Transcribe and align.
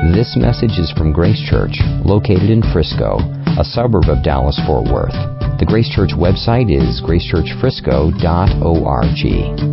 This 0.00 0.32
message 0.34 0.80
is 0.80 0.90
from 0.96 1.12
Grace 1.12 1.38
Church, 1.44 1.76
located 2.08 2.48
in 2.48 2.64
Frisco, 2.72 3.20
a 3.60 3.64
suburb 3.68 4.08
of 4.08 4.24
Dallas 4.24 4.58
Fort 4.64 4.88
Worth. 4.88 5.12
The 5.60 5.68
Grace 5.68 5.92
Church 5.92 6.16
website 6.16 6.72
is 6.72 7.04
gracechurchfrisco.org. 7.04 8.16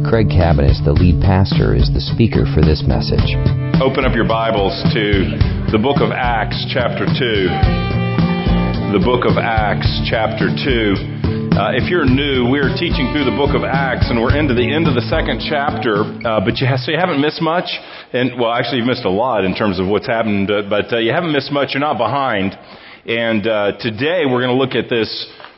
Craig 0.03 0.27
Cabaniss, 0.27 0.83
the 0.83 0.91
lead 0.91 1.23
pastor, 1.23 1.73
is 1.73 1.87
the 1.95 2.03
speaker 2.03 2.43
for 2.53 2.59
this 2.59 2.83
message. 2.83 3.39
Open 3.79 4.03
up 4.03 4.13
your 4.13 4.27
Bibles 4.27 4.75
to 4.91 5.31
the 5.71 5.79
book 5.79 6.03
of 6.03 6.11
Acts, 6.11 6.59
chapter 6.67 7.07
2. 7.07 8.91
The 8.91 8.99
book 8.99 9.23
of 9.23 9.39
Acts, 9.39 9.87
chapter 10.11 10.51
2. 10.51 11.16
Uh, 11.57 11.73
if 11.73 11.89
you're 11.89 12.05
new, 12.05 12.45
we're 12.45 12.69
teaching 12.77 13.09
through 13.09 13.25
the 13.25 13.33
book 13.33 13.57
of 13.57 13.65
Acts, 13.65 14.13
and 14.13 14.21
we're 14.21 14.37
into 14.37 14.53
the 14.53 14.61
end 14.61 14.85
of 14.85 14.93
the 14.93 15.01
second 15.09 15.41
chapter. 15.41 16.05
Uh, 16.21 16.37
but 16.37 16.61
you 16.61 16.69
so 16.77 16.93
you 16.93 17.01
haven't 17.01 17.17
missed 17.17 17.41
much, 17.41 17.65
and 18.13 18.37
well, 18.37 18.53
actually, 18.53 18.77
you've 18.77 18.85
missed 18.85 19.09
a 19.09 19.09
lot 19.09 19.41
in 19.41 19.57
terms 19.57 19.81
of 19.81 19.89
what's 19.89 20.05
happened. 20.05 20.53
Uh, 20.53 20.69
but 20.69 20.93
uh, 20.93 21.01
you 21.01 21.09
haven't 21.09 21.33
missed 21.33 21.49
much. 21.49 21.73
You're 21.73 21.81
not 21.81 21.97
behind. 21.97 22.53
And 23.09 23.41
uh, 23.41 23.73
today 23.81 24.29
we're 24.29 24.45
going 24.45 24.53
to 24.53 24.61
look 24.61 24.77
at 24.77 24.85
this 24.85 25.09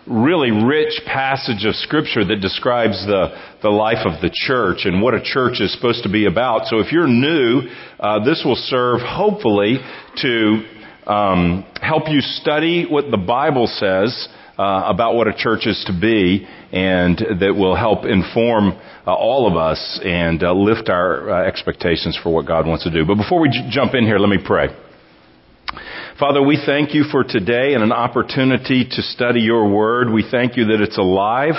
really 0.07 0.55
rich 0.55 1.03
passage 1.03 1.67
of 1.67 1.75
scripture 1.75 2.23
that 2.23 2.39
describes 2.39 2.95
the, 3.03 3.35
the 3.59 3.67
life 3.67 4.07
of 4.07 4.23
the 4.23 4.31
church 4.31 4.87
and 4.87 5.03
what 5.03 5.11
a 5.11 5.19
church 5.19 5.59
is 5.59 5.67
supposed 5.75 6.07
to 6.07 6.09
be 6.09 6.31
about. 6.31 6.71
So 6.71 6.79
if 6.79 6.95
you're 6.95 7.11
new, 7.11 7.67
this 8.23 8.47
will 8.47 8.55
serve 8.55 9.03
hopefully 9.03 9.83
to 10.23 10.63
um, 11.11 11.67
help 11.83 12.07
you 12.07 12.23
study 12.23 12.87
what 12.87 13.11
the 13.11 13.19
Bible 13.19 13.67
says 13.67 14.29
uh, 14.59 14.83
about 14.87 15.15
what 15.15 15.25
a 15.27 15.33
church 15.33 15.65
is 15.65 15.81
to 15.87 15.97
be 15.97 16.45
and 16.73 17.17
that 17.39 17.55
will 17.55 17.77
help 17.77 18.03
inform 18.03 18.73
uh, 19.07 19.13
all 19.13 19.47
of 19.47 19.55
us 19.55 20.01
and 20.03 20.43
uh, 20.43 20.51
lift 20.51 20.89
our 20.89 21.29
uh, 21.29 21.47
expectations 21.47 22.19
for 22.21 22.33
what 22.33 22.45
God 22.45 22.67
wants 22.67 22.83
to 22.83 22.91
do. 22.91 23.05
But 23.05 23.15
before 23.15 23.39
we 23.39 23.47
j- 23.47 23.69
jump 23.71 23.93
in 23.95 24.03
here, 24.03 24.19
let 24.19 24.27
me 24.27 24.39
pray. 24.43 24.67
Father, 26.19 26.43
we 26.43 26.61
thank 26.65 26.93
you 26.93 27.05
for 27.09 27.23
today 27.23 27.73
and 27.73 27.81
an 27.81 27.93
opportunity 27.93 28.83
to 28.83 29.01
study 29.01 29.39
your 29.39 29.73
word. 29.73 30.11
We 30.11 30.25
thank 30.29 30.57
you 30.57 30.65
that 30.65 30.81
it's 30.81 30.97
alive 30.97 31.55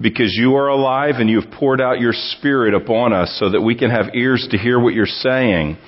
because 0.00 0.34
you 0.36 0.56
are 0.56 0.66
alive 0.66 1.16
and 1.18 1.30
you 1.30 1.40
have 1.40 1.52
poured 1.52 1.80
out 1.80 2.00
your 2.00 2.12
spirit 2.12 2.74
upon 2.74 3.12
us 3.12 3.36
so 3.38 3.50
that 3.50 3.60
we 3.60 3.78
can 3.78 3.90
have 3.90 4.06
ears 4.12 4.48
to 4.50 4.58
hear 4.58 4.80
what 4.80 4.94
you're 4.94 5.06
saying. 5.06 5.78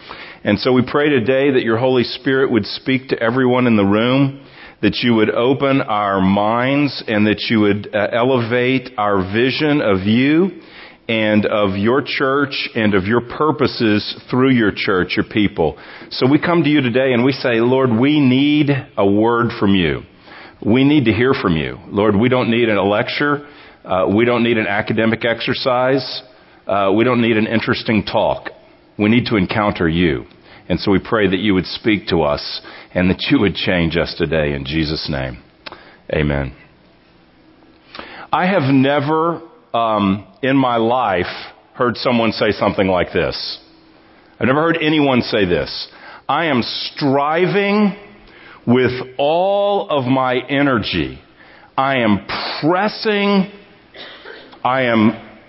And 0.45 0.61
so 0.61 0.73
we 0.73 0.85
pray 0.89 1.09
today 1.09 1.51
that 1.51 1.65
your 1.65 1.79
Holy 1.79 2.05
Spirit 2.05 2.53
would 2.53 2.67
speak 2.67 3.09
to 3.09 3.21
everyone 3.21 3.67
in 3.67 3.77
the 3.77 3.85
room 3.85 4.46
that 4.83 4.99
you 5.03 5.15
would 5.15 5.31
open 5.31 5.81
our 5.81 6.21
minds 6.21 7.03
and 7.07 7.27
that 7.27 7.47
you 7.49 7.61
would 7.61 7.95
uh, 7.95 8.09
elevate 8.13 8.91
our 8.99 9.19
vision 9.33 9.81
of 9.81 10.03
you 10.03 10.61
and 11.09 11.47
of 11.47 11.77
your 11.77 12.03
church 12.05 12.69
and 12.75 12.95
of 12.95 13.05
your 13.05 13.21
purposes 13.21 14.21
through 14.29 14.51
your 14.51 14.73
church, 14.75 15.15
your 15.17 15.25
people. 15.25 15.79
So 16.11 16.27
we 16.29 16.41
come 16.41 16.65
to 16.65 16.69
you 16.69 16.81
today 16.81 17.13
and 17.13 17.25
we 17.25 17.33
say, 17.33 17.61
Lord, 17.61 17.91
we 17.91 18.21
need 18.21 18.71
a 18.97 19.07
word 19.09 19.51
from 19.59 19.75
you. 19.75 20.03
We 20.65 20.85
need 20.85 21.05
to 21.05 21.13
hear 21.13 21.33
from 21.33 21.57
you. 21.57 21.79
Lord, 21.89 22.17
we 22.17 22.29
don't 22.29 22.51
need 22.51 22.69
a 22.69 22.83
lecture. 22.83 23.47
Uh, 23.85 24.09
we 24.15 24.25
don't 24.25 24.43
need 24.43 24.59
an 24.59 24.67
academic 24.67 25.25
exercise. 25.25 26.23
Uh, 26.67 26.93
we 26.97 27.05
don't 27.05 27.23
need 27.23 27.37
an 27.37 27.47
interesting 27.47 28.05
talk. 28.05 28.51
We 28.99 29.09
need 29.09 29.27
to 29.27 29.37
encounter 29.37 29.89
you. 29.89 30.25
And 30.69 30.81
so 30.81 30.91
we 30.91 30.99
pray 30.99 31.29
that 31.29 31.39
you 31.39 31.55
would 31.55 31.67
speak 31.67 32.09
to 32.09 32.23
us 32.23 32.61
and 32.95 33.11
that 33.11 33.27
you 33.31 33.39
would 33.41 33.55
change 33.55 33.97
us 33.97 34.15
today 34.17 34.53
in 34.55 34.65
Jesus' 34.65 35.09
name. 35.11 35.43
Amen. 36.13 36.55
I 38.33 38.47
have 38.47 38.73
never 38.73 39.43
um, 39.73 40.27
in 40.43 40.57
my 40.57 40.77
life 40.77 41.27
heard 41.75 41.97
someone 41.97 42.33
say 42.33 42.51
something 42.51 42.87
like 42.87 43.13
this. 43.13 43.61
I've 44.39 44.47
never 44.47 44.63
heard 44.63 44.79
anyone 44.81 45.23
say 45.23 45.45
this. 45.45 45.89
I 46.29 46.47
am 46.47 46.63
striving 46.63 47.97
with 48.67 48.93
all 49.19 49.89
of 49.89 50.05
my 50.05 50.37
energy. 50.49 51.21
I 51.77 51.99
am 51.99 52.27
pressing. 52.61 53.51
I 54.65 54.83
am 54.83 55.41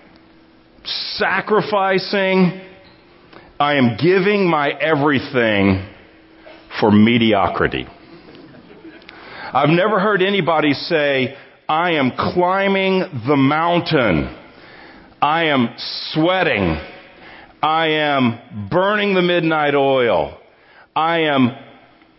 sacrificing. 0.84 2.67
I 3.60 3.74
am 3.74 3.96
giving 3.96 4.48
my 4.48 4.70
everything 4.70 5.84
for 6.80 6.92
mediocrity. 6.92 7.86
I've 9.52 9.70
never 9.70 9.98
heard 9.98 10.22
anybody 10.22 10.74
say, 10.74 11.36
I 11.68 11.92
am 11.92 12.12
climbing 12.16 13.00
the 13.26 13.36
mountain. 13.36 14.32
I 15.20 15.46
am 15.46 15.74
sweating. 15.76 16.80
I 17.60 17.86
am 17.88 18.68
burning 18.70 19.14
the 19.14 19.22
midnight 19.22 19.74
oil. 19.74 20.38
I 20.94 21.22
am 21.22 21.50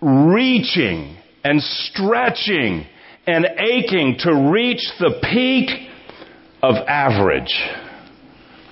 reaching 0.02 1.16
and 1.46 1.62
stretching 1.62 2.86
and 3.26 3.46
aching 3.58 4.18
to 4.20 4.52
reach 4.52 4.86
the 5.00 5.22
peak 5.32 5.70
of 6.62 6.76
average. 6.86 7.54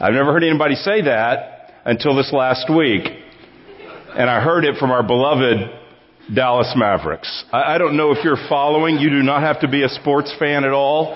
I've 0.02 0.14
never 0.14 0.34
heard 0.34 0.44
anybody 0.44 0.76
say 0.76 1.04
that 1.04 1.56
until 1.88 2.16
this 2.16 2.31
last 2.31 2.70
week 2.70 3.08
and 4.18 4.31
I 4.31 4.42
heard 4.42 4.66
it 4.66 4.78
from 4.78 4.90
our 4.90 5.03
beloved 5.03 5.70
Dallas 6.34 6.74
Mavericks. 6.75 7.46
I, 7.52 7.75
I 7.75 7.78
don't 7.78 7.96
know 7.96 8.12
if 8.12 8.24
you're 8.24 8.50
following. 8.50 8.98
You 8.98 9.12
do 9.12 9.22
not 9.22 9.44
have 9.44 9.62
to 9.62 9.68
be 9.68 9.84
a 9.84 9.90
sports 9.90 10.34
fan 10.40 10.64
at 10.64 10.72
all. 10.72 11.16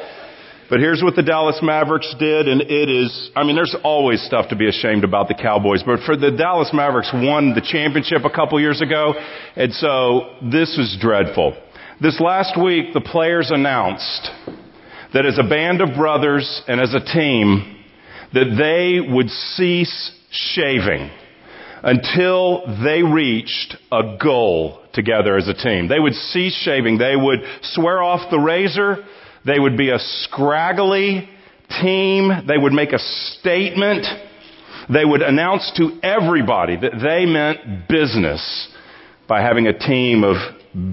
But 0.69 0.79
here's 0.79 1.01
what 1.03 1.15
the 1.15 1.23
Dallas 1.23 1.59
Mavericks 1.61 2.15
did, 2.17 2.47
and 2.47 2.61
it 2.61 2.89
is, 2.89 3.31
I 3.35 3.43
mean, 3.43 3.55
there's 3.55 3.75
always 3.83 4.21
stuff 4.21 4.49
to 4.49 4.55
be 4.55 4.69
ashamed 4.69 5.03
about 5.03 5.27
the 5.27 5.33
Cowboys, 5.33 5.83
but 5.83 5.99
for 6.05 6.15
the 6.15 6.31
Dallas 6.31 6.69
Mavericks 6.73 7.11
won 7.13 7.53
the 7.53 7.59
championship 7.59 8.23
a 8.23 8.29
couple 8.29 8.57
years 8.57 8.81
ago, 8.81 9.13
and 9.57 9.73
so 9.73 10.37
this 10.49 10.73
was 10.77 10.97
dreadful. 11.01 11.57
This 11.99 12.21
last 12.21 12.57
week, 12.57 12.93
the 12.93 13.01
players 13.01 13.51
announced 13.51 14.29
that 15.13 15.25
as 15.25 15.37
a 15.37 15.43
band 15.43 15.81
of 15.81 15.93
brothers 15.93 16.61
and 16.69 16.79
as 16.79 16.93
a 16.93 17.03
team, 17.03 17.83
that 18.33 18.55
they 18.57 19.13
would 19.13 19.29
cease 19.29 20.20
shaving 20.31 21.11
until 21.83 22.63
they 22.83 23.03
reached 23.03 23.75
a 23.91 24.17
goal 24.21 24.81
together 24.93 25.37
as 25.37 25.47
a 25.47 25.53
team. 25.53 25.87
They 25.87 25.99
would 25.99 26.13
cease 26.13 26.55
shaving. 26.55 26.97
They 26.97 27.15
would 27.15 27.39
swear 27.61 28.01
off 28.01 28.29
the 28.29 28.39
razor. 28.39 28.97
They 29.45 29.59
would 29.59 29.77
be 29.77 29.89
a 29.89 29.99
scraggly 29.99 31.29
team. 31.81 32.29
They 32.47 32.57
would 32.57 32.73
make 32.73 32.91
a 32.91 32.99
statement. 32.99 34.05
They 34.91 35.05
would 35.05 35.21
announce 35.21 35.71
to 35.77 35.99
everybody 36.03 36.77
that 36.77 36.93
they 37.01 37.25
meant 37.25 37.87
business 37.87 38.69
by 39.27 39.41
having 39.41 39.67
a 39.67 39.77
team 39.77 40.23
of 40.23 40.35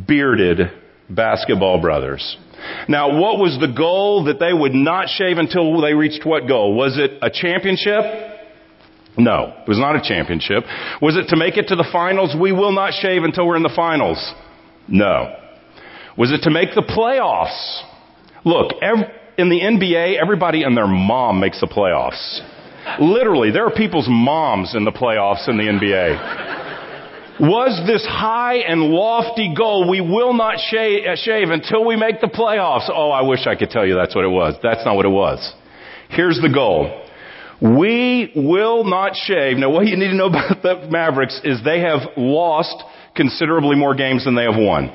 bearded 0.07 0.71
basketball 1.11 1.81
brothers. 1.81 2.37
Now, 2.89 3.21
what 3.21 3.39
was 3.39 3.59
the 3.61 3.73
goal 3.77 4.25
that 4.25 4.41
they 4.41 4.53
would 4.53 4.75
not 4.75 5.09
shave 5.09 5.39
until 5.39 5.81
they 5.81 5.95
reached 5.95 6.25
what 6.27 6.47
goal? 6.49 6.75
Was 6.75 6.99
it 6.99 7.19
a 7.23 7.31
championship? 7.31 8.38
No, 9.19 9.53
it 9.63 9.69
was 9.69 9.79
not 9.79 9.97
a 9.97 10.01
championship. 10.01 10.65
Was 11.03 11.17
it 11.17 11.29
to 11.31 11.37
make 11.37 11.57
it 11.57 11.69
to 11.69 11.77
the 11.77 11.87
finals? 11.91 12.37
We 12.41 12.53
will 12.53 12.73
not 12.73 12.93
shave 12.95 13.25
until 13.25 13.47
we're 13.47 13.57
in 13.57 13.65
the 13.65 13.73
finals. 13.75 14.33
No. 14.87 15.35
Was 16.17 16.33
it 16.33 16.43
to 16.43 16.51
make 16.51 16.75
the 16.75 16.83
playoffs? 16.83 17.83
Look, 18.45 18.73
every, 18.81 19.07
in 19.37 19.49
the 19.49 19.61
NBA, 19.61 20.21
everybody 20.21 20.63
and 20.63 20.77
their 20.77 20.87
mom 20.87 21.41
makes 21.41 21.61
the 21.61 21.67
playoffs. 21.67 22.41
Literally, 23.01 23.51
there 23.51 23.67
are 23.67 23.75
people's 23.75 24.09
moms 24.09 24.75
in 24.75 24.85
the 24.85 24.93
playoffs 24.93 25.49
in 25.49 25.57
the 25.57 25.65
NBA. 25.65 27.41
Was 27.41 27.87
this 27.87 28.05
high 28.05 28.57
and 28.57 28.83
lofty 28.91 29.55
goal, 29.57 29.89
we 29.89 30.01
will 30.01 30.33
not 30.35 30.59
shave, 30.59 31.07
uh, 31.07 31.15
shave 31.15 31.51
until 31.51 31.85
we 31.85 31.95
make 31.95 32.21
the 32.21 32.27
playoffs? 32.27 32.91
Oh, 32.93 33.11
I 33.11 33.23
wish 33.23 33.47
I 33.47 33.55
could 33.55 33.71
tell 33.71 33.87
you 33.87 33.95
that's 33.95 34.15
what 34.15 34.25
it 34.25 34.31
was. 34.31 34.55
That's 34.63 34.85
not 34.85 34.97
what 34.97 35.07
it 35.07 35.11
was. 35.11 35.55
Here's 36.09 36.41
the 36.41 36.49
goal. 36.49 37.05
We 37.61 38.33
will 38.37 38.85
not 38.85 39.17
shave. 39.17 39.57
Now, 39.57 39.71
what 39.71 39.87
you 39.87 39.97
need 39.97 40.09
to 40.09 40.15
know 40.15 40.27
about 40.29 40.63
the 40.63 40.89
Mavericks 40.91 41.41
is 41.45 41.63
they 41.65 41.81
have 41.81 42.01
lost 42.17 42.83
considerably 43.15 43.77
more 43.77 43.95
games 43.95 44.25
than 44.25 44.35
they 44.35 44.45
have 44.45 44.57
won. 44.57 44.93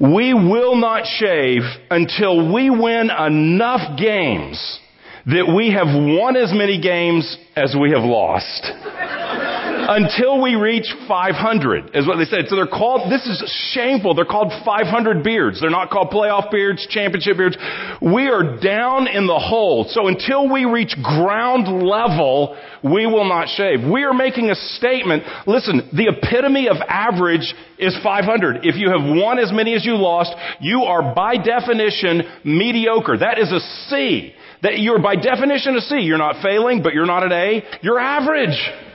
We 0.00 0.32
will 0.32 0.76
not 0.76 1.06
shave 1.06 1.62
until 1.90 2.52
we 2.52 2.70
win 2.70 3.10
enough 3.10 3.98
games 3.98 4.78
that 5.26 5.52
we 5.54 5.72
have 5.72 5.88
won 5.88 6.36
as 6.36 6.52
many 6.54 6.80
games 6.80 7.36
as 7.56 7.74
we 7.78 7.90
have 7.90 8.04
lost 8.04 8.62
until 9.88 10.42
we 10.42 10.54
reach 10.54 10.86
500 11.08 11.96
is 11.96 12.06
what 12.06 12.18
they 12.18 12.24
said. 12.24 12.44
So 12.48 12.56
they're 12.56 12.66
called, 12.66 13.10
this 13.10 13.24
is 13.26 13.40
shameful. 13.72 14.14
They're 14.14 14.26
called 14.26 14.52
500 14.62 15.24
beards. 15.24 15.60
They're 15.60 15.70
not 15.70 15.88
called 15.88 16.10
playoff 16.10 16.50
beards, 16.50 16.86
championship 16.90 17.38
beards. 17.38 17.56
We 18.02 18.28
are 18.28 18.60
down 18.60 19.08
in 19.08 19.26
the 19.26 19.38
hole. 19.38 19.86
So 19.88 20.06
until 20.08 20.52
we 20.52 20.66
reach 20.66 20.94
ground 21.02 21.82
level, 21.82 22.54
we 22.84 23.06
will 23.06 23.26
not 23.26 23.48
shave. 23.48 23.80
We 23.80 24.04
are 24.04 24.12
making 24.12 24.50
a 24.50 24.54
statement. 24.76 25.24
Listen, 25.46 25.88
the 25.94 26.12
epitome 26.12 26.68
of 26.68 26.76
average 26.86 27.54
is 27.78 27.96
500. 28.02 28.66
If 28.66 28.76
you 28.76 28.90
have 28.90 29.00
won 29.02 29.38
as 29.38 29.50
many 29.52 29.74
as 29.74 29.86
you 29.86 29.96
lost, 29.96 30.34
you 30.60 30.82
are 30.82 31.14
by 31.14 31.36
definition 31.36 32.22
mediocre. 32.44 33.16
That 33.16 33.38
is 33.38 33.50
a 33.50 33.60
C. 33.88 34.34
That 34.62 34.80
you're 34.80 35.00
by 35.00 35.16
definition 35.16 35.76
a 35.76 35.80
C. 35.80 36.00
You're 36.00 36.18
not 36.18 36.42
failing, 36.42 36.82
but 36.82 36.92
you're 36.92 37.06
not 37.06 37.22
an 37.22 37.32
A. 37.32 37.62
You're 37.80 37.98
average. 37.98 38.87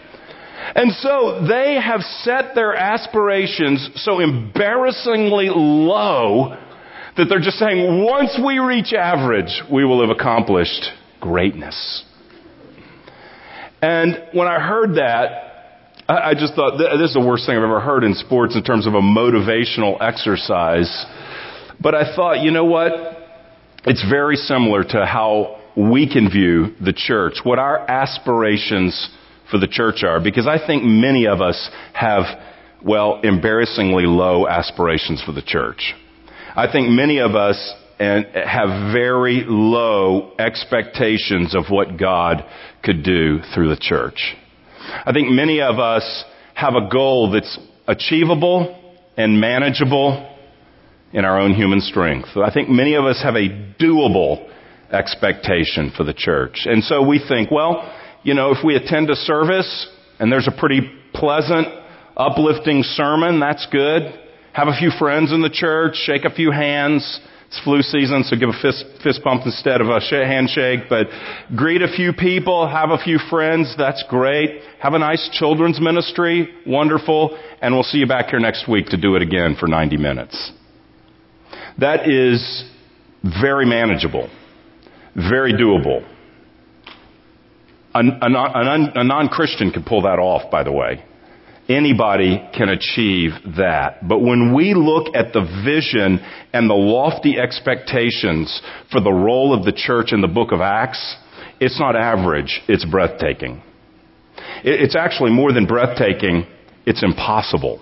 And 0.75 0.91
so 0.93 1.45
they 1.47 1.79
have 1.79 2.01
set 2.01 2.55
their 2.55 2.75
aspirations 2.75 3.89
so 3.97 4.19
embarrassingly 4.19 5.49
low 5.49 6.57
that 7.15 7.25
they're 7.29 7.39
just 7.39 7.59
saying, 7.59 8.03
once 8.03 8.39
we 8.43 8.57
reach 8.57 8.91
average, 8.91 9.61
we 9.71 9.85
will 9.85 10.01
have 10.01 10.09
accomplished 10.09 10.89
greatness. 11.21 12.03
And 13.83 14.29
when 14.33 14.47
I 14.47 14.59
heard 14.59 14.95
that, 14.95 15.51
I 16.09 16.33
just 16.33 16.55
thought 16.55 16.77
this 16.77 17.09
is 17.09 17.13
the 17.13 17.25
worst 17.25 17.45
thing 17.45 17.55
I've 17.55 17.63
ever 17.63 17.79
heard 17.79 18.03
in 18.03 18.13
sports 18.15 18.55
in 18.55 18.63
terms 18.63 18.87
of 18.87 18.93
a 18.93 19.01
motivational 19.01 20.01
exercise. 20.01 21.05
But 21.79 21.93
I 21.95 22.15
thought, 22.15 22.41
you 22.41 22.51
know 22.51 22.65
what? 22.65 22.91
It's 23.85 24.03
very 24.09 24.35
similar 24.37 24.83
to 24.83 25.05
how 25.05 25.61
we 25.77 26.11
can 26.11 26.29
view 26.29 26.75
the 26.83 26.93
church, 26.93 27.35
what 27.43 27.59
our 27.59 27.79
aspirations 27.79 29.09
for 29.53 29.59
the 29.59 29.67
church 29.67 30.03
are, 30.03 30.19
because 30.19 30.47
I 30.47 30.57
think 30.65 30.83
many 30.83 31.27
of 31.27 31.39
us 31.39 31.69
have, 31.93 32.23
well, 32.83 33.21
embarrassingly 33.21 34.05
low 34.05 34.47
aspirations 34.47 35.21
for 35.23 35.31
the 35.31 35.43
church. 35.43 35.93
I 36.55 36.71
think 36.71 36.89
many 36.89 37.19
of 37.19 37.35
us 37.35 37.73
and 37.99 38.25
have 38.33 38.91
very 38.91 39.43
low 39.45 40.33
expectations 40.39 41.53
of 41.53 41.65
what 41.69 41.97
God 41.99 42.43
could 42.83 43.03
do 43.03 43.41
through 43.53 43.69
the 43.69 43.77
church. 43.79 44.35
I 45.05 45.13
think 45.13 45.29
many 45.29 45.61
of 45.61 45.77
us 45.77 46.23
have 46.55 46.73
a 46.73 46.89
goal 46.91 47.31
that's 47.31 47.59
achievable 47.87 48.95
and 49.15 49.39
manageable 49.39 50.35
in 51.13 51.25
our 51.25 51.39
own 51.39 51.53
human 51.53 51.79
strength. 51.79 52.29
I 52.35 52.51
think 52.51 52.69
many 52.69 52.95
of 52.95 53.05
us 53.05 53.21
have 53.21 53.35
a 53.35 53.49
doable 53.79 54.49
expectation 54.91 55.91
for 55.95 56.03
the 56.03 56.13
church. 56.13 56.61
And 56.65 56.83
so 56.83 57.03
we 57.03 57.23
think, 57.27 57.51
well, 57.51 57.87
you 58.23 58.33
know, 58.33 58.51
if 58.51 58.63
we 58.63 58.75
attend 58.75 59.09
a 59.09 59.15
service 59.15 59.87
and 60.19 60.31
there's 60.31 60.47
a 60.47 60.57
pretty 60.57 60.81
pleasant, 61.13 61.67
uplifting 62.17 62.83
sermon, 62.83 63.39
that's 63.39 63.67
good. 63.71 64.03
Have 64.53 64.67
a 64.67 64.77
few 64.77 64.91
friends 64.97 65.31
in 65.31 65.41
the 65.41 65.49
church, 65.49 65.95
shake 65.95 66.25
a 66.25 66.29
few 66.29 66.51
hands, 66.51 67.19
it's 67.47 67.63
flu 67.63 67.81
season, 67.81 68.23
so 68.23 68.35
give 68.35 68.49
a 68.49 68.61
fist, 68.61 68.85
fist 69.03 69.23
bump 69.23 69.43
instead 69.45 69.81
of 69.81 69.87
a 69.87 69.99
handshake, 69.99 70.81
but 70.89 71.07
greet 71.55 71.81
a 71.81 71.87
few 71.87 72.13
people, 72.13 72.67
have 72.67 72.89
a 72.89 72.97
few 72.97 73.19
friends, 73.29 73.75
that's 73.77 74.03
great. 74.09 74.61
Have 74.79 74.93
a 74.93 74.99
nice 74.99 75.29
children's 75.33 75.79
ministry, 75.79 76.51
wonderful, 76.65 77.37
and 77.61 77.73
we'll 77.73 77.83
see 77.83 77.99
you 77.99 78.07
back 78.07 78.29
here 78.29 78.39
next 78.39 78.67
week 78.67 78.87
to 78.87 78.97
do 78.97 79.15
it 79.15 79.21
again 79.21 79.55
for 79.59 79.67
90 79.67 79.97
minutes. 79.97 80.51
That 81.79 82.09
is 82.09 82.63
very 83.23 83.65
manageable, 83.65 84.29
very 85.15 85.53
doable. 85.53 86.07
A, 87.95 87.99
a 87.99 89.03
non-Christian 89.03 89.71
can 89.71 89.83
pull 89.83 90.01
that 90.03 90.19
off, 90.19 90.49
by 90.51 90.63
the 90.63 90.71
way. 90.71 91.03
Anybody 91.69 92.41
can 92.57 92.69
achieve 92.69 93.31
that. 93.57 94.07
But 94.07 94.19
when 94.19 94.53
we 94.53 94.73
look 94.73 95.15
at 95.15 95.31
the 95.31 95.41
vision 95.63 96.19
and 96.51 96.69
the 96.69 96.73
lofty 96.73 97.37
expectations 97.39 98.61
for 98.91 98.99
the 98.99 99.13
role 99.13 99.57
of 99.57 99.63
the 99.63 99.71
church 99.71 100.11
in 100.11 100.21
the 100.21 100.27
book 100.27 100.51
of 100.51 100.59
Acts, 100.59 101.15
it's 101.59 101.79
not 101.79 101.95
average, 101.95 102.61
it's 102.67 102.83
breathtaking. 102.83 103.61
It's 104.63 104.95
actually 104.95 105.31
more 105.31 105.53
than 105.53 105.65
breathtaking, 105.65 106.45
it's 106.85 107.03
impossible. 107.03 107.79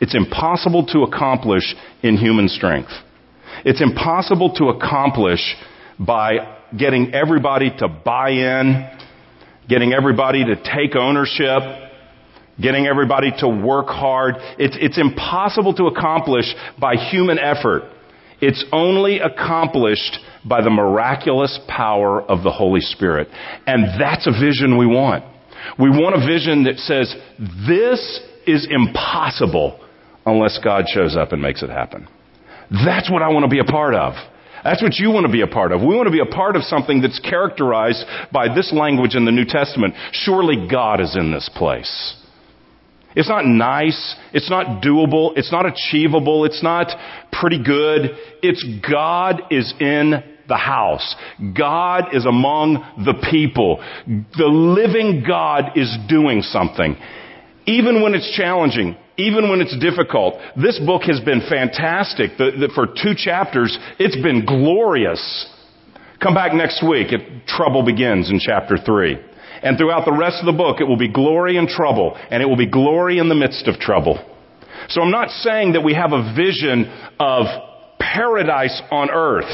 It's 0.00 0.14
impossible 0.14 0.86
to 0.86 1.02
accomplish 1.02 1.74
in 2.02 2.16
human 2.16 2.48
strength. 2.48 2.92
It's 3.64 3.80
impossible 3.80 4.54
to 4.54 4.68
accomplish 4.68 5.56
by 5.98 6.58
getting 6.76 7.14
everybody 7.14 7.70
to 7.78 7.88
buy 7.88 8.30
in, 8.30 8.88
getting 9.70 9.92
everybody 9.94 10.44
to 10.44 10.56
take 10.56 10.96
ownership, 10.96 11.62
getting 12.60 12.86
everybody 12.86 13.30
to 13.38 13.48
work 13.48 13.86
hard. 13.86 14.34
It's, 14.58 14.76
it's 14.80 14.98
impossible 14.98 15.74
to 15.74 15.86
accomplish 15.86 16.52
by 16.78 16.96
human 16.96 17.38
effort. 17.38 17.84
It's 18.40 18.64
only 18.72 19.20
accomplished 19.20 20.18
by 20.44 20.62
the 20.62 20.70
miraculous 20.70 21.60
power 21.68 22.20
of 22.20 22.42
the 22.42 22.50
Holy 22.50 22.80
Spirit. 22.80 23.28
And 23.66 24.00
that's 24.00 24.26
a 24.26 24.32
vision 24.32 24.76
we 24.76 24.86
want. 24.86 25.24
We 25.78 25.90
want 25.90 26.16
a 26.16 26.26
vision 26.26 26.64
that 26.64 26.78
says, 26.78 27.14
this 27.68 28.20
is 28.46 28.66
impossible 28.68 29.78
unless 30.26 30.58
God 30.62 30.86
shows 30.88 31.16
up 31.16 31.32
and 31.32 31.40
makes 31.40 31.62
it 31.62 31.70
happen. 31.70 32.08
That's 32.84 33.10
what 33.10 33.22
I 33.22 33.28
want 33.28 33.44
to 33.44 33.50
be 33.50 33.60
a 33.60 33.64
part 33.64 33.94
of. 33.94 34.14
That's 34.64 34.82
what 34.82 34.96
you 34.96 35.10
want 35.10 35.26
to 35.26 35.32
be 35.32 35.40
a 35.40 35.46
part 35.46 35.72
of. 35.72 35.80
We 35.80 35.94
want 35.94 36.06
to 36.06 36.12
be 36.12 36.20
a 36.20 36.26
part 36.26 36.56
of 36.56 36.62
something 36.62 37.00
that's 37.00 37.18
characterized 37.20 38.04
by 38.32 38.54
this 38.54 38.72
language 38.72 39.14
in 39.14 39.24
the 39.24 39.32
New 39.32 39.46
Testament. 39.46 39.94
Surely 40.12 40.68
God 40.70 41.00
is 41.00 41.16
in 41.16 41.32
this 41.32 41.50
place. 41.54 42.16
It's 43.16 43.28
not 43.28 43.44
nice. 43.44 44.16
It's 44.32 44.50
not 44.50 44.82
doable. 44.82 45.36
It's 45.36 45.50
not 45.50 45.66
achievable. 45.66 46.44
It's 46.44 46.62
not 46.62 46.88
pretty 47.32 47.62
good. 47.62 48.16
It's 48.42 48.64
God 48.88 49.42
is 49.50 49.72
in 49.80 50.22
the 50.46 50.56
house. 50.56 51.16
God 51.56 52.14
is 52.14 52.26
among 52.26 52.74
the 53.04 53.14
people. 53.30 53.82
The 54.06 54.46
living 54.46 55.24
God 55.26 55.76
is 55.76 55.96
doing 56.08 56.42
something. 56.42 56.96
Even 57.66 58.02
when 58.02 58.14
it's 58.14 58.36
challenging, 58.36 58.96
even 59.20 59.50
when 59.50 59.60
it's 59.60 59.76
difficult. 59.78 60.34
This 60.56 60.78
book 60.78 61.02
has 61.04 61.20
been 61.20 61.42
fantastic. 61.48 62.36
The, 62.38 62.50
the, 62.58 62.68
for 62.74 62.86
two 62.86 63.14
chapters, 63.16 63.76
it's 63.98 64.16
been 64.16 64.44
glorious. 64.46 65.20
Come 66.22 66.34
back 66.34 66.54
next 66.54 66.82
week 66.86 67.08
if 67.10 67.46
trouble 67.46 67.84
begins 67.84 68.30
in 68.30 68.40
chapter 68.40 68.76
three. 68.76 69.18
And 69.62 69.76
throughout 69.76 70.04
the 70.04 70.16
rest 70.16 70.38
of 70.40 70.46
the 70.46 70.56
book, 70.56 70.80
it 70.80 70.84
will 70.84 70.96
be 70.96 71.12
glory 71.12 71.58
and 71.58 71.68
trouble, 71.68 72.16
and 72.30 72.42
it 72.42 72.46
will 72.46 72.56
be 72.56 72.68
glory 72.68 73.18
in 73.18 73.28
the 73.28 73.34
midst 73.34 73.68
of 73.68 73.78
trouble. 73.78 74.18
So 74.88 75.02
I'm 75.02 75.10
not 75.10 75.28
saying 75.30 75.74
that 75.74 75.82
we 75.82 75.94
have 75.94 76.12
a 76.12 76.34
vision 76.34 76.86
of 77.20 77.46
paradise 77.98 78.80
on 78.90 79.10
earth. 79.10 79.50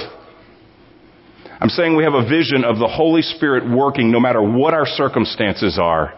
I'm 1.60 1.70
saying 1.70 1.96
we 1.96 2.04
have 2.04 2.14
a 2.14 2.28
vision 2.28 2.64
of 2.64 2.78
the 2.78 2.86
Holy 2.86 3.22
Spirit 3.22 3.68
working 3.68 4.12
no 4.12 4.20
matter 4.20 4.40
what 4.40 4.74
our 4.74 4.86
circumstances 4.86 5.78
are, 5.80 6.14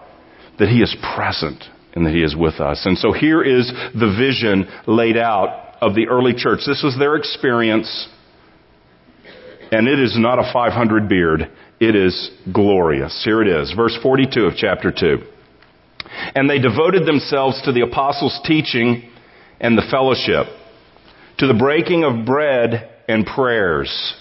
that 0.59 0.69
He 0.69 0.83
is 0.83 0.95
present 1.17 1.65
and 1.95 2.07
that 2.07 2.13
He 2.13 2.23
is 2.23 2.37
with 2.37 2.61
us. 2.61 2.85
And 2.85 2.97
so 2.99 3.13
here 3.13 3.43
is 3.43 3.71
the 3.95 4.15
vision 4.19 4.69
laid 4.87 5.17
out 5.17 5.77
of 5.81 5.95
the 5.95 6.09
early 6.09 6.35
church. 6.35 6.61
This 6.67 6.83
was 6.83 6.97
their 6.99 7.17
experience, 7.17 8.09
and 9.71 9.89
it 9.89 9.99
is 9.99 10.17
not 10.19 10.39
a 10.39 10.51
500 10.53 11.09
beard. 11.09 11.51
It 11.81 11.95
is 11.95 12.31
glorious. 12.53 13.23
Here 13.25 13.41
it 13.41 13.49
is, 13.49 13.73
verse 13.75 13.97
42 14.03 14.41
of 14.47 14.55
chapter 14.57 14.91
2. 14.91 15.19
And 16.35 16.49
they 16.49 16.59
devoted 16.59 17.07
themselves 17.07 17.63
to 17.65 17.73
the 17.73 17.83
apostles' 17.83 18.41
teaching 18.45 19.11
and 19.61 19.77
the 19.77 19.87
fellowship, 19.91 20.47
to 21.39 21.47
the 21.47 21.55
breaking 21.55 22.05
of 22.05 22.27
bread 22.27 22.91
and 23.09 23.25
prayers. 23.27 24.15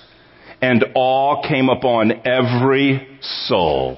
And 0.61 0.83
awe 0.95 1.47
came 1.47 1.69
upon 1.69 2.11
every 2.25 3.19
soul. 3.21 3.97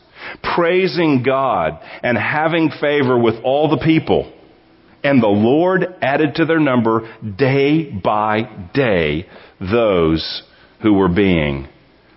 praising 0.55 1.23
God 1.25 1.79
and 2.03 2.17
having 2.17 2.69
favor 2.79 3.17
with 3.17 3.35
all 3.43 3.69
the 3.69 3.83
people. 3.83 4.31
And 5.03 5.21
the 5.21 5.27
Lord 5.27 5.85
added 6.01 6.35
to 6.35 6.45
their 6.45 6.59
number 6.59 7.11
day 7.37 7.91
by 7.91 8.69
day 8.73 9.27
those 9.59 10.43
who 10.81 10.93
were 10.93 11.09
being 11.09 11.67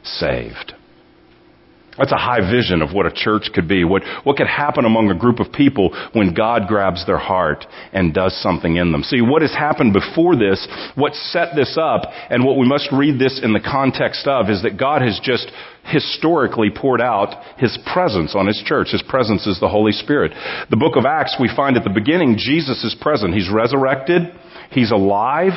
saved. 0.03 0.75
That's 1.97 2.13
a 2.13 2.17
high 2.17 2.41
vision 2.41 2.83
of 2.83 2.93
what 2.93 3.07
a 3.07 3.13
church 3.13 3.51
could 3.55 3.69
be, 3.69 3.85
what, 3.85 4.03
what 4.25 4.37
could 4.37 4.49
happen 4.49 4.85
among 4.85 5.11
a 5.11 5.19
group 5.19 5.39
of 5.39 5.53
people 5.53 5.95
when 6.13 6.35
God 6.35 6.67
grabs 6.67 7.07
their 7.07 7.19
heart 7.19 7.65
and 7.93 8.13
does 8.13 8.37
something 8.43 8.77
in 8.77 8.91
them. 8.91 9.05
See, 9.05 9.21
what 9.21 9.43
has 9.43 9.53
happened 9.53 9.93
before 9.93 10.35
this, 10.35 10.67
what 10.97 11.15
set 11.15 11.55
this 11.55 11.79
up, 11.81 12.03
and 12.31 12.45
what 12.45 12.59
we 12.59 12.67
must 12.67 12.91
read 12.91 13.21
this 13.21 13.41
in 13.43 13.53
the 13.53 13.61
context 13.61 14.27
of 14.27 14.51
is 14.51 14.63
that 14.63 14.77
God 14.77 15.03
has 15.03 15.21
just 15.23 15.51
historically 15.85 16.71
poured 16.75 17.01
out 17.01 17.59
His 17.59 17.79
presence 17.93 18.35
on 18.35 18.47
His 18.47 18.63
church. 18.65 18.89
His 18.91 19.03
presence 19.03 19.47
is 19.47 19.61
the 19.61 19.69
Holy 19.69 19.93
Spirit. 19.93 20.33
The 20.71 20.77
book 20.77 20.97
of 20.97 21.05
Acts, 21.05 21.37
we 21.41 21.51
find 21.55 21.77
at 21.77 21.85
the 21.85 21.91
beginning, 21.91 22.37
Jesus 22.39 22.85
is 22.85 22.97
present. 23.01 23.35
He's 23.35 23.51
resurrected. 23.51 24.23
He's 24.71 24.91
alive 24.91 25.53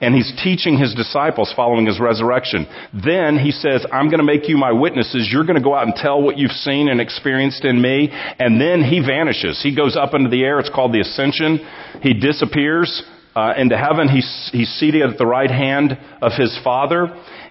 and 0.00 0.14
he's 0.14 0.32
teaching 0.42 0.78
his 0.78 0.94
disciples 0.94 1.52
following 1.54 1.86
his 1.86 2.00
resurrection. 2.00 2.66
Then 2.92 3.38
he 3.38 3.50
says, 3.50 3.84
I'm 3.92 4.08
going 4.08 4.18
to 4.20 4.24
make 4.24 4.48
you 4.48 4.56
my 4.56 4.72
witnesses. 4.72 5.28
You're 5.30 5.44
going 5.44 5.58
to 5.58 5.62
go 5.62 5.74
out 5.74 5.86
and 5.86 5.94
tell 5.94 6.22
what 6.22 6.38
you've 6.38 6.50
seen 6.52 6.88
and 6.88 7.00
experienced 7.00 7.64
in 7.64 7.80
me. 7.80 8.08
And 8.10 8.60
then 8.60 8.82
he 8.82 9.00
vanishes. 9.00 9.60
He 9.62 9.76
goes 9.76 9.96
up 9.96 10.14
into 10.14 10.30
the 10.30 10.42
air. 10.42 10.58
It's 10.58 10.70
called 10.70 10.92
the 10.92 11.00
ascension. 11.00 11.58
He 12.02 12.14
disappears 12.14 13.02
uh, 13.36 13.54
into 13.56 13.76
heaven. 13.76 14.08
He's, 14.08 14.50
he's 14.52 14.70
seated 14.78 15.02
at 15.02 15.18
the 15.18 15.26
right 15.26 15.50
hand 15.50 15.98
of 16.22 16.32
his 16.36 16.58
Father. 16.64 17.08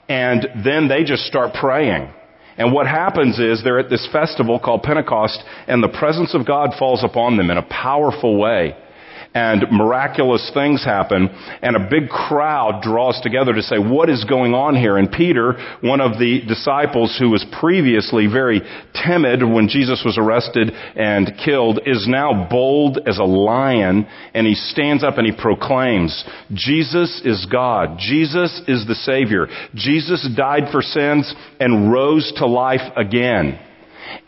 And 0.07 0.47
then 0.65 0.87
they 0.87 1.03
just 1.03 1.23
start 1.23 1.53
praying. 1.53 2.11
And 2.59 2.73
what 2.73 2.87
happens 2.87 3.39
is 3.39 3.63
they're 3.63 3.79
at 3.79 3.89
this 3.89 4.07
festival 4.11 4.59
called 4.59 4.83
Pentecost 4.83 5.41
and 5.67 5.81
the 5.81 5.87
presence 5.87 6.35
of 6.35 6.45
God 6.45 6.71
falls 6.77 7.03
upon 7.05 7.37
them 7.37 7.49
in 7.49 7.57
a 7.57 7.63
powerful 7.63 8.37
way 8.37 8.75
and 9.33 9.63
miraculous 9.71 10.49
things 10.53 10.83
happen 10.83 11.29
and 11.61 11.75
a 11.75 11.87
big 11.89 12.09
crowd 12.09 12.81
draws 12.81 13.19
together 13.21 13.53
to 13.53 13.61
say, 13.61 13.77
what 13.77 14.09
is 14.09 14.25
going 14.25 14.53
on 14.53 14.75
here? 14.75 14.97
And 14.97 15.11
Peter, 15.11 15.53
one 15.81 16.01
of 16.01 16.17
the 16.17 16.41
disciples 16.47 17.15
who 17.19 17.29
was 17.29 17.45
previously 17.59 18.27
very 18.27 18.61
timid 19.05 19.43
when 19.43 19.67
Jesus 19.67 20.01
was 20.03 20.17
arrested 20.17 20.71
and 20.71 21.31
killed, 21.43 21.81
is 21.85 22.07
now 22.07 22.47
bold 22.49 22.99
as 23.07 23.19
a 23.19 23.23
lion 23.23 24.07
and 24.33 24.47
he 24.47 24.55
stands 24.55 25.03
up 25.03 25.17
and 25.17 25.27
he 25.27 25.33
proclaims, 25.33 26.25
Jesus 26.53 27.21
is 27.23 27.45
God. 27.51 27.97
Jesus 27.99 28.61
is 28.67 28.87
the 28.87 28.95
Savior. 28.95 29.47
Jesus 29.75 30.27
died 30.35 30.71
for 30.71 30.81
sins 30.81 31.33
and 31.59 31.91
rose 31.91 32.33
to 32.37 32.47
life 32.47 32.93
again. 32.95 33.59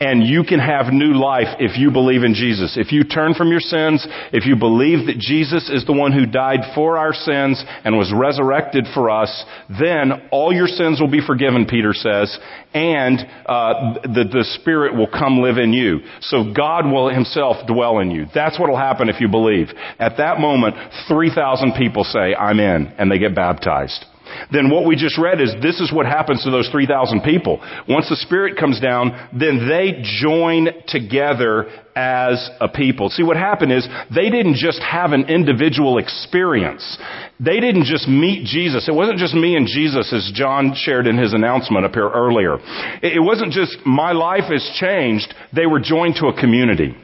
And 0.00 0.26
you 0.26 0.44
can 0.44 0.58
have 0.58 0.92
new 0.92 1.14
life 1.14 1.56
if 1.58 1.78
you 1.78 1.90
believe 1.90 2.22
in 2.22 2.34
Jesus. 2.34 2.76
If 2.76 2.92
you 2.92 3.04
turn 3.04 3.34
from 3.34 3.50
your 3.50 3.60
sins, 3.60 4.06
if 4.32 4.46
you 4.46 4.56
believe 4.56 5.06
that 5.06 5.18
Jesus 5.18 5.70
is 5.70 5.84
the 5.86 5.92
one 5.92 6.12
who 6.12 6.26
died 6.26 6.60
for 6.74 6.98
our 6.98 7.12
sins 7.12 7.62
and 7.84 7.96
was 7.96 8.12
resurrected 8.14 8.86
for 8.94 9.10
us, 9.10 9.44
then 9.68 10.28
all 10.30 10.52
your 10.52 10.66
sins 10.66 11.00
will 11.00 11.10
be 11.10 11.24
forgiven, 11.24 11.66
Peter 11.66 11.92
says, 11.92 12.38
and 12.74 13.20
uh, 13.46 14.00
the, 14.02 14.24
the 14.30 14.44
Spirit 14.60 14.94
will 14.94 15.08
come 15.08 15.40
live 15.40 15.58
in 15.58 15.72
you. 15.72 16.00
So 16.20 16.52
God 16.54 16.86
will 16.86 17.08
Himself 17.08 17.66
dwell 17.66 17.98
in 17.98 18.10
you. 18.10 18.26
That's 18.34 18.58
what 18.58 18.68
will 18.68 18.78
happen 18.78 19.08
if 19.08 19.20
you 19.20 19.28
believe. 19.28 19.68
At 19.98 20.16
that 20.18 20.40
moment, 20.40 20.76
3,000 21.08 21.74
people 21.74 22.04
say, 22.04 22.34
I'm 22.34 22.60
in, 22.60 22.86
and 22.98 23.10
they 23.10 23.18
get 23.18 23.34
baptized 23.34 24.06
then 24.50 24.70
what 24.70 24.86
we 24.86 24.96
just 24.96 25.18
read 25.18 25.40
is 25.40 25.54
this 25.62 25.80
is 25.80 25.92
what 25.92 26.06
happens 26.06 26.44
to 26.44 26.50
those 26.50 26.68
3,000 26.70 27.22
people. 27.22 27.60
Once 27.88 28.08
the 28.08 28.16
Spirit 28.16 28.58
comes 28.58 28.80
down, 28.80 29.28
then 29.32 29.68
they 29.68 30.02
join 30.20 30.68
together 30.88 31.68
as 31.94 32.50
a 32.60 32.68
people. 32.68 33.10
See, 33.10 33.22
what 33.22 33.36
happened 33.36 33.72
is 33.72 33.86
they 34.14 34.30
didn't 34.30 34.56
just 34.56 34.80
have 34.82 35.12
an 35.12 35.28
individual 35.28 35.98
experience. 35.98 36.98
They 37.38 37.60
didn't 37.60 37.84
just 37.84 38.08
meet 38.08 38.46
Jesus. 38.46 38.88
It 38.88 38.94
wasn't 38.94 39.18
just 39.18 39.34
me 39.34 39.56
and 39.56 39.66
Jesus 39.66 40.12
as 40.12 40.30
John 40.34 40.74
shared 40.74 41.06
in 41.06 41.18
his 41.18 41.34
announcement 41.34 41.84
up 41.84 41.92
here 41.92 42.08
earlier. 42.08 42.58
It 43.02 43.22
wasn't 43.22 43.52
just 43.52 43.76
my 43.84 44.12
life 44.12 44.50
has 44.50 44.68
changed. 44.78 45.34
They 45.54 45.66
were 45.66 45.80
joined 45.80 46.16
to 46.16 46.26
a 46.26 46.40
community. 46.40 46.94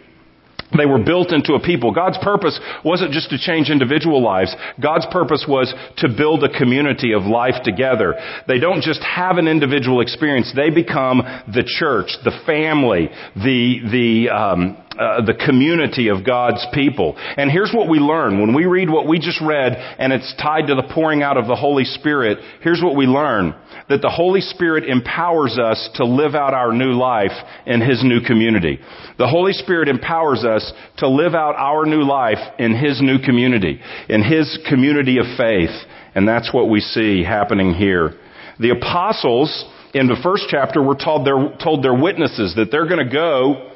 They 0.76 0.86
were 0.86 1.02
built 1.02 1.32
into 1.32 1.54
a 1.54 1.60
people. 1.60 1.92
God's 1.92 2.18
purpose 2.18 2.58
wasn't 2.84 3.12
just 3.12 3.30
to 3.30 3.38
change 3.38 3.70
individual 3.70 4.22
lives. 4.22 4.54
God's 4.80 5.06
purpose 5.10 5.46
was 5.48 5.72
to 5.98 6.08
build 6.08 6.44
a 6.44 6.58
community 6.58 7.12
of 7.12 7.22
life 7.22 7.62
together. 7.64 8.14
They 8.46 8.58
don't 8.58 8.82
just 8.82 9.02
have 9.02 9.38
an 9.38 9.48
individual 9.48 10.00
experience. 10.00 10.52
They 10.54 10.70
become 10.70 11.22
the 11.46 11.64
church, 11.64 12.12
the 12.24 12.38
family, 12.44 13.08
the, 13.34 13.80
the, 13.90 14.28
um, 14.28 14.76
uh, 14.98 15.24
the 15.24 15.34
community 15.34 16.08
of 16.08 16.26
God's 16.26 16.66
people. 16.72 17.14
And 17.16 17.50
here's 17.50 17.72
what 17.72 17.88
we 17.88 17.98
learn. 17.98 18.40
When 18.40 18.54
we 18.54 18.66
read 18.66 18.90
what 18.90 19.06
we 19.06 19.18
just 19.18 19.40
read 19.40 19.74
and 19.74 20.12
it's 20.12 20.34
tied 20.42 20.66
to 20.66 20.74
the 20.74 20.90
pouring 20.92 21.22
out 21.22 21.36
of 21.36 21.46
the 21.46 21.56
Holy 21.56 21.84
Spirit, 21.84 22.38
here's 22.62 22.82
what 22.82 22.96
we 22.96 23.06
learn. 23.06 23.54
That 23.88 24.02
the 24.02 24.10
Holy 24.10 24.40
Spirit 24.40 24.88
empowers 24.88 25.56
us 25.56 25.88
to 25.94 26.04
live 26.04 26.34
out 26.34 26.52
our 26.52 26.72
new 26.72 26.92
life 26.92 27.32
in 27.64 27.80
His 27.80 28.02
new 28.02 28.20
community. 28.20 28.80
The 29.18 29.28
Holy 29.28 29.52
Spirit 29.52 29.88
empowers 29.88 30.44
us 30.44 30.72
to 30.98 31.08
live 31.08 31.34
out 31.34 31.54
our 31.56 31.86
new 31.86 32.02
life 32.02 32.38
in 32.58 32.74
His 32.76 33.00
new 33.00 33.18
community, 33.18 33.80
in 34.08 34.22
His 34.22 34.58
community 34.68 35.18
of 35.18 35.26
faith. 35.36 35.70
And 36.14 36.26
that's 36.26 36.52
what 36.52 36.68
we 36.68 36.80
see 36.80 37.22
happening 37.22 37.72
here. 37.74 38.14
The 38.58 38.70
apostles 38.70 39.64
in 39.94 40.08
the 40.08 40.18
first 40.22 40.46
chapter 40.50 40.82
were 40.82 40.96
told 40.96 41.26
they're, 41.26 41.56
told 41.62 41.84
their 41.84 41.94
witnesses 41.94 42.54
that 42.56 42.70
they're 42.70 42.88
going 42.88 43.06
to 43.06 43.12
go 43.12 43.67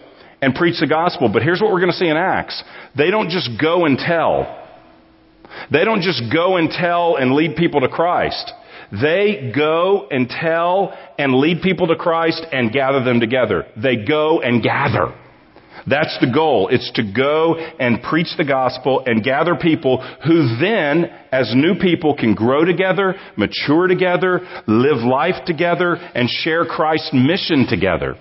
and 0.42 0.54
preach 0.54 0.80
the 0.80 0.86
gospel. 0.86 1.30
But 1.32 1.42
here's 1.42 1.60
what 1.60 1.72
we're 1.72 1.80
going 1.80 1.92
to 1.92 1.96
see 1.96 2.08
in 2.08 2.16
Acts. 2.16 2.62
They 2.96 3.10
don't 3.10 3.30
just 3.30 3.48
go 3.60 3.86
and 3.86 3.96
tell. 3.96 4.58
They 5.70 5.84
don't 5.84 6.02
just 6.02 6.24
go 6.32 6.56
and 6.56 6.68
tell 6.68 7.16
and 7.16 7.32
lead 7.32 7.56
people 7.56 7.80
to 7.80 7.88
Christ. 7.88 8.52
They 8.90 9.52
go 9.54 10.08
and 10.10 10.28
tell 10.28 10.92
and 11.18 11.34
lead 11.34 11.62
people 11.62 11.86
to 11.86 11.96
Christ 11.96 12.44
and 12.52 12.72
gather 12.72 13.02
them 13.02 13.20
together. 13.20 13.66
They 13.80 13.96
go 13.96 14.40
and 14.40 14.62
gather. 14.62 15.14
That's 15.86 16.16
the 16.20 16.30
goal. 16.32 16.68
It's 16.68 16.92
to 16.92 17.02
go 17.02 17.54
and 17.54 18.02
preach 18.02 18.28
the 18.36 18.44
gospel 18.44 19.02
and 19.04 19.22
gather 19.24 19.56
people 19.56 19.98
who 20.24 20.56
then, 20.60 21.06
as 21.32 21.52
new 21.56 21.74
people, 21.74 22.14
can 22.16 22.34
grow 22.34 22.64
together, 22.64 23.14
mature 23.36 23.88
together, 23.88 24.40
live 24.66 24.98
life 24.98 25.44
together, 25.44 25.94
and 25.94 26.28
share 26.28 26.64
Christ's 26.66 27.12
mission 27.12 27.66
together 27.68 28.16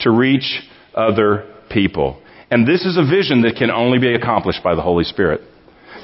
to 0.00 0.10
reach 0.10 0.60
other 0.94 1.53
people. 1.70 2.20
And 2.50 2.66
this 2.66 2.84
is 2.84 2.96
a 2.96 3.02
vision 3.02 3.42
that 3.42 3.56
can 3.56 3.70
only 3.70 3.98
be 3.98 4.14
accomplished 4.14 4.62
by 4.62 4.74
the 4.74 4.82
Holy 4.82 5.04
Spirit. 5.04 5.40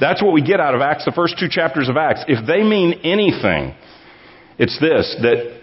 That's 0.00 0.22
what 0.22 0.32
we 0.32 0.42
get 0.42 0.60
out 0.60 0.74
of 0.74 0.80
Acts, 0.80 1.04
the 1.04 1.12
first 1.12 1.38
two 1.38 1.48
chapters 1.48 1.88
of 1.88 1.96
Acts. 1.96 2.24
If 2.26 2.46
they 2.46 2.62
mean 2.62 3.00
anything, 3.04 3.74
it's 4.58 4.78
this, 4.80 5.16
that 5.22 5.60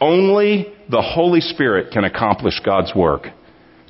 only 0.00 0.72
the 0.88 1.02
Holy 1.02 1.40
Spirit 1.40 1.92
can 1.92 2.04
accomplish 2.04 2.60
God's 2.64 2.94
work 2.94 3.26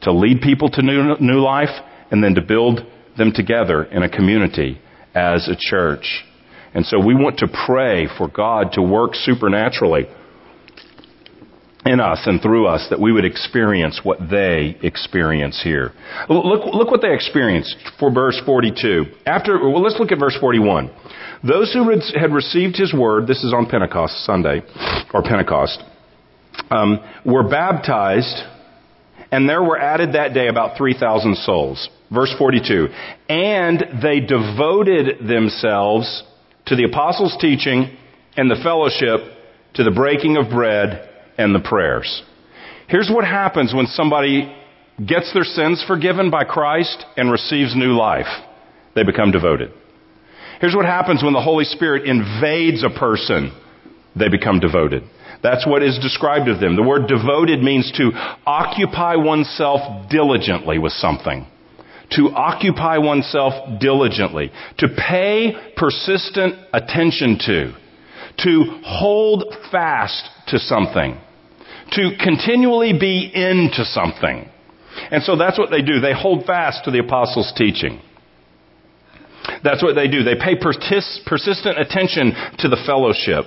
to 0.02 0.12
lead 0.12 0.40
people 0.40 0.70
to 0.70 0.82
new, 0.82 1.16
new 1.20 1.40
life 1.40 1.70
and 2.10 2.22
then 2.22 2.34
to 2.34 2.42
build 2.42 2.80
them 3.18 3.32
together 3.34 3.84
in 3.84 4.02
a 4.02 4.08
community 4.08 4.80
as 5.14 5.48
a 5.48 5.56
church. 5.58 6.24
And 6.74 6.84
so 6.84 6.98
we 6.98 7.14
want 7.14 7.38
to 7.38 7.48
pray 7.66 8.06
for 8.18 8.28
God 8.28 8.72
to 8.72 8.82
work 8.82 9.14
supernaturally 9.14 10.06
in 11.86 12.00
us 12.00 12.22
and 12.26 12.42
through 12.42 12.66
us 12.66 12.86
that 12.90 13.00
we 13.00 13.12
would 13.12 13.24
experience 13.24 14.00
what 14.02 14.18
they 14.30 14.76
experience 14.82 15.60
here. 15.62 15.92
Look, 16.28 16.66
look 16.66 16.90
what 16.90 17.00
they 17.00 17.14
experienced 17.14 17.76
for 17.98 18.12
verse 18.12 18.40
42. 18.44 19.04
After, 19.24 19.58
well, 19.58 19.82
let's 19.82 19.98
look 19.98 20.12
at 20.12 20.18
verse 20.18 20.36
41. 20.40 20.90
Those 21.46 21.72
who 21.72 21.88
had 22.18 22.32
received 22.32 22.76
his 22.76 22.92
word, 22.92 23.26
this 23.26 23.44
is 23.44 23.52
on 23.52 23.66
Pentecost 23.66 24.24
Sunday, 24.24 24.62
or 25.14 25.22
Pentecost, 25.22 25.82
um, 26.70 26.98
were 27.24 27.48
baptized, 27.48 28.42
and 29.30 29.48
there 29.48 29.62
were 29.62 29.78
added 29.78 30.14
that 30.14 30.34
day 30.34 30.48
about 30.48 30.76
3,000 30.76 31.36
souls. 31.36 31.88
Verse 32.12 32.34
42. 32.38 32.88
And 33.28 34.02
they 34.02 34.20
devoted 34.20 35.26
themselves 35.26 36.22
to 36.66 36.76
the 36.76 36.84
apostles' 36.84 37.36
teaching 37.40 37.96
and 38.36 38.50
the 38.50 38.60
fellowship, 38.62 39.20
to 39.74 39.84
the 39.84 39.90
breaking 39.90 40.36
of 40.36 40.50
bread 40.50 41.15
and 41.38 41.54
the 41.54 41.60
prayers. 41.60 42.22
Here's 42.88 43.10
what 43.12 43.24
happens 43.24 43.74
when 43.74 43.86
somebody 43.86 44.54
gets 45.04 45.32
their 45.34 45.44
sins 45.44 45.84
forgiven 45.86 46.30
by 46.30 46.44
Christ 46.44 47.04
and 47.16 47.30
receives 47.30 47.74
new 47.76 47.96
life. 47.96 48.30
They 48.94 49.02
become 49.02 49.30
devoted. 49.30 49.72
Here's 50.60 50.74
what 50.74 50.86
happens 50.86 51.22
when 51.22 51.34
the 51.34 51.42
Holy 51.42 51.64
Spirit 51.64 52.06
invades 52.06 52.82
a 52.82 52.98
person. 52.98 53.52
They 54.14 54.28
become 54.28 54.60
devoted. 54.60 55.02
That's 55.42 55.66
what 55.66 55.82
is 55.82 55.98
described 56.00 56.48
of 56.48 56.60
them. 56.60 56.76
The 56.76 56.82
word 56.82 57.08
devoted 57.08 57.62
means 57.62 57.92
to 57.98 58.10
occupy 58.46 59.16
oneself 59.16 60.08
diligently 60.08 60.78
with 60.78 60.92
something. 60.92 61.46
To 62.12 62.30
occupy 62.30 62.98
oneself 62.98 63.80
diligently. 63.80 64.50
To 64.78 64.88
pay 64.88 65.52
persistent 65.76 66.54
attention 66.72 67.38
to. 67.46 67.74
To 68.44 68.80
hold 68.82 69.44
fast 69.70 70.30
to 70.48 70.58
something 70.58 71.20
to 71.92 72.10
continually 72.22 72.92
be 72.98 73.30
into 73.32 73.84
something. 73.84 74.48
And 75.10 75.22
so 75.22 75.36
that's 75.36 75.58
what 75.58 75.70
they 75.70 75.82
do. 75.82 76.00
They 76.00 76.14
hold 76.14 76.44
fast 76.46 76.84
to 76.84 76.90
the 76.90 76.98
apostles' 76.98 77.52
teaching. 77.56 78.00
That's 79.62 79.82
what 79.82 79.94
they 79.94 80.08
do. 80.08 80.22
They 80.22 80.34
pay 80.34 80.56
persist, 80.56 81.22
persistent 81.26 81.78
attention 81.78 82.32
to 82.58 82.68
the 82.68 82.82
fellowship. 82.86 83.46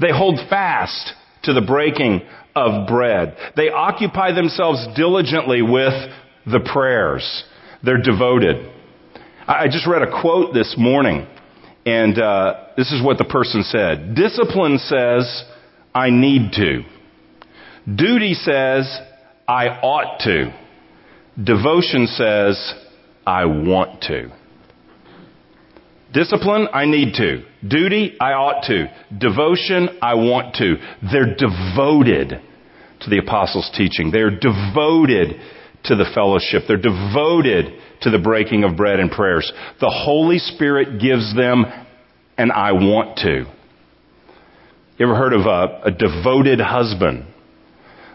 They 0.00 0.10
hold 0.10 0.40
fast 0.48 1.12
to 1.44 1.52
the 1.52 1.60
breaking 1.60 2.22
of 2.54 2.88
bread. 2.88 3.36
They 3.56 3.68
occupy 3.68 4.32
themselves 4.32 4.86
diligently 4.96 5.62
with 5.62 5.94
the 6.46 6.60
prayers. 6.60 7.44
They're 7.84 8.02
devoted. 8.02 8.72
I 9.46 9.66
just 9.68 9.86
read 9.86 10.02
a 10.02 10.20
quote 10.20 10.54
this 10.54 10.74
morning, 10.76 11.26
and 11.84 12.18
uh, 12.18 12.64
this 12.76 12.90
is 12.90 13.04
what 13.04 13.18
the 13.18 13.24
person 13.24 13.62
said. 13.62 14.16
Discipline 14.16 14.78
says, 14.78 15.44
I 15.94 16.10
need 16.10 16.52
to. 16.54 16.82
Duty 17.92 18.34
says, 18.34 19.00
I 19.46 19.68
ought 19.68 20.20
to. 20.20 20.52
Devotion 21.42 22.06
says, 22.08 22.74
I 23.26 23.44
want 23.44 24.02
to. 24.02 24.32
Discipline, 26.12 26.66
I 26.72 26.86
need 26.86 27.14
to. 27.14 27.44
Duty, 27.66 28.16
I 28.20 28.32
ought 28.32 28.64
to. 28.66 28.90
Devotion, 29.16 29.98
I 30.02 30.14
want 30.14 30.56
to. 30.56 30.76
They're 31.12 31.34
devoted 31.36 32.40
to 33.00 33.10
the 33.10 33.18
apostles' 33.18 33.70
teaching. 33.76 34.10
They're 34.10 34.30
devoted 34.30 35.40
to 35.84 35.94
the 35.94 36.10
fellowship. 36.14 36.62
They're 36.66 36.76
devoted 36.76 37.78
to 38.02 38.10
the 38.10 38.18
breaking 38.18 38.64
of 38.64 38.76
bread 38.76 38.98
and 38.98 39.10
prayers. 39.10 39.52
The 39.80 39.90
Holy 39.90 40.38
Spirit 40.38 41.00
gives 41.00 41.36
them 41.36 41.64
an 42.38 42.50
I 42.50 42.72
want 42.72 43.18
to. 43.18 43.44
You 44.98 45.06
ever 45.06 45.14
heard 45.14 45.34
of 45.34 45.42
a, 45.42 45.82
a 45.84 45.90
devoted 45.90 46.60
husband? 46.60 47.26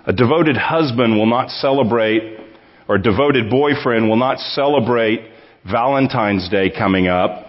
A 0.05 0.13
devoted 0.13 0.57
husband 0.57 1.15
will 1.15 1.27
not 1.27 1.49
celebrate, 1.49 2.39
or 2.87 2.95
a 2.95 3.01
devoted 3.01 3.49
boyfriend 3.49 4.09
will 4.09 4.17
not 4.17 4.39
celebrate 4.39 5.21
Valentine's 5.69 6.49
Day 6.49 6.71
coming 6.75 7.07
up 7.07 7.47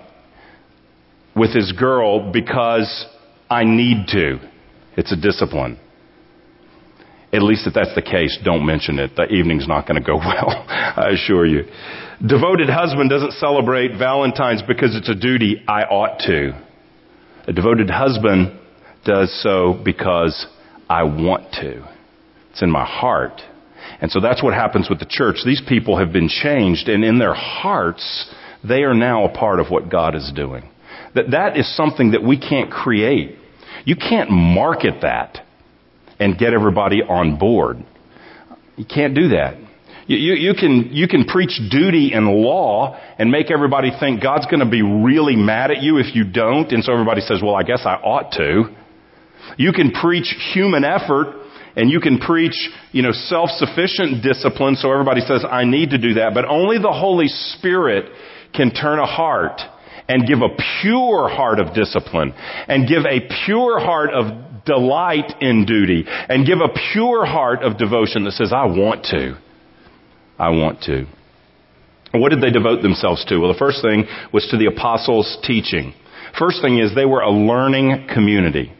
with 1.34 1.54
his 1.54 1.72
girl 1.72 2.30
because 2.30 3.06
I 3.48 3.64
need 3.64 4.06
to. 4.08 4.38
It's 4.96 5.12
a 5.12 5.16
discipline. 5.16 5.78
At 7.32 7.42
least 7.42 7.66
if 7.66 7.72
that's 7.72 7.94
the 7.94 8.02
case, 8.02 8.38
don't 8.44 8.66
mention 8.66 8.98
it. 8.98 9.16
The 9.16 9.24
evening's 9.24 9.66
not 9.66 9.88
going 9.88 10.00
to 10.00 10.06
go 10.06 10.16
well, 10.18 10.66
I 10.68 11.08
assure 11.14 11.46
you. 11.46 11.64
Devoted 12.24 12.68
husband 12.68 13.08
doesn't 13.08 13.32
celebrate 13.32 13.96
Valentine's 13.98 14.62
because 14.62 14.94
it's 14.94 15.08
a 15.08 15.14
duty 15.14 15.62
I 15.66 15.82
ought 15.84 16.18
to. 16.26 16.62
A 17.48 17.52
devoted 17.52 17.88
husband 17.88 18.58
does 19.04 19.42
so 19.42 19.80
because 19.82 20.46
I 20.88 21.04
want 21.04 21.52
to. 21.54 21.91
It's 22.52 22.62
in 22.62 22.70
my 22.70 22.84
heart. 22.84 23.40
And 24.00 24.10
so 24.10 24.20
that's 24.20 24.42
what 24.42 24.54
happens 24.54 24.88
with 24.88 24.98
the 24.98 25.06
church. 25.08 25.38
These 25.44 25.62
people 25.68 25.98
have 25.98 26.12
been 26.12 26.28
changed 26.28 26.88
and 26.88 27.04
in 27.04 27.18
their 27.18 27.34
hearts, 27.34 28.32
they 28.66 28.82
are 28.82 28.94
now 28.94 29.24
a 29.24 29.28
part 29.28 29.58
of 29.58 29.70
what 29.70 29.90
God 29.90 30.14
is 30.14 30.30
doing. 30.34 30.68
That 31.14 31.32
that 31.32 31.56
is 31.56 31.76
something 31.76 32.12
that 32.12 32.22
we 32.22 32.38
can't 32.38 32.70
create. 32.70 33.36
You 33.84 33.96
can't 33.96 34.30
market 34.30 35.02
that 35.02 35.38
and 36.20 36.38
get 36.38 36.52
everybody 36.52 37.02
on 37.02 37.38
board. 37.38 37.78
You 38.76 38.84
can't 38.84 39.14
do 39.14 39.28
that. 39.28 39.56
You, 40.06 40.16
you, 40.16 40.34
you, 40.34 40.54
can, 40.54 40.90
you 40.92 41.08
can 41.08 41.24
preach 41.24 41.58
duty 41.70 42.12
and 42.12 42.26
law 42.26 42.98
and 43.18 43.30
make 43.30 43.50
everybody 43.50 43.90
think 43.98 44.22
God's 44.22 44.46
going 44.46 44.60
to 44.60 44.70
be 44.70 44.82
really 44.82 45.36
mad 45.36 45.70
at 45.70 45.80
you 45.80 45.98
if 45.98 46.14
you 46.14 46.24
don't, 46.24 46.70
and 46.72 46.82
so 46.82 46.92
everybody 46.92 47.20
says, 47.20 47.40
well, 47.42 47.54
I 47.54 47.62
guess 47.62 47.82
I 47.84 47.94
ought 47.94 48.32
to. 48.32 48.64
You 49.56 49.72
can 49.72 49.92
preach 49.92 50.34
human 50.52 50.84
effort 50.84 51.41
and 51.76 51.90
you 51.90 52.00
can 52.00 52.18
preach, 52.18 52.68
you 52.92 53.02
know, 53.02 53.12
self-sufficient 53.12 54.22
discipline 54.22 54.76
so 54.76 54.92
everybody 54.92 55.20
says, 55.20 55.44
I 55.48 55.64
need 55.64 55.90
to 55.90 55.98
do 55.98 56.14
that, 56.14 56.34
but 56.34 56.44
only 56.44 56.78
the 56.78 56.92
Holy 56.92 57.28
Spirit 57.28 58.06
can 58.54 58.70
turn 58.70 58.98
a 58.98 59.06
heart 59.06 59.60
and 60.08 60.26
give 60.26 60.38
a 60.38 60.54
pure 60.82 61.28
heart 61.28 61.58
of 61.58 61.74
discipline 61.74 62.34
and 62.68 62.88
give 62.88 63.04
a 63.04 63.20
pure 63.46 63.80
heart 63.80 64.10
of 64.10 64.64
delight 64.64 65.32
in 65.40 65.64
duty 65.64 66.04
and 66.06 66.46
give 66.46 66.58
a 66.58 66.68
pure 66.92 67.24
heart 67.24 67.62
of 67.62 67.78
devotion 67.78 68.24
that 68.24 68.32
says, 68.32 68.52
I 68.52 68.66
want 68.66 69.04
to. 69.06 69.38
I 70.38 70.50
want 70.50 70.82
to. 70.82 71.06
What 72.12 72.30
did 72.30 72.42
they 72.42 72.50
devote 72.50 72.82
themselves 72.82 73.24
to? 73.26 73.38
Well, 73.38 73.52
the 73.52 73.58
first 73.58 73.80
thing 73.80 74.04
was 74.32 74.46
to 74.50 74.58
the 74.58 74.66
apostles' 74.66 75.38
teaching. 75.44 75.94
First 76.38 76.60
thing 76.60 76.78
is 76.78 76.94
they 76.94 77.06
were 77.06 77.22
a 77.22 77.30
learning 77.30 78.08
community. 78.12 78.72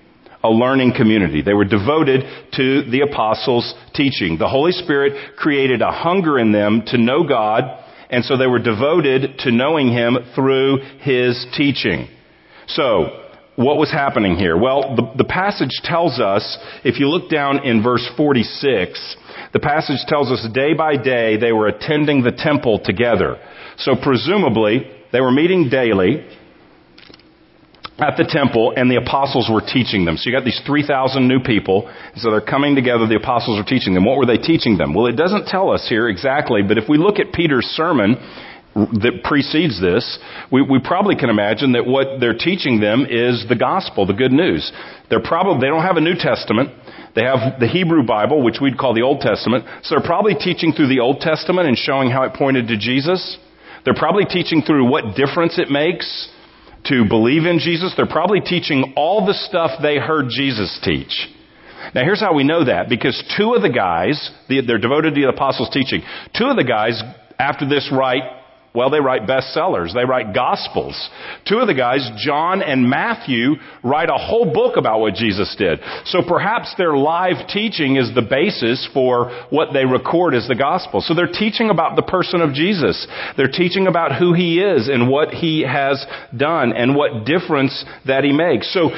A 0.44 0.50
learning 0.50 0.94
community. 0.96 1.42
They 1.42 1.54
were 1.54 1.64
devoted 1.64 2.22
to 2.54 2.90
the 2.90 3.02
apostles' 3.08 3.75
teaching. 3.94 4.38
The 4.38 4.49
Holy 4.49 4.72
Spirit 4.72 5.37
created 5.37 5.82
a 5.82 5.92
hunger 5.92 6.38
in 6.38 6.52
them 6.52 6.82
to 6.87 6.99
know 6.99 7.26
God 7.26 7.82
and 8.12 8.22
so 8.26 8.37
they 8.37 8.46
were 8.46 8.58
devoted 8.58 9.38
to 9.38 9.50
knowing 9.50 9.88
him 9.88 10.18
through 10.34 10.82
his 11.00 11.46
teaching. 11.56 12.08
So, 12.68 13.20
what 13.56 13.78
was 13.78 13.90
happening 13.90 14.37
here? 14.37 14.56
Well, 14.56 14.94
the, 14.94 15.25
the, 15.25 15.25
passage 15.25 15.80
tells 15.82 16.20
us, 16.20 16.58
if 16.84 17.00
you 17.00 17.08
look 17.08 17.30
down 17.30 17.64
in 17.64 17.82
verse 17.82 18.06
46, 18.16 19.16
the 19.52 19.61
passage 19.61 19.99
tells 20.06 20.30
us 20.30 20.46
day 20.54 20.75
by 20.75 20.96
day 20.96 21.37
they 21.38 21.52
were 21.52 21.68
attending 21.68 22.22
the 22.22 22.32
temple 22.32 22.80
together. 22.84 23.38
So 23.78 23.94
presumably, 24.00 24.90
they 25.11 25.20
were 25.20 25.30
meeting 25.30 25.68
daily, 25.70 26.26
at 27.99 28.16
the 28.16 28.25
temple 28.25 28.72
and 28.76 28.90
the 28.90 28.96
apostles 28.96 29.50
were 29.52 29.61
teaching 29.61 30.04
them. 30.04 30.16
So 30.16 30.30
you 30.30 30.37
got 30.37 30.44
these 30.44 30.61
3,000 30.66 31.26
new 31.28 31.40
people. 31.40 31.92
So 32.16 32.31
they're 32.31 32.40
coming 32.40 32.74
together. 32.74 33.07
The 33.07 33.16
apostles 33.16 33.61
are 33.61 33.68
teaching 33.68 33.94
them. 33.94 34.05
What 34.05 34.16
were 34.16 34.26
they 34.26 34.38
teaching 34.38 34.78
them? 34.78 34.94
Well, 34.94 35.07
it 35.07 35.16
doesn't 35.16 35.46
tell 35.46 35.70
us 35.70 35.87
here 35.88 36.09
exactly, 36.09 36.62
but 36.62 36.78
if 36.78 36.88
we 36.88 36.98
look 36.98 37.18
at 37.18 37.33
Peter's 37.33 37.66
sermon 37.66 38.16
that 38.74 39.20
precedes 39.22 39.81
this, 39.81 40.18
we, 40.50 40.62
we 40.62 40.81
probably 40.81 41.14
can 41.14 41.28
imagine 41.28 41.72
that 41.72 41.85
what 41.85 42.20
they're 42.20 42.37
teaching 42.37 42.81
them 42.81 43.05
is 43.05 43.44
the 43.48 43.57
gospel, 43.57 44.07
the 44.07 44.16
good 44.16 44.33
news. 44.33 44.72
They're 45.11 45.22
probably, 45.22 45.61
they 45.61 45.68
don't 45.68 45.85
have 45.85 45.98
a 45.98 46.00
New 46.00 46.16
Testament. 46.16 46.70
They 47.14 47.24
have 47.24 47.61
the 47.61 47.68
Hebrew 47.68 48.02
Bible, 48.07 48.42
which 48.42 48.57
we'd 48.62 48.78
call 48.78 48.94
the 48.94 49.02
Old 49.02 49.20
Testament. 49.20 49.66
So 49.83 49.94
they're 49.94 50.07
probably 50.07 50.35
teaching 50.35 50.72
through 50.72 50.88
the 50.88 51.00
Old 51.00 51.20
Testament 51.20 51.68
and 51.68 51.76
showing 51.76 52.11
how 52.11 52.22
it 52.22 52.33
pointed 52.33 52.68
to 52.68 52.78
Jesus. 52.78 53.37
They're 53.85 53.92
probably 53.92 54.24
teaching 54.24 54.62
through 54.62 54.88
what 54.88 55.16
difference 55.16 55.59
it 55.59 55.68
makes 55.68 56.33
to 56.87 57.05
believe 57.09 57.45
in 57.45 57.59
Jesus. 57.59 57.95
They're 57.97 58.07
probably 58.07 58.40
teaching 58.40 58.95
all 58.97 59.27
the 59.27 59.35
stuff 59.35 59.71
they 59.83 59.99
heard 59.99 60.27
Jesus 60.29 60.81
teach. 60.83 61.29
Now 61.95 62.03
here's 62.05 62.21
how 62.21 62.35
we 62.35 62.45
know 62.45 62.64
that, 62.64 62.88
because 62.88 63.23
two 63.37 63.55
of 63.55 63.62
the 63.62 63.71
guys, 63.71 64.31
they're 64.49 64.79
devoted 64.79 65.14
to 65.14 65.21
the 65.21 65.29
apostles' 65.29 65.71
teaching, 65.73 66.03
two 66.37 66.47
of 66.47 66.57
the 66.57 66.64
guys 66.64 67.03
after 67.38 67.68
this 67.68 67.90
write 67.92 68.23
well, 68.74 68.88
they 68.88 69.00
write 69.00 69.22
bestsellers. 69.22 69.92
They 69.92 70.06
write 70.06 70.35
gospels. 70.35 71.11
Two 71.46 71.58
of 71.58 71.66
the 71.66 71.74
guys, 71.74 72.08
John 72.16 72.62
and 72.62 72.88
Matthew, 72.88 73.56
write 73.85 74.08
a 74.08 74.16
whole 74.16 74.50
book 74.50 74.78
about 74.78 75.00
what 75.00 75.14
Jesus 75.14 75.54
did. 75.58 75.80
So 76.06 76.22
perhaps 76.26 76.74
their 76.78 76.96
live 76.96 77.48
teaching 77.48 77.96
is 77.96 78.14
the 78.14 78.22
basis 78.22 78.88
for 78.94 79.46
what 79.50 79.74
they 79.74 79.85
record 79.85 80.35
as 80.35 80.48
the 80.48 80.54
gospel. 80.54 81.02
So 81.02 81.12
they're 81.12 81.26
teaching 81.26 81.68
about 81.68 81.96
the 81.96 82.02
person 82.02 82.40
of 82.40 82.54
Jesus. 82.54 83.06
They're 83.37 83.52
teaching 83.52 83.87
about 83.88 84.16
who 84.16 84.32
he 84.32 84.61
is 84.61 84.88
and 84.88 85.11
what 85.11 85.35
he 85.35 85.62
has 85.62 86.04
done 86.35 86.72
and 86.72 86.96
what 86.96 87.26
difference 87.26 87.85
that 88.06 88.24
he 88.24 88.32
makes. 88.32 88.72
So 88.72 88.88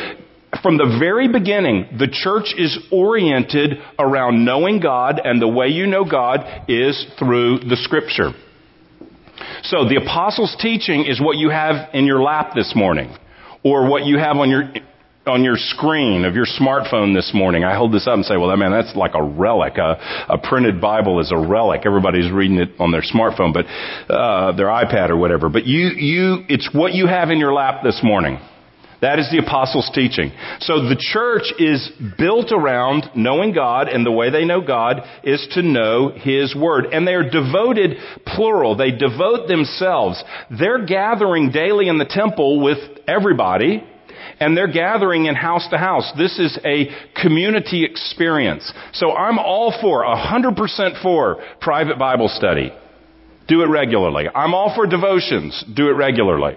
from 0.62 0.78
the 0.78 0.96
very 1.00 1.26
beginning, 1.26 1.98
the 1.98 2.06
church 2.06 2.54
is 2.56 2.78
oriented 2.92 3.72
around 3.98 4.44
knowing 4.44 4.78
God, 4.78 5.20
and 5.22 5.42
the 5.42 5.48
way 5.48 5.66
you 5.66 5.88
know 5.88 6.04
God 6.08 6.46
is 6.68 7.06
through 7.18 7.58
the 7.58 7.76
scripture. 7.76 8.30
So 9.64 9.88
the 9.88 9.96
apostles' 9.96 10.54
teaching 10.60 11.06
is 11.06 11.20
what 11.20 11.38
you 11.38 11.48
have 11.48 11.94
in 11.94 12.04
your 12.04 12.22
lap 12.22 12.52
this 12.54 12.74
morning, 12.76 13.16
or 13.62 13.88
what 13.88 14.04
you 14.04 14.18
have 14.18 14.36
on 14.36 14.50
your 14.50 14.64
on 15.26 15.42
your 15.42 15.56
screen 15.56 16.26
of 16.26 16.34
your 16.34 16.44
smartphone 16.44 17.14
this 17.14 17.32
morning. 17.32 17.64
I 17.64 17.74
hold 17.74 17.92
this 17.92 18.06
up 18.06 18.12
and 18.12 18.24
say, 18.26 18.36
well, 18.36 18.54
man, 18.58 18.72
that's 18.72 18.94
like 18.94 19.12
a 19.14 19.22
relic. 19.22 19.78
A, 19.78 20.26
a 20.28 20.36
printed 20.36 20.82
Bible 20.82 21.18
is 21.18 21.32
a 21.32 21.38
relic. 21.38 21.82
Everybody's 21.86 22.30
reading 22.30 22.58
it 22.58 22.72
on 22.78 22.90
their 22.92 23.00
smartphone, 23.00 23.54
but 23.54 23.64
uh, 24.12 24.52
their 24.52 24.66
iPad 24.66 25.08
or 25.08 25.16
whatever. 25.16 25.48
But 25.48 25.64
you, 25.64 25.86
you, 25.96 26.44
it's 26.50 26.68
what 26.74 26.92
you 26.92 27.06
have 27.06 27.30
in 27.30 27.38
your 27.38 27.54
lap 27.54 27.82
this 27.82 28.00
morning. 28.02 28.38
That 29.04 29.18
is 29.18 29.30
the 29.30 29.36
apostles' 29.44 29.90
teaching. 29.94 30.32
So 30.60 30.88
the 30.88 30.96
church 30.98 31.52
is 31.58 31.92
built 32.16 32.52
around 32.52 33.10
knowing 33.14 33.52
God, 33.52 33.88
and 33.88 34.04
the 34.04 34.10
way 34.10 34.30
they 34.30 34.46
know 34.46 34.62
God 34.62 35.02
is 35.22 35.46
to 35.52 35.62
know 35.62 36.08
His 36.08 36.56
Word. 36.56 36.86
And 36.86 37.06
they 37.06 37.12
are 37.12 37.28
devoted, 37.28 37.98
plural. 38.24 38.76
They 38.76 38.92
devote 38.92 39.46
themselves. 39.46 40.24
They're 40.58 40.86
gathering 40.86 41.50
daily 41.50 41.88
in 41.88 41.98
the 41.98 42.08
temple 42.08 42.64
with 42.64 42.78
everybody, 43.06 43.84
and 44.40 44.56
they're 44.56 44.72
gathering 44.72 45.26
in 45.26 45.34
house 45.34 45.68
to 45.68 45.76
house. 45.76 46.10
This 46.16 46.38
is 46.38 46.58
a 46.64 46.88
community 47.20 47.84
experience. 47.84 48.72
So 48.94 49.12
I'm 49.12 49.38
all 49.38 49.76
for, 49.82 50.02
100% 50.02 51.02
for 51.02 51.44
private 51.60 51.98
Bible 51.98 52.28
study. 52.28 52.72
Do 53.48 53.60
it 53.60 53.66
regularly. 53.66 54.24
I'm 54.34 54.54
all 54.54 54.74
for 54.74 54.86
devotions. 54.86 55.62
Do 55.76 55.88
it 55.88 55.92
regularly. 55.92 56.56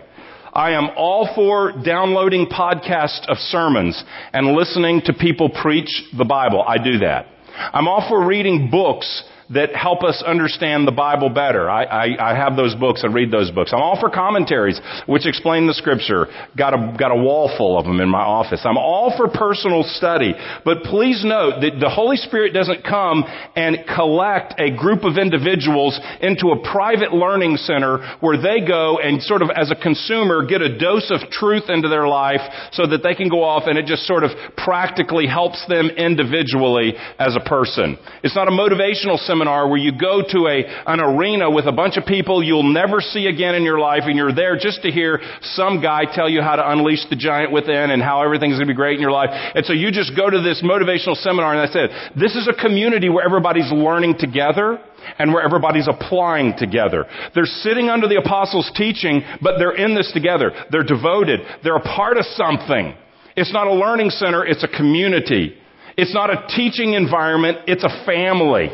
I 0.57 0.71
am 0.71 0.89
all 0.97 1.29
for 1.35 1.71
downloading 1.71 2.47
podcasts 2.47 3.27
of 3.27 3.37
sermons 3.37 4.03
and 4.33 4.55
listening 4.55 5.01
to 5.05 5.13
people 5.13 5.49
preach 5.49 6.03
the 6.17 6.25
Bible. 6.25 6.63
I 6.67 6.79
do 6.79 6.97
that. 6.97 7.27
I'm 7.55 7.87
all 7.87 8.09
for 8.09 8.25
reading 8.25 8.71
books 8.71 9.23
that 9.49 9.73
help 9.73 10.03
us 10.03 10.21
understand 10.25 10.87
the 10.87 10.91
Bible 10.91 11.29
better. 11.29 11.69
I, 11.69 11.83
I, 11.83 12.31
I, 12.31 12.35
have 12.35 12.57
those 12.57 12.75
books. 12.75 13.03
I 13.03 13.07
read 13.07 13.31
those 13.31 13.49
books. 13.49 13.71
I'm 13.73 13.81
all 13.81 13.99
for 13.99 14.09
commentaries 14.09 14.79
which 15.05 15.25
explain 15.25 15.67
the 15.67 15.73
scripture. 15.73 16.27
Got 16.57 16.73
a, 16.73 16.95
got 16.99 17.11
a 17.11 17.15
wall 17.15 17.53
full 17.57 17.79
of 17.79 17.85
them 17.85 18.01
in 18.01 18.09
my 18.09 18.21
office. 18.21 18.61
I'm 18.65 18.77
all 18.77 19.15
for 19.15 19.29
personal 19.29 19.83
study. 19.83 20.33
But 20.65 20.83
please 20.83 21.23
note 21.23 21.61
that 21.61 21.79
the 21.79 21.89
Holy 21.89 22.17
Spirit 22.17 22.51
doesn't 22.51 22.83
come 22.83 23.23
and 23.55 23.77
collect 23.87 24.59
a 24.59 24.75
group 24.75 25.03
of 25.03 25.17
individuals 25.17 25.97
into 26.19 26.51
a 26.51 26.59
private 26.69 27.13
learning 27.13 27.55
center 27.57 28.17
where 28.19 28.35
they 28.35 28.65
go 28.67 28.99
and 28.99 29.21
sort 29.23 29.41
of 29.41 29.49
as 29.55 29.71
a 29.71 29.75
consumer 29.75 30.45
get 30.45 30.61
a 30.61 30.77
dose 30.77 31.09
of 31.09 31.29
truth 31.31 31.69
into 31.69 31.87
their 31.87 32.07
life 32.07 32.41
so 32.73 32.85
that 32.85 33.01
they 33.01 33.15
can 33.15 33.29
go 33.29 33.43
off 33.43 33.63
and 33.67 33.77
it 33.77 33.85
just 33.85 34.03
sort 34.03 34.23
of 34.23 34.31
practically 34.57 35.25
helps 35.25 35.65
them 35.67 35.87
individually 35.95 36.93
as 37.17 37.35
a 37.35 37.47
person. 37.47 37.97
It's 38.23 38.35
not 38.35 38.49
a 38.49 38.51
motivational 38.51 39.17
seminar 39.17 39.36
seminar 39.37 39.67
where 39.67 39.77
you 39.77 39.91
go 39.91 40.21
to 40.21 40.47
a, 40.47 40.65
an 40.87 40.99
arena 40.99 41.49
with 41.49 41.65
a 41.65 41.71
bunch 41.71 41.97
of 41.97 42.05
people 42.05 42.43
you'll 42.43 42.73
never 42.73 42.99
see 42.99 43.27
again 43.27 43.55
in 43.55 43.63
your 43.63 43.79
life 43.79 44.03
and 44.05 44.17
you're 44.17 44.33
there 44.33 44.57
just 44.57 44.81
to 44.81 44.91
hear 44.91 45.19
some 45.41 45.81
guy 45.81 46.03
tell 46.11 46.29
you 46.29 46.41
how 46.41 46.55
to 46.55 46.71
unleash 46.71 47.05
the 47.09 47.15
giant 47.15 47.51
within 47.51 47.91
and 47.91 48.01
how 48.01 48.23
everything's 48.23 48.55
going 48.55 48.67
to 48.67 48.73
be 48.73 48.75
great 48.75 48.95
in 48.95 49.01
your 49.01 49.11
life. 49.11 49.29
And 49.31 49.65
so 49.65 49.73
you 49.73 49.91
just 49.91 50.15
go 50.15 50.29
to 50.29 50.41
this 50.41 50.63
motivational 50.63 51.15
seminar 51.15 51.53
and 51.53 51.61
I 51.61 51.71
said, 51.71 51.89
this 52.19 52.35
is 52.35 52.47
a 52.47 52.59
community 52.59 53.09
where 53.09 53.23
everybody's 53.23 53.71
learning 53.71 54.15
together 54.17 54.79
and 55.19 55.31
where 55.31 55.43
everybody's 55.43 55.87
applying 55.87 56.55
together. 56.57 57.05
They're 57.33 57.45
sitting 57.45 57.89
under 57.89 58.07
the 58.07 58.17
apostles' 58.17 58.71
teaching, 58.75 59.21
but 59.41 59.57
they're 59.57 59.75
in 59.75 59.95
this 59.95 60.11
together. 60.11 60.51
They're 60.71 60.83
devoted. 60.83 61.41
They're 61.63 61.77
a 61.77 61.81
part 61.81 62.17
of 62.17 62.25
something. 62.25 62.95
It's 63.35 63.53
not 63.53 63.67
a 63.67 63.73
learning 63.73 64.09
center, 64.09 64.43
it's 64.43 64.63
a 64.63 64.67
community. 64.67 65.55
It's 65.95 66.13
not 66.13 66.29
a 66.29 66.47
teaching 66.55 66.93
environment, 66.93 67.59
it's 67.67 67.83
a 67.83 68.05
family. 68.05 68.69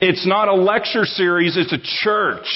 It's 0.00 0.26
not 0.26 0.48
a 0.48 0.54
lecture 0.54 1.04
series, 1.04 1.56
it's 1.56 1.72
a 1.72 1.78
church. 1.78 2.46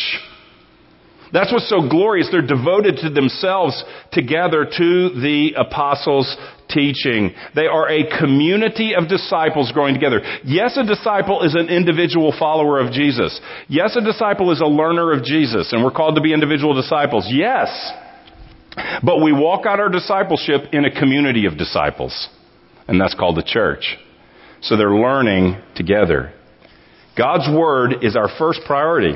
That's 1.33 1.53
what's 1.53 1.69
so 1.69 1.89
glorious. 1.89 2.29
They're 2.31 2.47
devoted 2.47 2.99
to 3.03 3.11
themselves 3.11 3.83
together 4.13 4.65
to 4.65 5.09
the 5.11 5.55
apostles' 5.57 6.37
teaching. 6.69 7.35
They 7.55 7.67
are 7.67 7.89
a 7.89 8.19
community 8.19 8.95
of 8.95 9.09
disciples 9.09 9.73
growing 9.73 9.95
together. 9.95 10.21
Yes, 10.45 10.77
a 10.77 10.85
disciple 10.87 11.43
is 11.43 11.55
an 11.55 11.69
individual 11.69 12.35
follower 12.39 12.79
of 12.79 12.93
Jesus. 12.93 13.41
Yes, 13.69 13.97
a 13.97 14.05
disciple 14.05 14.53
is 14.53 14.61
a 14.61 14.67
learner 14.67 15.13
of 15.13 15.25
Jesus, 15.25 15.73
and 15.73 15.85
we're 15.85 15.91
called 15.91 16.15
to 16.15 16.23
be 16.23 16.33
individual 16.33 16.75
disciples. 16.75 17.27
Yes. 17.29 17.69
But 19.03 19.23
we 19.23 19.33
walk 19.33 19.67
out 19.67 19.81
our 19.81 19.89
discipleship 19.89 20.73
in 20.73 20.85
a 20.85 20.91
community 20.91 21.47
of 21.47 21.59
disciples, 21.59 22.29
and 22.87 23.01
that's 23.01 23.15
called 23.15 23.37
the 23.37 23.43
church. 23.43 23.97
So 24.61 24.77
they're 24.77 24.91
learning 24.91 25.61
together. 25.75 26.33
God's 27.17 27.49
Word 27.49 28.03
is 28.03 28.17
our 28.17 28.29
first 28.39 28.61
priority. 28.67 29.15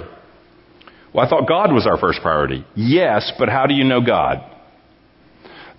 Well, 1.13 1.27
I 1.27 1.29
thought 1.29 1.49
God 1.49 1.73
was 1.73 1.87
our 1.87 1.99
first 1.99 2.21
priority. 2.23 2.65
Yes, 2.75 3.33
but 3.39 3.49
how 3.49 3.67
do 3.67 3.75
you 3.75 3.85
know 3.85 4.01
God? 4.01 4.47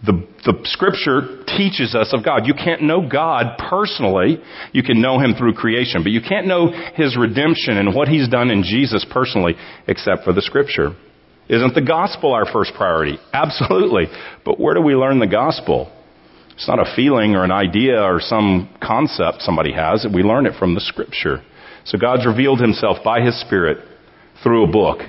The, 0.05 0.27
the 0.45 0.59
scripture 0.63 1.43
teaches 1.45 1.93
us 1.93 2.11
of 2.11 2.25
God. 2.25 2.47
You 2.47 2.53
can't 2.53 2.81
know 2.81 3.07
God 3.07 3.57
personally. 3.69 4.41
You 4.73 4.83
can 4.83 5.01
know 5.01 5.19
Him 5.19 5.35
through 5.37 5.53
creation, 5.53 6.03
but 6.03 6.11
you 6.11 6.21
can't 6.21 6.47
know 6.47 6.71
His 6.95 7.15
redemption 7.17 7.77
and 7.77 7.93
what 7.93 8.07
He's 8.07 8.27
done 8.27 8.49
in 8.49 8.63
Jesus 8.63 9.05
personally 9.09 9.53
except 9.87 10.23
for 10.23 10.33
the 10.33 10.41
scripture. 10.41 10.95
Isn't 11.49 11.75
the 11.75 11.81
gospel 11.81 12.33
our 12.33 12.51
first 12.51 12.73
priority? 12.75 13.17
Absolutely. 13.33 14.05
But 14.43 14.59
where 14.59 14.73
do 14.73 14.81
we 14.81 14.95
learn 14.95 15.19
the 15.19 15.27
gospel? 15.27 15.91
It's 16.53 16.67
not 16.67 16.79
a 16.79 16.95
feeling 16.95 17.35
or 17.35 17.43
an 17.43 17.51
idea 17.51 18.01
or 18.01 18.19
some 18.21 18.69
concept 18.81 19.41
somebody 19.41 19.73
has. 19.73 20.05
We 20.11 20.23
learn 20.23 20.45
it 20.45 20.53
from 20.57 20.75
the 20.75 20.81
scripture. 20.81 21.43
So 21.85 21.97
God's 21.97 22.25
revealed 22.25 22.59
Himself 22.59 22.97
by 23.03 23.21
His 23.21 23.39
Spirit 23.41 23.79
through 24.43 24.63
a 24.63 24.71
book, 24.71 24.99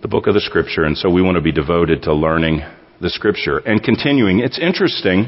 the 0.00 0.08
book 0.08 0.26
of 0.26 0.34
the 0.34 0.40
scripture, 0.40 0.84
and 0.84 0.96
so 0.96 1.10
we 1.10 1.22
want 1.22 1.36
to 1.36 1.42
be 1.42 1.52
devoted 1.52 2.02
to 2.02 2.14
learning 2.14 2.60
the 3.00 3.10
scripture. 3.10 3.58
And 3.58 3.82
continuing, 3.82 4.40
it's 4.40 4.58
interesting 4.58 5.26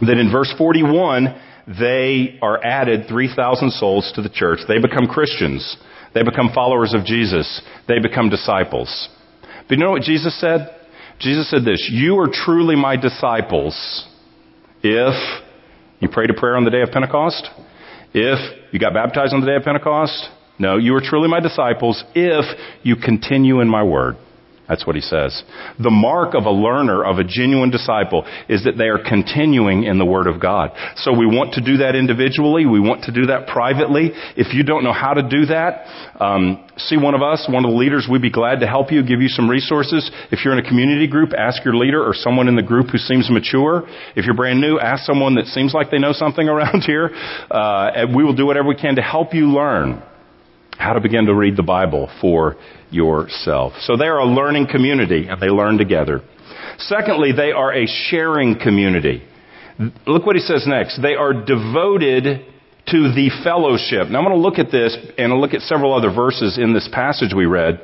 that 0.00 0.18
in 0.18 0.30
verse 0.30 0.52
41, 0.58 1.40
they 1.78 2.38
are 2.42 2.62
added 2.62 3.08
3,000 3.08 3.70
souls 3.70 4.12
to 4.16 4.22
the 4.22 4.28
church. 4.28 4.60
They 4.68 4.80
become 4.80 5.06
Christians. 5.06 5.76
They 6.14 6.22
become 6.22 6.50
followers 6.54 6.94
of 6.94 7.04
Jesus. 7.04 7.62
They 7.88 7.98
become 8.00 8.28
disciples. 8.28 9.08
But 9.68 9.78
you 9.78 9.84
know 9.84 9.92
what 9.92 10.02
Jesus 10.02 10.38
said? 10.40 10.68
Jesus 11.18 11.48
said 11.48 11.64
this, 11.64 11.88
you 11.90 12.18
are 12.18 12.28
truly 12.30 12.76
my 12.76 12.96
disciples 12.96 14.06
if 14.82 15.42
you 16.00 16.08
prayed 16.08 16.30
a 16.30 16.34
prayer 16.34 16.56
on 16.56 16.64
the 16.64 16.70
day 16.70 16.82
of 16.82 16.90
Pentecost, 16.90 17.48
if 18.14 18.72
you 18.72 18.78
got 18.78 18.94
baptized 18.94 19.34
on 19.34 19.40
the 19.40 19.46
day 19.46 19.56
of 19.56 19.64
Pentecost, 19.64 20.30
no, 20.58 20.76
you 20.76 20.94
are 20.94 21.00
truly 21.00 21.28
my 21.28 21.40
disciples 21.40 22.02
if 22.14 22.44
you 22.82 22.94
continue 22.96 23.60
in 23.60 23.68
my 23.68 23.82
word. 23.82 24.16
That's 24.68 24.86
what 24.86 24.96
he 24.96 25.02
says. 25.02 25.42
The 25.78 25.90
mark 25.90 26.34
of 26.34 26.44
a 26.44 26.50
learner, 26.50 27.04
of 27.04 27.18
a 27.18 27.24
genuine 27.24 27.70
disciple, 27.70 28.24
is 28.48 28.64
that 28.64 28.78
they 28.78 28.88
are 28.88 28.96
continuing 28.98 29.84
in 29.84 29.98
the 29.98 30.06
Word 30.06 30.26
of 30.26 30.40
God. 30.40 30.72
So 30.96 31.12
we 31.12 31.26
want 31.26 31.54
to 31.54 31.60
do 31.60 31.84
that 31.84 31.94
individually. 31.94 32.64
We 32.64 32.80
want 32.80 33.04
to 33.04 33.12
do 33.12 33.26
that 33.26 33.46
privately. 33.46 34.12
If 34.36 34.54
you 34.54 34.64
don't 34.64 34.82
know 34.82 34.92
how 34.92 35.12
to 35.12 35.28
do 35.28 35.44
that, 35.52 35.84
um, 36.18 36.64
see 36.78 36.96
one 36.96 37.14
of 37.14 37.20
us, 37.20 37.44
one 37.44 37.66
of 37.66 37.70
the 37.72 37.76
leaders. 37.76 38.08
We'd 38.10 38.22
be 38.22 38.32
glad 38.32 38.60
to 38.60 38.66
help 38.66 38.90
you, 38.90 39.04
give 39.04 39.20
you 39.20 39.28
some 39.28 39.50
resources. 39.50 40.10
If 40.32 40.44
you're 40.44 40.56
in 40.56 40.64
a 40.64 40.68
community 40.68 41.08
group, 41.08 41.36
ask 41.36 41.62
your 41.62 41.76
leader 41.76 42.00
or 42.00 42.14
someone 42.14 42.48
in 42.48 42.56
the 42.56 42.64
group 42.64 42.88
who 42.88 42.98
seems 42.98 43.28
mature. 43.28 43.84
If 44.16 44.24
you're 44.24 44.34
brand 44.34 44.62
new, 44.62 44.80
ask 44.80 45.04
someone 45.04 45.34
that 45.34 45.46
seems 45.52 45.74
like 45.74 45.90
they 45.90 45.98
know 45.98 46.12
something 46.12 46.48
around 46.54 46.84
here. 46.88 47.10
Uh, 47.50 47.92
and 47.94 48.16
we 48.16 48.24
will 48.24 48.34
do 48.34 48.46
whatever 48.46 48.68
we 48.68 48.76
can 48.76 48.96
to 48.96 49.02
help 49.02 49.34
you 49.34 49.52
learn 49.52 50.02
how 50.78 50.92
to 50.92 51.00
begin 51.00 51.26
to 51.26 51.34
read 51.34 51.56
the 51.56 51.62
Bible 51.62 52.10
for 52.20 52.56
yourself. 52.90 53.72
So 53.80 53.96
they 53.96 54.06
are 54.06 54.18
a 54.18 54.26
learning 54.26 54.68
community 54.70 55.26
and 55.28 55.40
they 55.40 55.48
learn 55.48 55.78
together. 55.78 56.22
Secondly, 56.78 57.32
they 57.32 57.52
are 57.52 57.72
a 57.72 57.86
sharing 57.86 58.58
community. 58.58 59.22
Look 60.06 60.26
what 60.26 60.36
he 60.36 60.42
says 60.42 60.64
next. 60.66 61.00
They 61.02 61.14
are 61.14 61.32
devoted 61.32 62.46
to 62.86 63.12
the 63.14 63.30
fellowship. 63.42 64.08
Now 64.08 64.18
I'm 64.18 64.24
going 64.24 64.36
to 64.36 64.42
look 64.42 64.58
at 64.58 64.70
this 64.70 64.96
and 65.16 65.32
look 65.40 65.54
at 65.54 65.62
several 65.62 65.94
other 65.94 66.12
verses 66.12 66.58
in 66.58 66.74
this 66.74 66.88
passage 66.92 67.32
we 67.34 67.46
read 67.46 67.80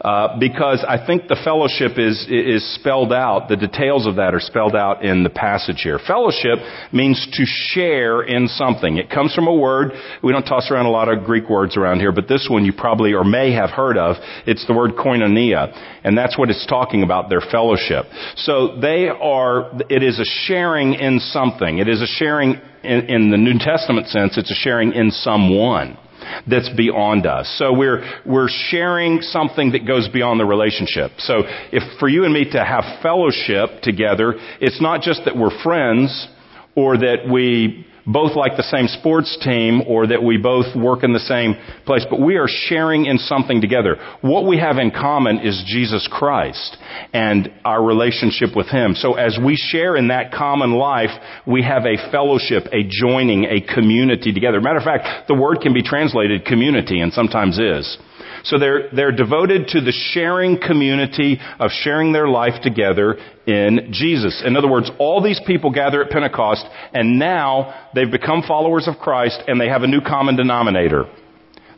uh, 0.00 0.38
because 0.40 0.84
I 0.86 1.04
think 1.04 1.28
the 1.28 1.38
fellowship 1.44 1.98
is 1.98 2.26
is 2.28 2.64
spelled 2.74 3.12
out. 3.12 3.48
The 3.48 3.56
details 3.56 4.06
of 4.06 4.16
that 4.16 4.34
are 4.34 4.40
spelled 4.40 4.74
out 4.74 5.04
in 5.04 5.22
the 5.22 5.30
passage 5.30 5.82
here. 5.82 6.00
Fellowship 6.04 6.58
means 6.92 7.28
to 7.32 7.44
share 7.46 8.22
in 8.22 8.48
something. 8.48 8.96
It 8.96 9.10
comes 9.10 9.34
from 9.34 9.46
a 9.46 9.54
word 9.54 9.92
we 10.22 10.32
don't 10.32 10.44
toss 10.44 10.70
around 10.70 10.86
a 10.86 10.90
lot 10.90 11.08
of 11.08 11.24
Greek 11.24 11.48
words 11.48 11.76
around 11.76 12.00
here, 12.00 12.12
but 12.12 12.26
this 12.26 12.48
one 12.50 12.64
you 12.64 12.72
probably 12.72 13.12
or 13.12 13.24
may 13.24 13.52
have 13.52 13.70
heard 13.70 13.98
of. 13.98 14.16
It's 14.46 14.66
the 14.66 14.74
word 14.74 14.92
koinonia, 14.92 16.00
and 16.02 16.18
that's 16.18 16.36
what 16.36 16.50
it's 16.50 16.66
talking 16.66 17.02
about. 17.02 17.28
Their 17.28 17.42
fellowship. 17.42 18.06
So 18.36 18.80
they 18.80 19.08
are. 19.08 19.70
It 19.88 20.02
is 20.02 20.18
a 20.18 20.24
sharing 20.46 20.94
in 20.94 21.20
something. 21.20 21.78
It 21.78 21.88
is 21.88 22.02
a 22.02 22.06
sharing 22.06 22.60
in, 22.82 23.06
in 23.06 23.30
the 23.30 23.36
New 23.36 23.58
Testament 23.58 24.08
sense, 24.08 24.36
it's 24.38 24.50
a 24.50 24.54
sharing 24.54 24.92
in 24.92 25.10
someone 25.10 25.98
that's 26.46 26.68
beyond 26.76 27.26
us. 27.26 27.52
So 27.58 27.72
we're, 27.72 28.02
we're 28.26 28.48
sharing 28.48 29.20
something 29.20 29.72
that 29.72 29.86
goes 29.86 30.08
beyond 30.08 30.38
the 30.38 30.44
relationship. 30.44 31.12
So 31.18 31.42
if 31.72 31.98
for 31.98 32.08
you 32.08 32.24
and 32.24 32.32
me 32.32 32.50
to 32.52 32.64
have 32.64 32.84
fellowship 33.02 33.82
together, 33.82 34.34
it's 34.60 34.80
not 34.80 35.02
just 35.02 35.24
that 35.24 35.36
we're 35.36 35.62
friends 35.62 36.28
or 36.74 36.98
that 36.98 37.28
we 37.30 37.86
both 38.12 38.36
like 38.36 38.56
the 38.56 38.62
same 38.62 38.88
sports 38.88 39.38
team 39.42 39.82
or 39.86 40.06
that 40.08 40.22
we 40.22 40.36
both 40.36 40.74
work 40.76 41.04
in 41.04 41.12
the 41.12 41.20
same 41.20 41.54
place, 41.86 42.04
but 42.08 42.20
we 42.20 42.36
are 42.36 42.48
sharing 42.48 43.06
in 43.06 43.18
something 43.18 43.60
together. 43.60 43.96
What 44.20 44.46
we 44.46 44.58
have 44.58 44.78
in 44.78 44.90
common 44.90 45.40
is 45.40 45.62
Jesus 45.66 46.08
Christ 46.10 46.76
and 47.12 47.50
our 47.64 47.82
relationship 47.82 48.56
with 48.56 48.68
Him. 48.68 48.94
So 48.94 49.14
as 49.14 49.38
we 49.42 49.56
share 49.56 49.96
in 49.96 50.08
that 50.08 50.32
common 50.32 50.72
life, 50.72 51.10
we 51.46 51.62
have 51.62 51.84
a 51.84 52.10
fellowship, 52.10 52.64
a 52.72 52.82
joining, 52.88 53.44
a 53.44 53.60
community 53.60 54.32
together. 54.32 54.60
Matter 54.60 54.78
of 54.78 54.84
fact, 54.84 55.28
the 55.28 55.34
word 55.34 55.60
can 55.60 55.72
be 55.72 55.82
translated 55.82 56.44
community 56.44 57.00
and 57.00 57.12
sometimes 57.12 57.58
is. 57.58 57.98
So 58.44 58.58
they're, 58.58 58.88
they're 58.94 59.12
devoted 59.12 59.68
to 59.68 59.80
the 59.80 59.92
sharing 60.12 60.58
community 60.58 61.38
of 61.58 61.70
sharing 61.70 62.12
their 62.12 62.28
life 62.28 62.62
together 62.62 63.16
in 63.46 63.90
Jesus. 63.92 64.42
In 64.44 64.56
other 64.56 64.68
words, 64.68 64.90
all 64.98 65.22
these 65.22 65.40
people 65.46 65.70
gather 65.70 66.02
at 66.02 66.10
Pentecost 66.10 66.64
and 66.92 67.18
now 67.18 67.88
they've 67.94 68.10
become 68.10 68.42
followers 68.46 68.88
of 68.88 68.96
Christ 68.96 69.42
and 69.46 69.60
they 69.60 69.68
have 69.68 69.82
a 69.82 69.86
new 69.86 70.00
common 70.00 70.36
denominator. 70.36 71.04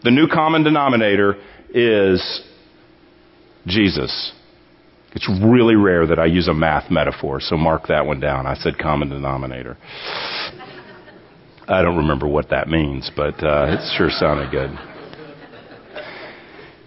The 0.05 0.11
new 0.11 0.29
common 0.29 0.64
denominator 0.64 1.37
is 1.72 2.42
Jesus. 3.66 4.33
It's 5.14 5.29
really 5.44 5.77
rare 5.77 6.07
that 6.07 6.18
I 6.18 6.27
use 6.27 6.48
a 6.48 6.55
math 6.55 6.90
metaphor, 6.90 7.40
so 7.40 7.57
mark 7.57 7.88
that 7.88 8.07
one 8.07 8.18
down. 8.18 8.46
I 8.46 8.55
said 8.55 8.79
common 8.79 9.11
denominator. 9.11 9.77
I 11.68 11.83
don't 11.83 11.98
remember 11.98 12.27
what 12.27 12.51
that 12.51 12.68
means, 12.68 13.11
but 13.14 13.35
uh, 13.44 13.66
it 13.68 13.96
sure 13.96 14.09
sounded 14.11 14.51
good. 14.51 14.70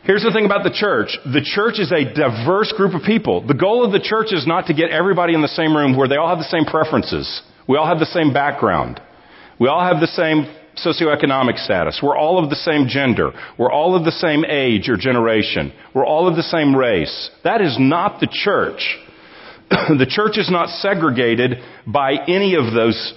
Here's 0.06 0.22
the 0.22 0.32
thing 0.32 0.46
about 0.46 0.64
the 0.64 0.70
church. 0.70 1.18
The 1.26 1.42
church 1.42 1.80
is 1.80 1.92
a 1.92 2.06
diverse 2.06 2.72
group 2.78 2.94
of 2.94 3.02
people. 3.02 3.46
The 3.46 3.56
goal 3.56 3.84
of 3.84 3.92
the 3.92 4.00
church 4.00 4.32
is 4.32 4.46
not 4.46 4.68
to 4.68 4.74
get 4.76 4.92
everybody 4.92 5.34
in 5.34 5.42
the 5.42 5.48
same 5.48 5.76
room 5.76 5.98
where 5.98 6.08
they 6.08 6.16
all 6.16 6.30
have 6.30 6.38
the 6.38 6.44
same 6.44 6.66
preferences. 6.66 7.42
We 7.68 7.78
all 7.78 7.88
have 7.88 7.98
the 7.98 8.06
same 8.06 8.32
background. 8.32 9.02
We 9.60 9.68
all 9.68 9.82
have 9.82 10.00
the 10.00 10.08
same 10.08 10.46
socioeconomic 10.78 11.58
status. 11.58 12.02
We're 12.04 12.16
all 12.16 12.38
of 12.38 12.52
the 12.52 12.56
same 12.56 12.88
gender. 12.88 13.32
We're 13.58 13.72
all 13.72 13.96
of 13.96 14.06
the 14.06 14.12
same 14.12 14.46
age 14.46 14.90
or 14.90 14.98
generation. 14.98 15.74
We're 15.96 16.06
all 16.06 16.28
of 16.28 16.36
the 16.36 16.44
same 16.44 16.76
race. 16.76 17.32
That 17.44 17.62
is 17.62 17.78
not 17.80 18.20
the 18.20 18.28
church. 18.32 19.00
the 19.70 20.06
church 20.08 20.38
is 20.38 20.52
not 20.52 20.70
segregated 20.70 21.58
by 21.88 22.14
any 22.28 22.54
of 22.54 22.74
those 22.76 23.16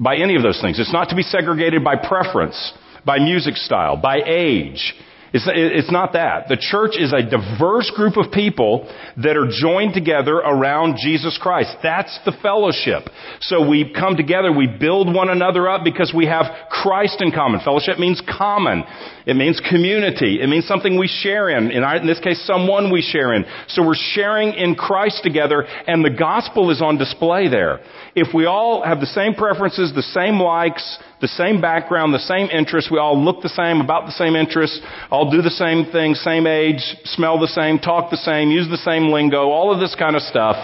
by 0.00 0.16
any 0.16 0.34
of 0.34 0.42
those 0.42 0.60
things. 0.60 0.80
It's 0.80 0.92
not 0.92 1.10
to 1.10 1.14
be 1.14 1.22
segregated 1.22 1.84
by 1.84 1.94
preference, 1.94 2.72
by 3.06 3.20
music 3.20 3.54
style, 3.54 3.96
by 3.96 4.18
age. 4.26 4.94
It's, 5.34 5.50
it's 5.50 5.90
not 5.90 6.12
that. 6.12 6.46
The 6.46 6.56
church 6.56 6.94
is 6.94 7.12
a 7.12 7.18
diverse 7.18 7.90
group 7.90 8.16
of 8.16 8.30
people 8.30 8.86
that 9.16 9.36
are 9.36 9.50
joined 9.50 9.92
together 9.92 10.36
around 10.36 10.98
Jesus 11.02 11.36
Christ. 11.42 11.74
That's 11.82 12.16
the 12.24 12.30
fellowship. 12.40 13.10
So 13.40 13.68
we 13.68 13.92
come 13.92 14.16
together, 14.16 14.52
we 14.52 14.68
build 14.68 15.12
one 15.12 15.28
another 15.28 15.68
up 15.68 15.82
because 15.82 16.14
we 16.14 16.26
have 16.26 16.46
Christ 16.70 17.20
in 17.20 17.32
common. 17.32 17.58
Fellowship 17.64 17.98
means 17.98 18.22
common. 18.22 18.84
It 19.26 19.34
means 19.34 19.60
community. 19.68 20.40
It 20.40 20.46
means 20.46 20.68
something 20.68 20.96
we 20.96 21.08
share 21.08 21.48
in. 21.48 21.72
In, 21.72 21.82
our, 21.82 21.96
in 21.96 22.06
this 22.06 22.20
case, 22.20 22.40
someone 22.46 22.92
we 22.92 23.02
share 23.02 23.34
in. 23.34 23.44
So 23.66 23.84
we're 23.84 23.98
sharing 24.14 24.52
in 24.54 24.76
Christ 24.76 25.24
together 25.24 25.66
and 25.88 26.04
the 26.04 26.14
gospel 26.16 26.70
is 26.70 26.80
on 26.80 26.96
display 26.96 27.48
there. 27.48 27.80
If 28.14 28.32
we 28.32 28.46
all 28.46 28.84
have 28.84 29.00
the 29.00 29.06
same 29.06 29.34
preferences, 29.34 29.92
the 29.92 30.02
same 30.02 30.38
likes, 30.38 30.98
the 31.24 31.28
same 31.28 31.58
background, 31.58 32.12
the 32.12 32.18
same 32.18 32.50
interests. 32.50 32.90
We 32.90 32.98
all 32.98 33.16
look 33.18 33.40
the 33.40 33.48
same, 33.48 33.80
about 33.80 34.04
the 34.04 34.12
same 34.12 34.36
interests, 34.36 34.78
all 35.10 35.30
do 35.30 35.40
the 35.40 35.48
same 35.48 35.86
thing, 35.90 36.14
same 36.14 36.46
age, 36.46 36.84
smell 37.04 37.40
the 37.40 37.48
same, 37.48 37.78
talk 37.78 38.10
the 38.10 38.18
same, 38.18 38.50
use 38.50 38.68
the 38.68 38.76
same 38.76 39.10
lingo, 39.10 39.48
all 39.48 39.72
of 39.72 39.80
this 39.80 39.96
kind 39.98 40.16
of 40.16 40.22
stuff. 40.22 40.56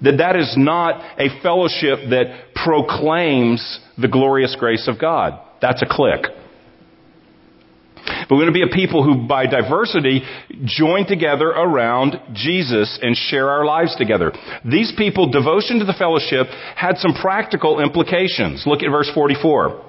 That 0.00 0.16
that 0.18 0.36
is 0.36 0.54
not 0.56 1.02
a 1.18 1.28
fellowship 1.42 2.08
that 2.08 2.54
proclaims 2.54 3.60
the 3.98 4.08
glorious 4.08 4.56
grace 4.58 4.88
of 4.88 4.98
God. 4.98 5.38
That's 5.60 5.82
a 5.82 5.86
clique. 5.86 6.24
But 8.28 8.36
we're 8.36 8.42
going 8.48 8.54
to 8.54 8.66
be 8.66 8.70
a 8.70 8.74
people 8.74 9.04
who, 9.04 9.26
by 9.26 9.46
diversity, 9.46 10.22
join 10.64 11.06
together 11.06 11.48
around 11.48 12.18
Jesus 12.34 12.98
and 13.02 13.16
share 13.16 13.50
our 13.50 13.64
lives 13.64 13.94
together. 13.96 14.32
These 14.64 14.92
people, 14.96 15.30
devotion 15.30 15.78
to 15.78 15.84
the 15.84 15.94
fellowship, 15.98 16.46
had 16.76 16.98
some 16.98 17.14
practical 17.14 17.80
implications. 17.80 18.64
Look 18.66 18.82
at 18.82 18.90
verse 18.90 19.10
44. 19.14 19.82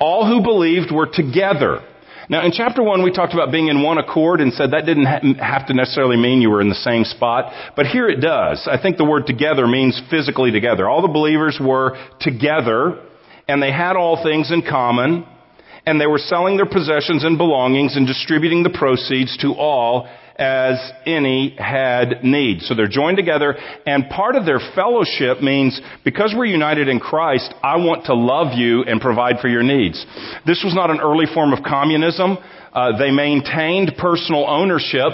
All 0.00 0.26
who 0.26 0.42
believed 0.42 0.92
were 0.92 1.08
together. 1.12 1.80
Now, 2.28 2.44
in 2.44 2.50
chapter 2.50 2.82
1, 2.82 3.04
we 3.04 3.12
talked 3.12 3.34
about 3.34 3.52
being 3.52 3.68
in 3.68 3.82
one 3.82 3.98
accord 3.98 4.40
and 4.40 4.52
said 4.52 4.72
that 4.72 4.84
didn't 4.84 5.06
have 5.36 5.68
to 5.68 5.74
necessarily 5.74 6.16
mean 6.16 6.42
you 6.42 6.50
were 6.50 6.60
in 6.60 6.68
the 6.68 6.74
same 6.74 7.04
spot. 7.04 7.52
But 7.76 7.86
here 7.86 8.08
it 8.08 8.20
does. 8.20 8.66
I 8.70 8.82
think 8.82 8.96
the 8.96 9.04
word 9.04 9.26
together 9.26 9.66
means 9.66 10.00
physically 10.10 10.50
together. 10.50 10.88
All 10.88 11.02
the 11.02 11.08
believers 11.08 11.58
were 11.60 11.96
together 12.20 13.00
and 13.48 13.62
they 13.62 13.70
had 13.70 13.94
all 13.94 14.22
things 14.24 14.50
in 14.50 14.62
common 14.62 15.24
and 15.86 16.00
they 16.00 16.06
were 16.06 16.18
selling 16.18 16.56
their 16.56 16.66
possessions 16.66 17.24
and 17.24 17.38
belongings 17.38 17.96
and 17.96 18.06
distributing 18.06 18.62
the 18.62 18.70
proceeds 18.70 19.36
to 19.38 19.54
all 19.54 20.08
as 20.38 20.76
any 21.06 21.56
had 21.56 22.22
need. 22.22 22.60
So 22.60 22.74
they're 22.74 22.88
joined 22.88 23.16
together 23.16 23.56
and 23.86 24.10
part 24.10 24.36
of 24.36 24.44
their 24.44 24.60
fellowship 24.74 25.40
means 25.40 25.80
because 26.04 26.34
we're 26.36 26.44
united 26.44 26.88
in 26.88 27.00
Christ, 27.00 27.54
I 27.62 27.76
want 27.76 28.06
to 28.06 28.14
love 28.14 28.52
you 28.58 28.82
and 28.82 29.00
provide 29.00 29.36
for 29.40 29.48
your 29.48 29.62
needs. 29.62 30.04
This 30.44 30.62
was 30.62 30.74
not 30.74 30.90
an 30.90 31.00
early 31.00 31.26
form 31.32 31.52
of 31.52 31.64
communism. 31.64 32.36
Uh, 32.72 32.98
they 32.98 33.10
maintained 33.10 33.92
personal 33.96 34.44
ownership 34.46 35.08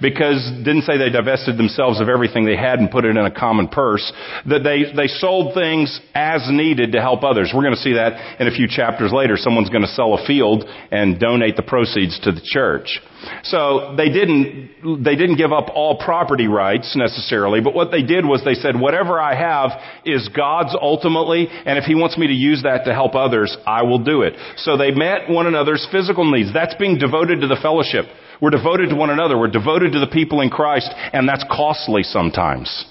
because 0.00 0.50
didn't 0.64 0.82
say 0.82 0.98
they 0.98 1.10
divested 1.10 1.58
themselves 1.58 2.00
of 2.00 2.08
everything 2.08 2.44
they 2.44 2.56
had 2.56 2.78
and 2.78 2.90
put 2.90 3.04
it 3.04 3.16
in 3.16 3.24
a 3.24 3.30
common 3.30 3.68
purse. 3.68 4.12
That 4.46 4.62
they, 4.62 4.94
they 4.94 5.08
sold 5.08 5.54
things 5.54 6.00
as 6.14 6.46
needed 6.50 6.92
to 6.92 7.00
help 7.00 7.24
others. 7.24 7.52
We're 7.54 7.62
going 7.62 7.74
to 7.74 7.80
see 7.80 7.94
that 7.94 8.40
in 8.40 8.48
a 8.48 8.50
few 8.50 8.68
chapters 8.68 9.12
later. 9.12 9.36
Someone's 9.36 9.70
going 9.70 9.82
to 9.82 9.88
sell 9.88 10.14
a 10.14 10.26
field 10.26 10.64
and 10.90 11.18
donate 11.18 11.56
the 11.56 11.62
proceeds 11.62 12.18
to 12.20 12.32
the 12.32 12.42
church. 12.42 13.00
So 13.42 13.94
they 13.96 14.08
didn't, 14.08 15.02
they 15.02 15.16
didn't 15.16 15.36
give 15.36 15.52
up 15.52 15.70
all 15.74 15.98
property 15.98 16.46
rights 16.46 16.94
necessarily, 16.96 17.60
but 17.60 17.74
what 17.74 17.90
they 17.90 18.02
did 18.02 18.24
was 18.24 18.42
they 18.44 18.54
said, 18.54 18.78
whatever 18.78 19.20
I 19.20 19.34
have 19.34 19.70
is 20.04 20.28
God's 20.28 20.76
ultimately, 20.80 21.48
and 21.48 21.78
if 21.78 21.84
He 21.84 21.94
wants 21.94 22.16
me 22.16 22.28
to 22.28 22.32
use 22.32 22.62
that 22.62 22.84
to 22.84 22.94
help 22.94 23.14
others, 23.14 23.56
I 23.66 23.82
will 23.82 23.98
do 23.98 24.22
it. 24.22 24.34
So 24.58 24.76
they 24.76 24.92
met 24.92 25.28
one 25.28 25.46
another's 25.46 25.86
physical 25.90 26.30
needs. 26.30 26.52
That's 26.54 26.74
being 26.76 26.98
devoted 26.98 27.40
to 27.40 27.48
the 27.48 27.58
fellowship. 27.60 28.06
We're 28.40 28.50
devoted 28.50 28.90
to 28.90 28.96
one 28.96 29.10
another. 29.10 29.36
We're 29.38 29.48
devoted 29.48 29.92
to 29.92 30.00
the 30.00 30.06
people 30.06 30.40
in 30.40 30.50
Christ, 30.50 30.90
and 31.12 31.28
that's 31.28 31.44
costly 31.50 32.02
sometimes. 32.02 32.86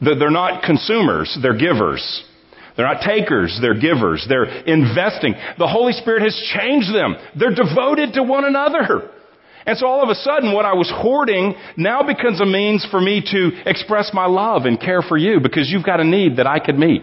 They're 0.00 0.30
not 0.30 0.62
consumers, 0.64 1.38
they're 1.40 1.56
givers. 1.56 2.24
They're 2.76 2.86
not 2.86 3.02
takers, 3.02 3.58
they're 3.60 3.78
givers. 3.78 4.24
They're 4.28 4.46
investing. 4.46 5.34
The 5.58 5.68
Holy 5.68 5.92
Spirit 5.92 6.22
has 6.22 6.34
changed 6.56 6.94
them. 6.94 7.16
They're 7.38 7.54
devoted 7.54 8.14
to 8.14 8.22
one 8.22 8.44
another. 8.44 9.10
And 9.66 9.78
so 9.78 9.86
all 9.86 10.02
of 10.02 10.08
a 10.08 10.14
sudden, 10.14 10.52
what 10.52 10.64
I 10.64 10.72
was 10.72 10.90
hoarding 10.92 11.54
now 11.76 12.02
becomes 12.02 12.40
a 12.40 12.46
means 12.46 12.86
for 12.90 13.00
me 13.00 13.22
to 13.30 13.50
express 13.68 14.10
my 14.12 14.26
love 14.26 14.64
and 14.64 14.80
care 14.80 15.02
for 15.02 15.16
you 15.16 15.38
because 15.40 15.70
you've 15.70 15.84
got 15.84 16.00
a 16.00 16.04
need 16.04 16.38
that 16.38 16.46
I 16.46 16.58
could 16.58 16.78
meet. 16.78 17.02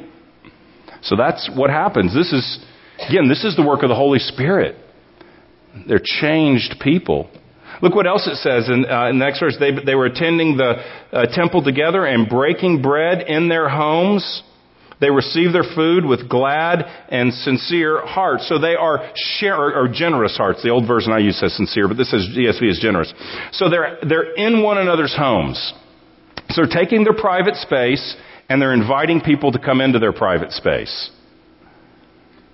So 1.04 1.16
that's 1.16 1.50
what 1.56 1.70
happens. 1.70 2.14
This 2.14 2.34
is, 2.34 2.60
again, 3.08 3.30
this 3.30 3.46
is 3.46 3.56
the 3.56 3.66
work 3.66 3.84
of 3.84 3.90
the 3.90 3.96
Holy 3.96 4.20
Spirit. 4.20 4.76
They're 5.88 6.02
changed 6.04 6.76
people. 6.82 7.30
Look 7.82 7.96
what 7.96 8.08
else 8.08 8.28
it 8.28 8.36
says 8.38 8.68
in, 8.68 8.86
uh, 8.86 9.10
in 9.10 9.20
the 9.20 9.26
next 9.26 9.40
verse. 9.40 9.56
They, 9.60 9.72
they 9.72 9.96
were 9.96 10.08
attending 10.08 10.58
the 10.58 10.84
uh, 11.12 11.26
temple 11.32 11.64
together 11.64 12.06
and 12.06 12.28
breaking 12.28 12.82
bread 12.82 13.22
in 13.28 13.48
their 13.48 13.70
homes. 13.70 14.44
They 15.00 15.10
receive 15.10 15.54
their 15.54 15.64
food 15.76 16.04
with 16.04 16.28
glad 16.28 16.84
and 17.10 17.34
sincere 17.34 18.06
hearts. 18.06 18.50
So 18.50 18.60
they 18.60 18.76
are 18.76 19.12
share, 19.16 19.56
or, 19.56 19.88
generous 19.88 20.36
hearts. 20.36 20.62
The 20.62 20.70
old 20.70 20.88
version 20.88 21.14
I 21.14 21.20
use 21.20 21.40
says 21.40 21.56
sincere, 21.56 21.88
but 21.88 21.96
this 21.96 22.12
says 22.12 22.28
ESV 22.36 22.70
is 22.70 22.80
generous. 22.82 23.14
So 23.54 23.70
they're, 23.70 23.98
they're 24.08 24.34
in 24.34 24.62
one 24.62 24.78
another's 24.78 25.16
homes. 25.16 25.74
So 26.50 26.64
they're 26.64 26.84
taking 26.84 27.06
their 27.06 27.14
private 27.14 27.56
space 27.56 28.18
and 28.50 28.62
they're 28.62 28.74
inviting 28.74 29.22
people 29.22 29.54
to 29.54 29.60
come 29.60 29.80
into 29.80 30.00
their 30.00 30.12
private 30.12 30.52
space 30.52 31.12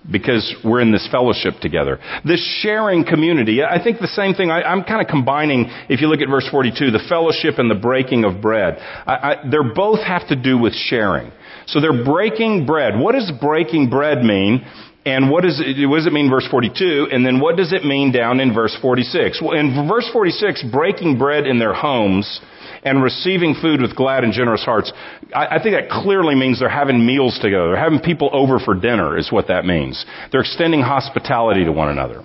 because 0.10 0.56
we're 0.63 0.82
in 0.82 0.91
this 0.91 1.08
fellowship 1.12 1.56
together. 1.62 2.00
This 2.24 2.44
sharing 2.62 3.06
community, 3.06 3.63
I 3.63 3.84
think 3.84 4.00
the 4.00 4.08
same 4.08 4.34
thing, 4.34 4.52
I, 4.52 4.72
am 4.72 4.84
kind 4.84 5.02
of 5.02 5.08
combining, 5.08 5.65
if 5.89 6.02
you 6.02 6.08
look 6.08 6.22
at 6.22 6.30
verse 6.30 6.48
42, 6.50 6.91
the 6.91 7.04
fellowship 7.10 7.58
and 7.58 7.70
the 7.70 7.76
breaking 7.76 8.24
of 8.24 8.41
bread. 8.41 8.78
I, 8.78 9.13
I, 9.13 9.36
they're 9.50 9.74
both 9.74 10.00
have 10.02 10.28
to 10.30 10.36
do 10.36 10.58
with 10.58 10.74
sharing. 10.74 11.32
So 11.68 11.82
they're 11.82 12.04
breaking 12.06 12.65
bread. 12.65 12.94
What 12.98 13.13
does 13.13 13.32
breaking 13.41 13.89
bread 13.89 14.24
mean? 14.24 14.65
And 15.06 15.30
what, 15.30 15.46
is 15.46 15.62
it, 15.63 15.88
what 15.88 15.98
does 15.98 16.08
it 16.08 16.13
mean 16.13 16.30
verse 16.30 16.48
42? 16.50 17.10
And 17.12 17.26
then 17.26 17.39
what 17.39 17.58
does 17.58 17.74
it 17.74 17.86
mean 17.86 18.12
down 18.12 18.39
in 18.39 18.54
verse 18.54 18.76
46? 18.82 19.41
Well, 19.41 19.58
in 19.58 19.88
verse 19.88 20.10
46, 20.12 20.65
breaking 20.72 21.18
bread 21.20 21.46
in 21.46 21.60
their 21.60 21.74
homes 21.74 22.41
and 22.86 23.02
receiving 23.02 23.56
food 23.60 23.82
with 23.82 23.95
glad 23.95 24.24
and 24.24 24.32
generous 24.32 24.63
hearts. 24.63 24.93
I, 25.34 25.58
I 25.58 25.63
think 25.63 25.76
that 25.76 25.89
clearly 25.89 26.36
means 26.36 26.60
they're 26.60 26.69
having 26.69 27.06
meals 27.06 27.38
together. 27.41 27.69
They're 27.69 27.84
having 27.84 28.00
people 28.00 28.30
over 28.32 28.60
for 28.60 28.76
dinner 28.76 29.17
is 29.17 29.32
what 29.32 29.48
that 29.48 29.65
means. 29.65 30.06
They're 30.32 30.41
extending 30.41 30.82
hospitality 30.82 31.65
to 31.65 31.71
one 31.71 31.89
another. 31.89 32.24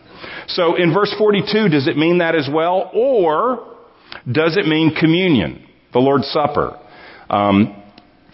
So 0.48 0.76
in 0.76 0.92
verse 0.92 1.12
42, 1.16 1.70
does 1.70 1.88
it 1.88 1.96
mean 1.96 2.18
that 2.18 2.36
as 2.36 2.48
well? 2.52 2.90
Or 2.94 3.76
does 4.30 4.56
it 4.56 4.66
mean 4.66 4.94
communion, 4.94 5.66
the 5.94 5.98
Lord's 5.98 6.28
Supper? 6.28 6.78
Um, 7.30 7.82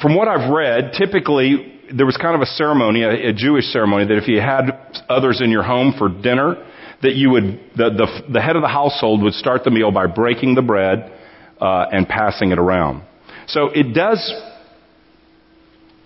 from 0.02 0.16
what 0.16 0.26
I've 0.26 0.52
read, 0.52 0.92
typically 0.98 1.74
there 1.94 2.06
was 2.06 2.16
kind 2.16 2.34
of 2.34 2.40
a 2.40 2.46
ceremony, 2.46 3.02
a, 3.02 3.28
a, 3.28 3.32
Jewish 3.32 3.66
ceremony, 3.66 4.06
that 4.06 4.16
if 4.16 4.26
you 4.26 4.40
had 4.40 5.04
others 5.08 5.40
in 5.40 5.50
your 5.50 5.62
home 5.62 5.94
for 5.96 6.08
dinner, 6.08 6.56
that 7.02 7.14
you 7.14 7.30
would, 7.30 7.60
the, 7.76 7.90
the, 7.90 8.32
the 8.32 8.42
head 8.42 8.56
of 8.56 8.62
the 8.62 8.68
household 8.68 9.22
would 9.22 9.34
start 9.34 9.62
the 9.62 9.70
meal 9.70 9.92
by 9.92 10.06
breaking 10.06 10.56
the 10.56 10.62
bread 10.62 11.12
uh, 11.60 11.86
and 11.92 12.08
passing 12.08 12.52
it 12.52 12.58
around. 12.58 13.02
So 13.48 13.68
it 13.68 13.94
does 13.94 14.32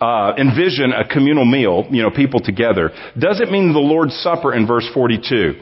uh, 0.01 0.33
envision 0.39 0.93
a 0.93 1.07
communal 1.07 1.45
meal, 1.45 1.87
you 1.91 2.03
know, 2.03 2.11
people 2.11 2.41
together. 2.41 2.91
Does 3.19 3.41
it 3.41 3.51
mean 3.51 3.73
the 3.73 3.81
Lord's 3.81 4.15
Supper 4.15 4.55
in 4.55 4.67
verse 4.67 4.89
42? 4.93 5.55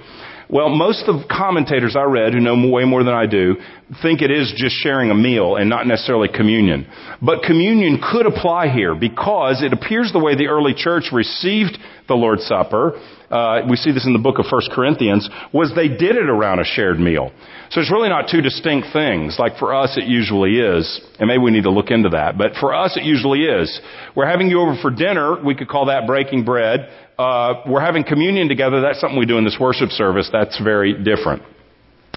Well, 0.51 0.71
most 0.71 1.05
of 1.09 1.21
the 1.21 1.27
commentators 1.29 1.95
I 1.95 2.05
read, 2.05 2.33
who 2.33 2.41
know 2.41 2.57
way 2.71 2.85
more 2.85 3.05
than 3.05 3.13
I 3.13 3.27
do, 3.27 3.57
think 4.03 4.23
it 4.23 4.31
is 4.31 4.53
just 4.57 4.77
sharing 4.77 5.11
a 5.11 5.15
meal 5.15 5.57
and 5.57 5.69
not 5.69 5.87
necessarily 5.87 6.29
communion. 6.29 6.87
But 7.21 7.43
communion 7.43 8.01
could 8.01 8.25
apply 8.25 8.69
here 8.69 8.95
because 8.95 9.63
it 9.63 9.75
appears 9.75 10.11
the 10.13 10.21
way 10.21 10.37
the 10.37 10.47
early 10.47 10.73
church 10.75 11.11
received 11.13 11.77
the 12.09 12.15
Lord's 12.15 12.47
Supper, 12.47 12.99
uh, 13.31 13.61
we 13.69 13.77
see 13.77 13.93
this 13.93 14.07
in 14.07 14.15
the 14.15 14.19
book 14.19 14.39
of 14.39 14.47
1 14.51 14.63
Corinthians, 14.73 15.29
was 15.53 15.73
they 15.77 15.89
did 15.89 16.17
it 16.17 16.31
around 16.31 16.61
a 16.61 16.65
shared 16.65 16.99
meal. 16.99 17.31
So 17.71 17.83
it's 17.83 17.93
really 17.93 18.09
not 18.09 18.31
two 18.31 18.41
distinct 18.41 18.89
things. 18.93 19.37
Like 19.39 19.59
for 19.59 19.75
us, 19.75 19.99
it 19.99 20.05
usually 20.05 20.59
is. 20.59 21.01
And 21.19 21.29
maybe 21.29 21.43
we 21.43 21.51
need 21.51 21.65
to 21.65 21.71
look 21.71 21.91
into 21.91 22.09
that. 22.11 22.39
But 22.39 22.53
for 22.59 22.75
us, 22.75 22.97
it 22.97 23.05
usually 23.05 23.45
is. 23.45 23.81
We're 24.17 24.27
having 24.27 24.49
you 24.49 24.61
over 24.61 24.81
for 24.81 24.91
dinner. 24.91 25.37
We 25.45 25.55
could 25.55 25.69
call 25.69 25.87
that 25.87 26.07
breaking 26.07 26.47
bread. 26.47 26.89
Uh, 27.19 27.63
we're 27.67 27.81
having 27.81 28.05
communion 28.05 28.49
together. 28.49 28.81
That's 28.81 29.01
something 29.01 29.19
we 29.19 29.27
do 29.27 29.39
in 29.39 29.45
this 29.45 29.57
worship 29.61 29.91
service. 29.91 30.31
That's 30.33 30.61
very 30.63 30.93
different. 31.03 31.43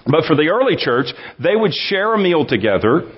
But 0.06 0.24
for 0.26 0.36
the 0.36 0.48
early 0.48 0.76
church, 0.76 1.06
they 1.42 1.56
would 1.56 1.72
share 1.72 2.14
a 2.14 2.18
meal 2.18 2.46
together, 2.46 3.10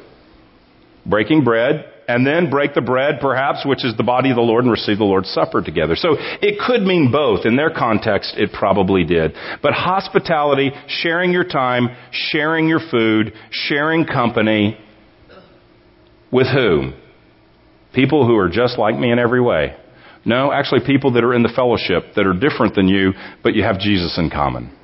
breaking 1.05 1.45
bread, 1.45 1.85
and 2.09 2.27
then 2.27 2.51
break 2.51 2.75
the 2.75 2.81
bread, 2.81 3.19
perhaps, 3.21 3.65
which 3.65 3.85
is 3.85 3.97
the 3.97 4.03
body 4.03 4.31
of 4.31 4.37
the 4.37 4.43
Lord, 4.43 4.65
and 4.65 4.71
receive 4.71 4.99
the 4.99 5.05
Lord's 5.05 5.31
Supper 5.31 5.63
together. 5.63 5.97
So 5.97 6.17
it 6.19 6.59
could 6.59 6.83
mean 6.83 7.11
both. 7.11 7.47
In 7.47 7.57
their 7.57 7.71
context, 7.71 8.35
it 8.37 8.51
probably 8.53 9.05
did. 9.05 9.35
But 9.63 9.73
hospitality, 9.73 10.73
sharing 10.89 11.33
your 11.33 11.45
time, 11.45 11.89
sharing 12.11 12.69
your 12.69 12.81
food, 12.91 13.33
sharing 13.51 14.05
company, 14.05 14.79
with 16.31 16.49
whom? 16.49 16.95
People 17.95 18.27
who 18.27 18.37
are 18.37 18.49
just 18.49 18.79
like 18.79 18.99
me 18.99 19.11
in 19.11 19.19
every 19.19 19.41
way. 19.41 19.77
No, 20.25 20.53
actually 20.53 20.81
people 20.87 21.13
that 21.13 21.25
are 21.25 21.35
in 21.35 21.43
the 21.43 21.53
fellowship 21.55 22.15
that 22.17 22.27
are 22.27 22.33
different 22.33 22.75
than 22.75 22.89
you, 22.89 23.13
but 23.43 23.55
you 23.55 23.63
have 23.63 23.79
Jesus 23.79 24.17
in 24.19 24.31
common. 24.31 24.75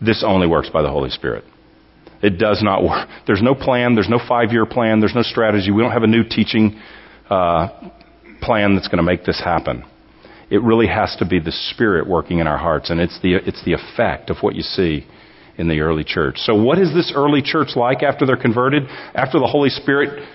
This 0.00 0.24
only 0.26 0.46
works 0.46 0.70
by 0.70 0.82
the 0.82 0.90
Holy 0.90 1.10
Spirit. 1.10 1.44
It 2.22 2.38
does 2.38 2.60
not 2.62 2.82
work. 2.82 3.08
There's 3.26 3.42
no 3.42 3.54
plan. 3.54 3.94
There's 3.94 4.08
no 4.08 4.20
five 4.26 4.52
year 4.52 4.66
plan. 4.66 5.00
There's 5.00 5.14
no 5.14 5.22
strategy. 5.22 5.70
We 5.70 5.82
don't 5.82 5.92
have 5.92 6.02
a 6.02 6.08
new 6.08 6.24
teaching 6.24 6.80
uh, 7.28 7.90
plan 8.42 8.74
that's 8.74 8.88
going 8.88 8.98
to 8.98 9.04
make 9.04 9.24
this 9.24 9.40
happen. 9.42 9.84
It 10.50 10.62
really 10.62 10.88
has 10.88 11.14
to 11.20 11.26
be 11.26 11.38
the 11.38 11.52
Spirit 11.52 12.08
working 12.08 12.40
in 12.40 12.48
our 12.48 12.58
hearts, 12.58 12.90
and 12.90 13.00
it's 13.00 13.20
the, 13.22 13.36
it's 13.36 13.64
the 13.64 13.74
effect 13.74 14.30
of 14.30 14.38
what 14.40 14.56
you 14.56 14.62
see 14.62 15.06
in 15.56 15.68
the 15.68 15.80
early 15.80 16.02
church. 16.02 16.38
So, 16.38 16.60
what 16.60 16.78
is 16.78 16.92
this 16.92 17.12
early 17.14 17.40
church 17.40 17.76
like 17.76 18.02
after 18.02 18.26
they're 18.26 18.36
converted? 18.36 18.84
After 19.14 19.38
the 19.38 19.46
Holy 19.46 19.68
Spirit 19.68 20.26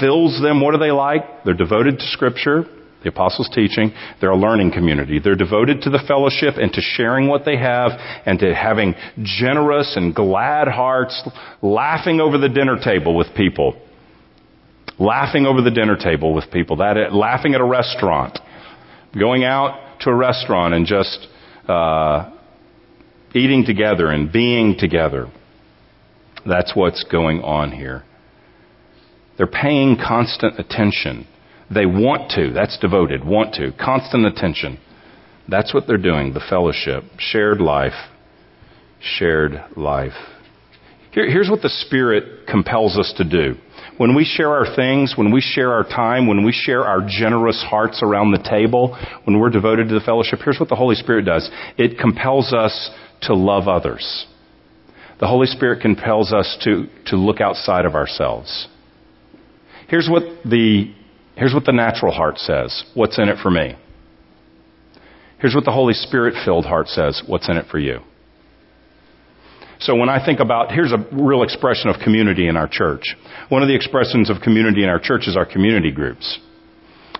fills 0.00 0.40
them, 0.42 0.60
what 0.60 0.74
are 0.74 0.78
they 0.78 0.90
like? 0.90 1.44
They're 1.44 1.54
devoted 1.54 1.98
to 1.98 2.06
Scripture, 2.08 2.64
the 3.02 3.08
apostles' 3.08 3.50
teaching. 3.54 3.92
They're 4.20 4.30
a 4.30 4.36
learning 4.36 4.72
community. 4.72 5.18
They're 5.18 5.34
devoted 5.34 5.82
to 5.82 5.90
the 5.90 6.02
fellowship 6.06 6.54
and 6.56 6.72
to 6.72 6.80
sharing 6.80 7.28
what 7.28 7.44
they 7.44 7.56
have 7.56 7.92
and 8.26 8.38
to 8.40 8.54
having 8.54 8.94
generous 9.22 9.96
and 9.96 10.14
glad 10.14 10.68
hearts, 10.68 11.28
laughing 11.62 12.20
over 12.20 12.38
the 12.38 12.48
dinner 12.48 12.78
table 12.82 13.16
with 13.16 13.28
people. 13.36 13.80
Laughing 14.98 15.46
over 15.46 15.62
the 15.62 15.70
dinner 15.70 15.96
table 15.96 16.34
with 16.34 16.50
people. 16.52 16.76
That, 16.76 17.12
laughing 17.12 17.54
at 17.54 17.60
a 17.60 17.64
restaurant. 17.64 18.38
Going 19.18 19.44
out 19.44 19.98
to 20.00 20.10
a 20.10 20.14
restaurant 20.14 20.74
and 20.74 20.86
just 20.86 21.26
uh, 21.68 22.30
eating 23.34 23.64
together 23.64 24.08
and 24.08 24.30
being 24.30 24.76
together. 24.78 25.28
That's 26.46 26.72
what's 26.74 27.04
going 27.04 27.40
on 27.40 27.72
here. 27.72 28.04
They're 29.36 29.46
paying 29.46 29.96
constant 29.96 30.58
attention. 30.58 31.26
They 31.72 31.86
want 31.86 32.30
to. 32.32 32.52
That's 32.52 32.78
devoted. 32.78 33.24
Want 33.24 33.54
to. 33.54 33.72
Constant 33.72 34.26
attention. 34.26 34.78
That's 35.48 35.72
what 35.72 35.86
they're 35.86 35.96
doing. 35.96 36.34
The 36.34 36.44
fellowship. 36.48 37.04
Shared 37.18 37.60
life. 37.60 37.92
Shared 39.00 39.52
life. 39.76 40.12
Here, 41.12 41.28
here's 41.30 41.50
what 41.50 41.62
the 41.62 41.68
Spirit 41.68 42.46
compels 42.46 42.98
us 42.98 43.12
to 43.18 43.24
do. 43.24 43.56
When 43.98 44.14
we 44.14 44.24
share 44.24 44.50
our 44.50 44.74
things, 44.74 45.14
when 45.16 45.30
we 45.30 45.42
share 45.42 45.72
our 45.72 45.84
time, 45.84 46.26
when 46.26 46.44
we 46.44 46.52
share 46.52 46.84
our 46.84 47.06
generous 47.06 47.62
hearts 47.68 48.00
around 48.02 48.30
the 48.30 48.48
table, 48.48 48.98
when 49.24 49.38
we're 49.38 49.50
devoted 49.50 49.88
to 49.88 49.94
the 49.94 50.00
fellowship, 50.00 50.38
here's 50.42 50.58
what 50.58 50.70
the 50.70 50.76
Holy 50.76 50.94
Spirit 50.94 51.26
does. 51.26 51.50
It 51.76 51.98
compels 51.98 52.52
us 52.54 52.90
to 53.22 53.34
love 53.34 53.68
others. 53.68 54.26
The 55.20 55.26
Holy 55.26 55.46
Spirit 55.46 55.82
compels 55.82 56.32
us 56.32 56.56
to, 56.64 56.86
to 57.06 57.16
look 57.16 57.40
outside 57.40 57.84
of 57.84 57.94
ourselves. 57.94 58.68
Here's 59.92 60.08
what 60.08 60.22
the, 60.46 60.90
here's 61.36 61.52
what 61.52 61.66
the 61.66 61.72
natural 61.72 62.12
heart 62.12 62.38
says. 62.38 62.82
What's 62.94 63.18
in 63.18 63.28
it 63.28 63.36
for 63.42 63.50
me? 63.50 63.76
Here's 65.38 65.54
what 65.54 65.66
the 65.66 65.70
Holy 65.70 65.92
Spirit 65.92 66.32
filled 66.46 66.64
heart 66.64 66.88
says. 66.88 67.22
What's 67.26 67.46
in 67.50 67.58
it 67.58 67.66
for 67.70 67.78
you? 67.78 67.98
So 69.80 69.94
when 69.94 70.08
I 70.08 70.24
think 70.24 70.40
about, 70.40 70.72
here's 70.72 70.92
a 70.92 71.06
real 71.12 71.42
expression 71.42 71.90
of 71.90 71.96
community 72.02 72.48
in 72.48 72.56
our 72.56 72.68
church. 72.68 73.02
One 73.50 73.60
of 73.60 73.68
the 73.68 73.74
expressions 73.74 74.30
of 74.30 74.40
community 74.40 74.82
in 74.82 74.88
our 74.88 74.98
church 74.98 75.28
is 75.28 75.36
our 75.36 75.44
community 75.44 75.92
groups. 75.92 76.40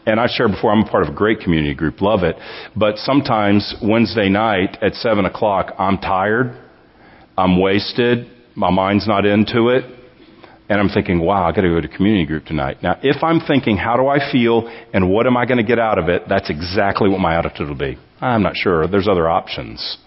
And 0.06 0.18
I've 0.18 0.30
shared 0.30 0.52
before, 0.52 0.72
I'm 0.72 0.86
a 0.86 0.90
part 0.90 1.02
of 1.02 1.10
a 1.12 1.14
great 1.14 1.40
community 1.40 1.74
group, 1.74 2.00
love 2.00 2.22
it. 2.22 2.36
But 2.74 2.96
sometimes 2.96 3.74
Wednesday 3.82 4.30
night 4.30 4.78
at 4.80 4.94
7 4.94 5.26
o'clock, 5.26 5.74
I'm 5.78 5.98
tired, 5.98 6.56
I'm 7.36 7.60
wasted, 7.60 8.30
my 8.54 8.70
mind's 8.70 9.06
not 9.06 9.26
into 9.26 9.68
it, 9.68 10.01
and 10.68 10.80
I'm 10.80 10.88
thinking, 10.88 11.20
wow, 11.20 11.46
I 11.46 11.52
gotta 11.52 11.68
go 11.68 11.80
to 11.80 11.88
community 11.88 12.26
group 12.26 12.46
tonight. 12.46 12.82
Now, 12.82 12.98
if 13.02 13.22
I'm 13.22 13.40
thinking, 13.40 13.76
how 13.76 13.96
do 13.96 14.06
I 14.06 14.32
feel 14.32 14.68
and 14.92 15.10
what 15.10 15.26
am 15.26 15.36
I 15.36 15.46
gonna 15.46 15.62
get 15.62 15.78
out 15.78 15.98
of 15.98 16.08
it, 16.08 16.22
that's 16.28 16.50
exactly 16.50 17.08
what 17.08 17.20
my 17.20 17.38
attitude 17.38 17.68
will 17.68 17.76
be. 17.76 17.98
I'm 18.20 18.42
not 18.42 18.56
sure. 18.56 18.86
There's 18.86 19.08
other 19.08 19.28
options. 19.28 19.98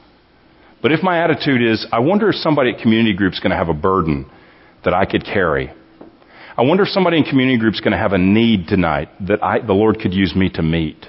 But 0.82 0.92
if 0.92 1.02
my 1.02 1.24
attitude 1.24 1.62
is, 1.62 1.86
I 1.92 2.00
wonder 2.00 2.30
if 2.30 2.36
somebody 2.36 2.72
at 2.72 2.80
community 2.80 3.16
group 3.16 3.34
is 3.34 3.40
going 3.40 3.52
to 3.52 3.58
have 3.58 3.70
a 3.70 3.74
burden 3.74 4.30
that 4.84 4.94
I 4.94 5.06
could 5.06 5.26
carry. 5.26 5.72
I 6.58 6.62
wonder 6.62 6.84
if 6.84 6.90
somebody 6.90 7.18
in 7.18 7.24
community 7.24 7.58
group 7.58 7.74
is 7.74 7.82
going 7.82 7.92
to 7.92 7.98
have 7.98 8.14
a 8.14 8.18
need 8.18 8.68
tonight 8.68 9.10
that 9.28 9.44
I, 9.44 9.60
the 9.60 9.74
Lord 9.74 10.00
could 10.00 10.14
use 10.14 10.34
me 10.36 10.50
to 10.52 10.62
meet. 10.62 11.06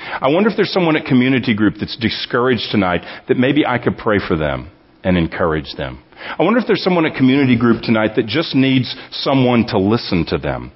I 0.00 0.28
wonder 0.30 0.48
if 0.48 0.56
there's 0.56 0.72
someone 0.72 0.96
at 0.96 1.06
community 1.06 1.54
group 1.54 1.74
that's 1.78 1.96
discouraged 1.96 2.70
tonight 2.70 3.02
that 3.28 3.36
maybe 3.36 3.66
I 3.66 3.78
could 3.78 3.98
pray 3.98 4.18
for 4.26 4.36
them 4.36 4.70
and 5.02 5.18
encourage 5.18 5.74
them. 5.76 6.02
I 6.16 6.42
wonder 6.42 6.58
if 6.58 6.66
there's 6.66 6.82
someone 6.82 7.06
at 7.06 7.14
community 7.14 7.58
group 7.58 7.82
tonight 7.82 8.12
that 8.16 8.26
just 8.26 8.54
needs 8.54 8.94
someone 9.10 9.66
to 9.68 9.78
listen 9.78 10.24
to 10.28 10.38
them 10.38 10.72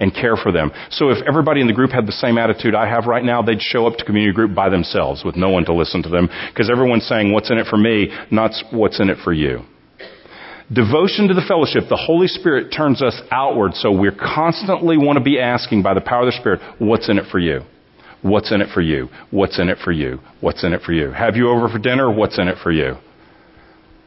and 0.00 0.12
care 0.12 0.36
for 0.36 0.50
them. 0.52 0.72
So 0.90 1.10
if 1.10 1.18
everybody 1.26 1.60
in 1.60 1.66
the 1.66 1.72
group 1.72 1.90
had 1.90 2.06
the 2.06 2.12
same 2.12 2.36
attitude 2.36 2.74
I 2.74 2.88
have 2.88 3.06
right 3.06 3.24
now, 3.24 3.40
they'd 3.40 3.62
show 3.62 3.86
up 3.86 3.96
to 3.98 4.04
community 4.04 4.34
group 4.34 4.54
by 4.54 4.68
themselves 4.68 5.22
with 5.24 5.36
no 5.36 5.50
one 5.50 5.64
to 5.66 5.74
listen 5.74 6.02
to 6.02 6.08
them 6.08 6.28
because 6.50 6.70
everyone's 6.70 7.06
saying, 7.06 7.32
what's 7.32 7.50
in 7.50 7.58
it 7.58 7.66
for 7.68 7.76
me, 7.76 8.08
not 8.30 8.50
what's 8.72 9.00
in 9.00 9.08
it 9.10 9.18
for 9.22 9.32
you. 9.32 9.62
Devotion 10.72 11.28
to 11.28 11.34
the 11.34 11.44
fellowship, 11.46 11.84
the 11.88 11.96
Holy 11.96 12.26
Spirit 12.26 12.72
turns 12.74 13.02
us 13.02 13.20
outward, 13.30 13.74
so 13.74 13.92
we 13.92 14.10
constantly 14.10 14.96
want 14.96 15.18
to 15.18 15.24
be 15.24 15.38
asking 15.38 15.82
by 15.82 15.92
the 15.92 16.00
power 16.00 16.20
of 16.20 16.32
the 16.32 16.38
Spirit, 16.40 16.60
what's 16.78 17.10
in 17.10 17.18
it 17.18 17.26
for 17.30 17.38
you? 17.38 17.60
What's 18.22 18.52
in 18.52 18.60
it 18.60 18.68
for 18.72 18.80
you? 18.80 19.08
What's 19.30 19.58
in 19.58 19.68
it 19.68 19.78
for 19.84 19.92
you? 19.92 20.20
What's 20.40 20.64
in 20.64 20.72
it 20.72 20.80
for 20.82 20.92
you? 20.92 21.10
Have 21.10 21.36
you 21.36 21.50
over 21.50 21.68
for 21.68 21.78
dinner? 21.78 22.10
What's 22.10 22.38
in 22.38 22.48
it 22.48 22.56
for 22.62 22.72
you? 22.72 22.94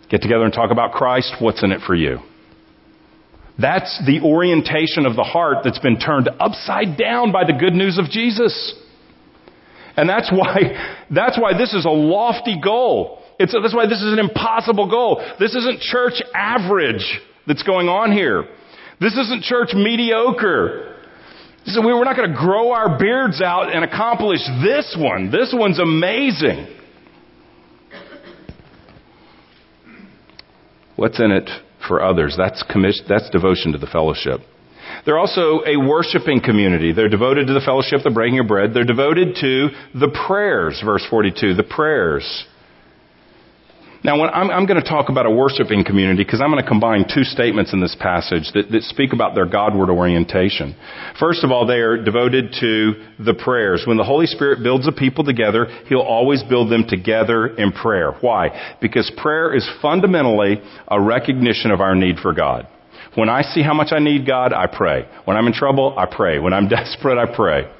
Get 0.09 0.21
together 0.21 0.43
and 0.43 0.53
talk 0.53 0.71
about 0.71 0.93
Christ? 0.93 1.35
What's 1.39 1.63
in 1.63 1.71
it 1.71 1.81
for 1.85 1.95
you? 1.95 2.19
That's 3.59 4.01
the 4.05 4.21
orientation 4.21 5.05
of 5.05 5.15
the 5.15 5.23
heart 5.23 5.57
that's 5.63 5.79
been 5.79 5.97
turned 5.99 6.29
upside 6.39 6.97
down 6.97 7.31
by 7.31 7.45
the 7.45 7.53
good 7.53 7.73
news 7.73 7.97
of 7.97 8.05
Jesus. 8.09 8.75
And 9.97 10.09
that's 10.09 10.29
why, 10.31 11.03
that's 11.09 11.39
why 11.39 11.57
this 11.57 11.73
is 11.73 11.85
a 11.85 11.89
lofty 11.89 12.59
goal. 12.61 13.21
It's, 13.39 13.53
that's 13.53 13.73
why 13.73 13.85
this 13.85 14.01
is 14.01 14.11
an 14.11 14.19
impossible 14.19 14.89
goal. 14.89 15.23
This 15.39 15.55
isn't 15.55 15.79
church 15.81 16.21
average 16.33 17.19
that's 17.47 17.63
going 17.63 17.87
on 17.87 18.11
here. 18.11 18.45
This 18.99 19.17
isn't 19.17 19.43
church 19.43 19.69
mediocre. 19.73 20.95
So 21.65 21.81
we're 21.81 22.03
not 22.03 22.15
going 22.15 22.29
to 22.29 22.37
grow 22.37 22.71
our 22.71 22.99
beards 22.99 23.41
out 23.41 23.73
and 23.73 23.83
accomplish 23.83 24.39
this 24.63 24.95
one. 24.99 25.31
This 25.31 25.53
one's 25.57 25.79
amazing. 25.79 26.67
What's 30.95 31.19
in 31.19 31.31
it 31.31 31.49
for 31.87 32.03
others. 32.03 32.35
That's, 32.37 32.63
commission, 32.63 33.05
that's 33.07 33.29
devotion 33.29 33.71
to 33.73 33.77
the 33.77 33.87
fellowship. 33.87 34.41
They're 35.05 35.17
also 35.17 35.61
a 35.65 35.77
worshiping 35.77 36.41
community. 36.41 36.93
They're 36.93 37.09
devoted 37.09 37.47
to 37.47 37.53
the 37.53 37.61
fellowship, 37.61 38.01
the 38.03 38.11
breaking 38.11 38.39
of 38.39 38.47
bread. 38.47 38.73
They're 38.73 38.85
devoted 38.85 39.35
to 39.41 39.69
the 39.93 40.09
prayers, 40.27 40.81
verse 40.83 41.05
42, 41.09 41.55
the 41.55 41.63
prayers. 41.63 42.45
Now, 44.05 44.23
I'm, 44.23 44.51
I'm 44.51 44.65
going 44.67 44.79
to 44.79 44.87
talk 44.87 45.09
about 45.09 45.25
a 45.25 45.31
worshiping 45.31 45.83
community 45.83 46.23
because 46.23 46.39
I'm 46.39 46.51
going 46.51 46.61
to 46.61 46.69
combine 46.69 47.05
two 47.11 47.23
statements 47.23 47.73
in 47.73 47.81
this 47.81 47.97
passage 47.99 48.51
that, 48.53 48.69
that 48.69 48.83
speak 48.83 49.13
about 49.13 49.33
their 49.33 49.47
Godward 49.47 49.89
orientation. 49.89 50.75
First 51.19 51.43
of 51.43 51.49
all, 51.49 51.65
they 51.65 51.79
are 51.79 51.97
devoted 51.97 52.53
to 52.59 52.93
the 53.17 53.33
prayers. 53.33 53.83
When 53.87 53.97
the 53.97 54.03
Holy 54.03 54.27
Spirit 54.27 54.61
builds 54.61 54.87
a 54.87 54.91
people 54.91 55.23
together, 55.23 55.65
He'll 55.87 56.05
always 56.05 56.43
build 56.43 56.71
them 56.71 56.85
together 56.87 57.47
in 57.47 57.71
prayer. 57.71 58.11
Why? 58.21 58.77
Because 58.79 59.11
prayer 59.17 59.55
is 59.55 59.67
fundamentally 59.81 60.61
a 60.87 61.01
recognition 61.01 61.71
of 61.71 61.81
our 61.81 61.95
need 61.95 62.17
for 62.19 62.31
God. 62.31 62.67
When 63.15 63.27
I 63.27 63.41
see 63.41 63.63
how 63.63 63.73
much 63.73 63.87
I 63.91 63.97
need 63.97 64.27
God, 64.27 64.53
I 64.53 64.67
pray. 64.67 65.09
When 65.25 65.35
I'm 65.35 65.47
in 65.47 65.53
trouble, 65.53 65.97
I 65.97 66.05
pray. 66.05 66.37
When 66.37 66.53
I'm 66.53 66.67
desperate, 66.69 67.17
I 67.17 67.35
pray. 67.35 67.71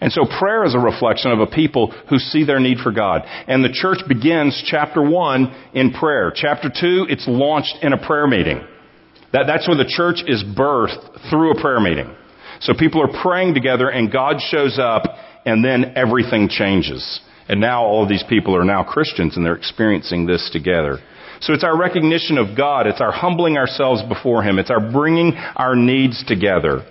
And 0.00 0.12
so 0.12 0.24
prayer 0.26 0.64
is 0.64 0.74
a 0.74 0.78
reflection 0.78 1.30
of 1.30 1.40
a 1.40 1.46
people 1.46 1.90
who 2.08 2.18
see 2.18 2.44
their 2.44 2.60
need 2.60 2.78
for 2.78 2.92
God. 2.92 3.22
And 3.46 3.64
the 3.64 3.72
church 3.72 3.98
begins 4.08 4.62
chapter 4.66 5.02
one 5.02 5.54
in 5.72 5.92
prayer. 5.92 6.32
Chapter 6.34 6.68
two, 6.68 7.06
it's 7.08 7.26
launched 7.28 7.76
in 7.82 7.92
a 7.92 8.06
prayer 8.06 8.26
meeting. 8.26 8.60
That, 9.32 9.44
that's 9.46 9.66
where 9.66 9.76
the 9.76 9.88
church 9.88 10.22
is 10.26 10.44
birthed 10.44 11.30
through 11.30 11.52
a 11.52 11.60
prayer 11.60 11.80
meeting. 11.80 12.14
So 12.60 12.72
people 12.72 13.02
are 13.02 13.22
praying 13.22 13.54
together 13.54 13.88
and 13.88 14.10
God 14.10 14.36
shows 14.40 14.78
up 14.78 15.02
and 15.44 15.64
then 15.64 15.92
everything 15.96 16.48
changes. 16.48 17.20
And 17.48 17.60
now 17.60 17.84
all 17.84 18.02
of 18.04 18.08
these 18.08 18.24
people 18.28 18.56
are 18.56 18.64
now 18.64 18.84
Christians 18.84 19.36
and 19.36 19.44
they're 19.44 19.56
experiencing 19.56 20.26
this 20.26 20.48
together. 20.52 20.98
So 21.40 21.52
it's 21.52 21.64
our 21.64 21.76
recognition 21.76 22.38
of 22.38 22.56
God. 22.56 22.86
It's 22.86 23.00
our 23.00 23.12
humbling 23.12 23.58
ourselves 23.58 24.02
before 24.08 24.42
Him. 24.42 24.58
It's 24.58 24.70
our 24.70 24.80
bringing 24.80 25.34
our 25.34 25.76
needs 25.76 26.24
together 26.24 26.86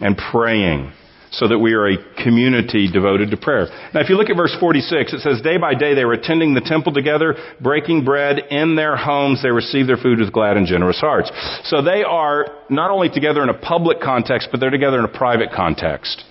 and 0.00 0.16
praying 0.16 0.92
so 1.32 1.48
that 1.48 1.58
we 1.58 1.72
are 1.72 1.88
a 1.88 1.96
community 2.22 2.90
devoted 2.92 3.30
to 3.30 3.36
prayer. 3.36 3.66
Now, 3.94 4.00
if 4.00 4.08
you 4.08 4.16
look 4.16 4.28
at 4.28 4.36
verse 4.36 4.54
46, 4.60 5.14
it 5.14 5.20
says, 5.20 5.40
Day 5.40 5.56
by 5.56 5.74
day 5.74 5.94
they 5.94 6.04
were 6.04 6.12
attending 6.12 6.54
the 6.54 6.60
temple 6.60 6.92
together, 6.92 7.36
breaking 7.60 8.04
bread 8.04 8.38
in 8.50 8.76
their 8.76 8.96
homes. 8.96 9.42
They 9.42 9.50
received 9.50 9.88
their 9.88 9.96
food 9.96 10.20
with 10.20 10.32
glad 10.32 10.56
and 10.56 10.66
generous 10.66 11.00
hearts. 11.00 11.32
So 11.64 11.82
they 11.82 12.04
are 12.04 12.46
not 12.68 12.90
only 12.90 13.08
together 13.08 13.42
in 13.42 13.48
a 13.48 13.58
public 13.58 14.00
context, 14.00 14.48
but 14.50 14.60
they're 14.60 14.70
together 14.70 14.98
in 14.98 15.04
a 15.06 15.08
private 15.08 15.50
context. 15.56 16.22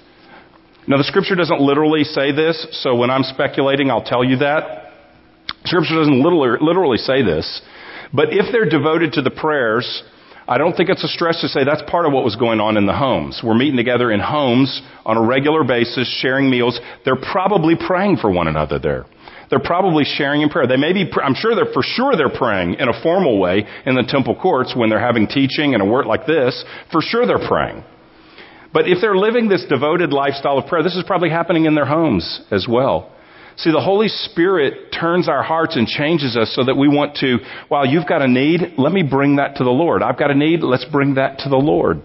Now, 0.87 0.97
the 0.97 1.03
scripture 1.03 1.35
doesn't 1.35 1.61
literally 1.61 2.03
say 2.03 2.31
this, 2.31 2.67
so 2.83 2.95
when 2.95 3.09
I'm 3.09 3.23
speculating, 3.23 3.89
I'll 3.89 4.03
tell 4.03 4.23
you 4.23 4.37
that. 4.37 4.93
Scripture 5.65 5.95
doesn't 5.95 6.21
literally, 6.21 6.97
say 6.97 7.21
this. 7.21 7.61
But 8.13 8.29
if 8.31 8.51
they're 8.51 8.69
devoted 8.69 9.13
to 9.13 9.21
the 9.21 9.31
prayers, 9.31 10.03
I 10.51 10.57
don't 10.57 10.75
think 10.75 10.89
it's 10.89 11.05
a 11.05 11.07
stretch 11.07 11.39
to 11.39 11.47
say 11.47 11.63
that's 11.63 11.81
part 11.87 12.05
of 12.05 12.11
what 12.11 12.25
was 12.25 12.35
going 12.35 12.59
on 12.59 12.75
in 12.75 12.85
the 12.85 12.93
homes. 12.93 13.39
We're 13.41 13.55
meeting 13.55 13.77
together 13.77 14.11
in 14.11 14.19
homes 14.19 14.81
on 15.05 15.15
a 15.15 15.25
regular 15.25 15.63
basis, 15.63 16.13
sharing 16.19 16.49
meals. 16.49 16.77
They're 17.05 17.15
probably 17.15 17.75
praying 17.79 18.17
for 18.17 18.29
one 18.29 18.49
another 18.49 18.77
there. 18.77 19.05
they're 19.49 19.63
probably 19.63 20.03
sharing 20.03 20.41
in 20.41 20.49
prayer. 20.49 20.67
They 20.67 20.75
may 20.75 20.91
be, 20.91 21.09
I'm 21.23 21.35
sure 21.35 21.55
they're, 21.55 21.71
for 21.71 21.83
sure 21.83 22.17
they're 22.17 22.35
praying 22.35 22.73
in 22.79 22.89
a 22.89 23.01
formal 23.01 23.39
way 23.39 23.65
in 23.85 23.95
the 23.95 24.03
temple 24.03 24.35
courts 24.35 24.73
when 24.75 24.89
they're 24.89 24.99
having 24.99 25.25
teaching 25.25 25.73
and 25.73 25.81
a 25.81 25.85
word 25.85 26.05
like 26.05 26.25
this. 26.25 26.65
For 26.91 27.01
sure 27.01 27.25
they're 27.25 27.47
praying. 27.47 27.85
But 28.73 28.89
if 28.89 28.97
they're 28.99 29.15
living 29.15 29.47
this 29.47 29.65
devoted 29.69 30.11
lifestyle 30.11 30.57
of 30.57 30.67
prayer, 30.67 30.83
this 30.83 30.97
is 30.97 31.05
probably 31.07 31.29
happening 31.29 31.63
in 31.63 31.75
their 31.75 31.85
homes 31.85 32.41
as 32.51 32.67
well. 32.69 33.15
See, 33.61 33.71
the 33.71 33.81
Holy 33.81 34.07
Spirit 34.07 34.91
turns 34.91 35.29
our 35.29 35.43
hearts 35.43 35.75
and 35.75 35.87
changes 35.87 36.35
us 36.35 36.51
so 36.55 36.63
that 36.65 36.75
we 36.75 36.87
want 36.87 37.17
to, 37.17 37.37
while 37.67 37.85
you've 37.85 38.07
got 38.07 38.23
a 38.23 38.27
need, 38.27 38.61
let 38.79 38.91
me 38.91 39.03
bring 39.03 39.35
that 39.35 39.57
to 39.57 39.63
the 39.63 39.69
Lord. 39.69 40.01
I've 40.01 40.17
got 40.17 40.31
a 40.31 40.35
need, 40.35 40.61
let's 40.61 40.85
bring 40.85 41.15
that 41.15 41.39
to 41.39 41.49
the 41.49 41.57
Lord. 41.57 42.01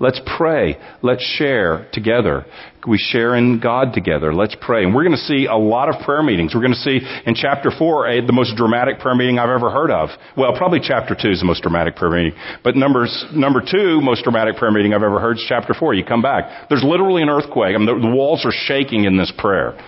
Let's 0.00 0.20
pray. 0.36 0.78
Let's 1.00 1.22
share 1.22 1.88
together. 1.92 2.44
We 2.88 2.98
share 2.98 3.36
in 3.36 3.60
God 3.60 3.92
together. 3.92 4.34
Let's 4.34 4.56
pray. 4.60 4.82
And 4.82 4.92
we're 4.92 5.04
going 5.04 5.14
to 5.14 5.22
see 5.22 5.46
a 5.46 5.54
lot 5.54 5.88
of 5.88 6.02
prayer 6.04 6.24
meetings. 6.24 6.52
We're 6.52 6.62
going 6.62 6.74
to 6.74 6.80
see 6.80 6.98
in 7.24 7.36
chapter 7.36 7.70
4 7.70 8.08
a, 8.08 8.26
the 8.26 8.32
most 8.32 8.56
dramatic 8.56 8.98
prayer 8.98 9.14
meeting 9.14 9.38
I've 9.38 9.50
ever 9.50 9.70
heard 9.70 9.92
of. 9.92 10.08
Well, 10.36 10.56
probably 10.56 10.80
chapter 10.82 11.14
2 11.14 11.30
is 11.30 11.38
the 11.38 11.46
most 11.46 11.62
dramatic 11.62 11.94
prayer 11.94 12.10
meeting. 12.10 12.32
But 12.64 12.74
numbers, 12.74 13.24
number 13.32 13.60
2 13.60 14.00
most 14.00 14.24
dramatic 14.24 14.56
prayer 14.56 14.72
meeting 14.72 14.94
I've 14.94 15.04
ever 15.04 15.20
heard 15.20 15.36
is 15.36 15.44
chapter 15.48 15.74
4. 15.74 15.94
You 15.94 16.04
come 16.04 16.22
back. 16.22 16.68
There's 16.68 16.82
literally 16.82 17.22
an 17.22 17.28
earthquake. 17.28 17.76
I 17.76 17.78
mean, 17.78 17.86
the, 17.86 18.08
the 18.08 18.12
walls 18.12 18.44
are 18.44 18.50
shaking 18.66 19.04
in 19.04 19.16
this 19.16 19.32
prayer. 19.38 19.78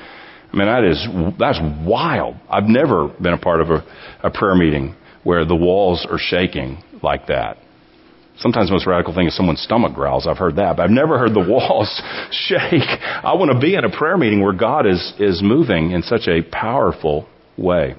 I 0.55 0.57
mean, 0.57 0.68
that 0.68 0.84
is, 0.84 1.36
that's 1.36 1.59
wild. 1.84 2.36
I've 2.48 2.64
never 2.64 3.09
been 3.09 3.32
a 3.32 3.38
part 3.38 3.61
of 3.61 3.70
a, 3.70 3.84
a 4.22 4.30
prayer 4.30 4.55
meeting 4.55 4.94
where 5.24 5.44
the 5.44 5.57
walls 5.57 6.07
are 6.09 6.18
shaking 6.18 6.80
like 7.02 7.26
that. 7.26 7.57
Sometimes 8.38 8.68
the 8.68 8.74
most 8.74 8.86
radical 8.86 9.12
thing 9.14 9.26
is 9.26 9.36
someone's 9.36 9.62
stomach 9.62 9.94
growls. 9.94 10.28
I've 10.28 10.38
heard 10.38 10.57
that, 10.57 10.76
but 10.76 10.84
I've 10.84 10.90
never 10.90 11.18
heard 11.18 11.34
the 11.34 11.40
walls 11.48 11.90
shake. 12.30 12.88
I 12.88 13.34
want 13.34 13.50
to 13.50 13.59
be 13.59 13.74
in 13.74 13.84
a 13.84 13.90
prayer 13.90 14.16
meeting 14.16 14.42
where 14.42 14.52
God 14.52 14.86
is, 14.86 15.12
is 15.18 15.42
moving 15.42 15.90
in 15.90 16.02
such 16.02 16.28
a 16.28 16.42
powerful 16.42 17.28
way. 17.57 17.96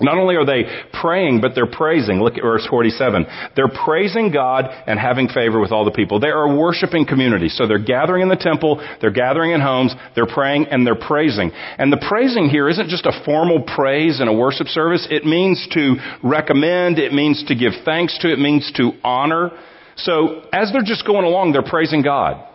Not 0.00 0.16
only 0.16 0.36
are 0.36 0.46
they 0.46 0.64
praying, 1.00 1.40
but 1.40 1.52
they're 1.54 1.66
praising. 1.66 2.22
Look 2.22 2.36
at 2.36 2.42
verse 2.42 2.66
47. 2.68 3.26
They're 3.54 3.68
praising 3.68 4.32
God 4.32 4.64
and 4.86 4.98
having 4.98 5.28
favor 5.28 5.60
with 5.60 5.72
all 5.72 5.84
the 5.84 5.90
people. 5.90 6.20
They 6.20 6.28
are 6.28 6.44
a 6.44 6.56
worshiping 6.56 7.06
community. 7.06 7.48
So 7.48 7.66
they're 7.66 7.82
gathering 7.82 8.22
in 8.22 8.28
the 8.28 8.36
temple, 8.36 8.80
they're 9.00 9.10
gathering 9.10 9.52
in 9.52 9.60
homes, 9.60 9.94
they're 10.14 10.26
praying 10.26 10.66
and 10.70 10.86
they're 10.86 10.94
praising. 10.94 11.50
And 11.52 11.92
the 11.92 12.04
praising 12.08 12.48
here 12.48 12.68
isn't 12.68 12.88
just 12.88 13.04
a 13.04 13.24
formal 13.24 13.62
praise 13.62 14.20
in 14.20 14.28
a 14.28 14.32
worship 14.32 14.68
service. 14.68 15.06
It 15.10 15.26
means 15.26 15.68
to 15.72 15.96
recommend, 16.22 16.98
it 16.98 17.12
means 17.12 17.44
to 17.48 17.54
give 17.54 17.72
thanks 17.84 18.18
to, 18.20 18.32
it 18.32 18.38
means 18.38 18.70
to 18.76 18.92
honor. 19.04 19.50
So 19.96 20.42
as 20.52 20.72
they're 20.72 20.82
just 20.82 21.06
going 21.06 21.26
along, 21.26 21.52
they're 21.52 21.62
praising 21.62 22.02
God. 22.02 22.46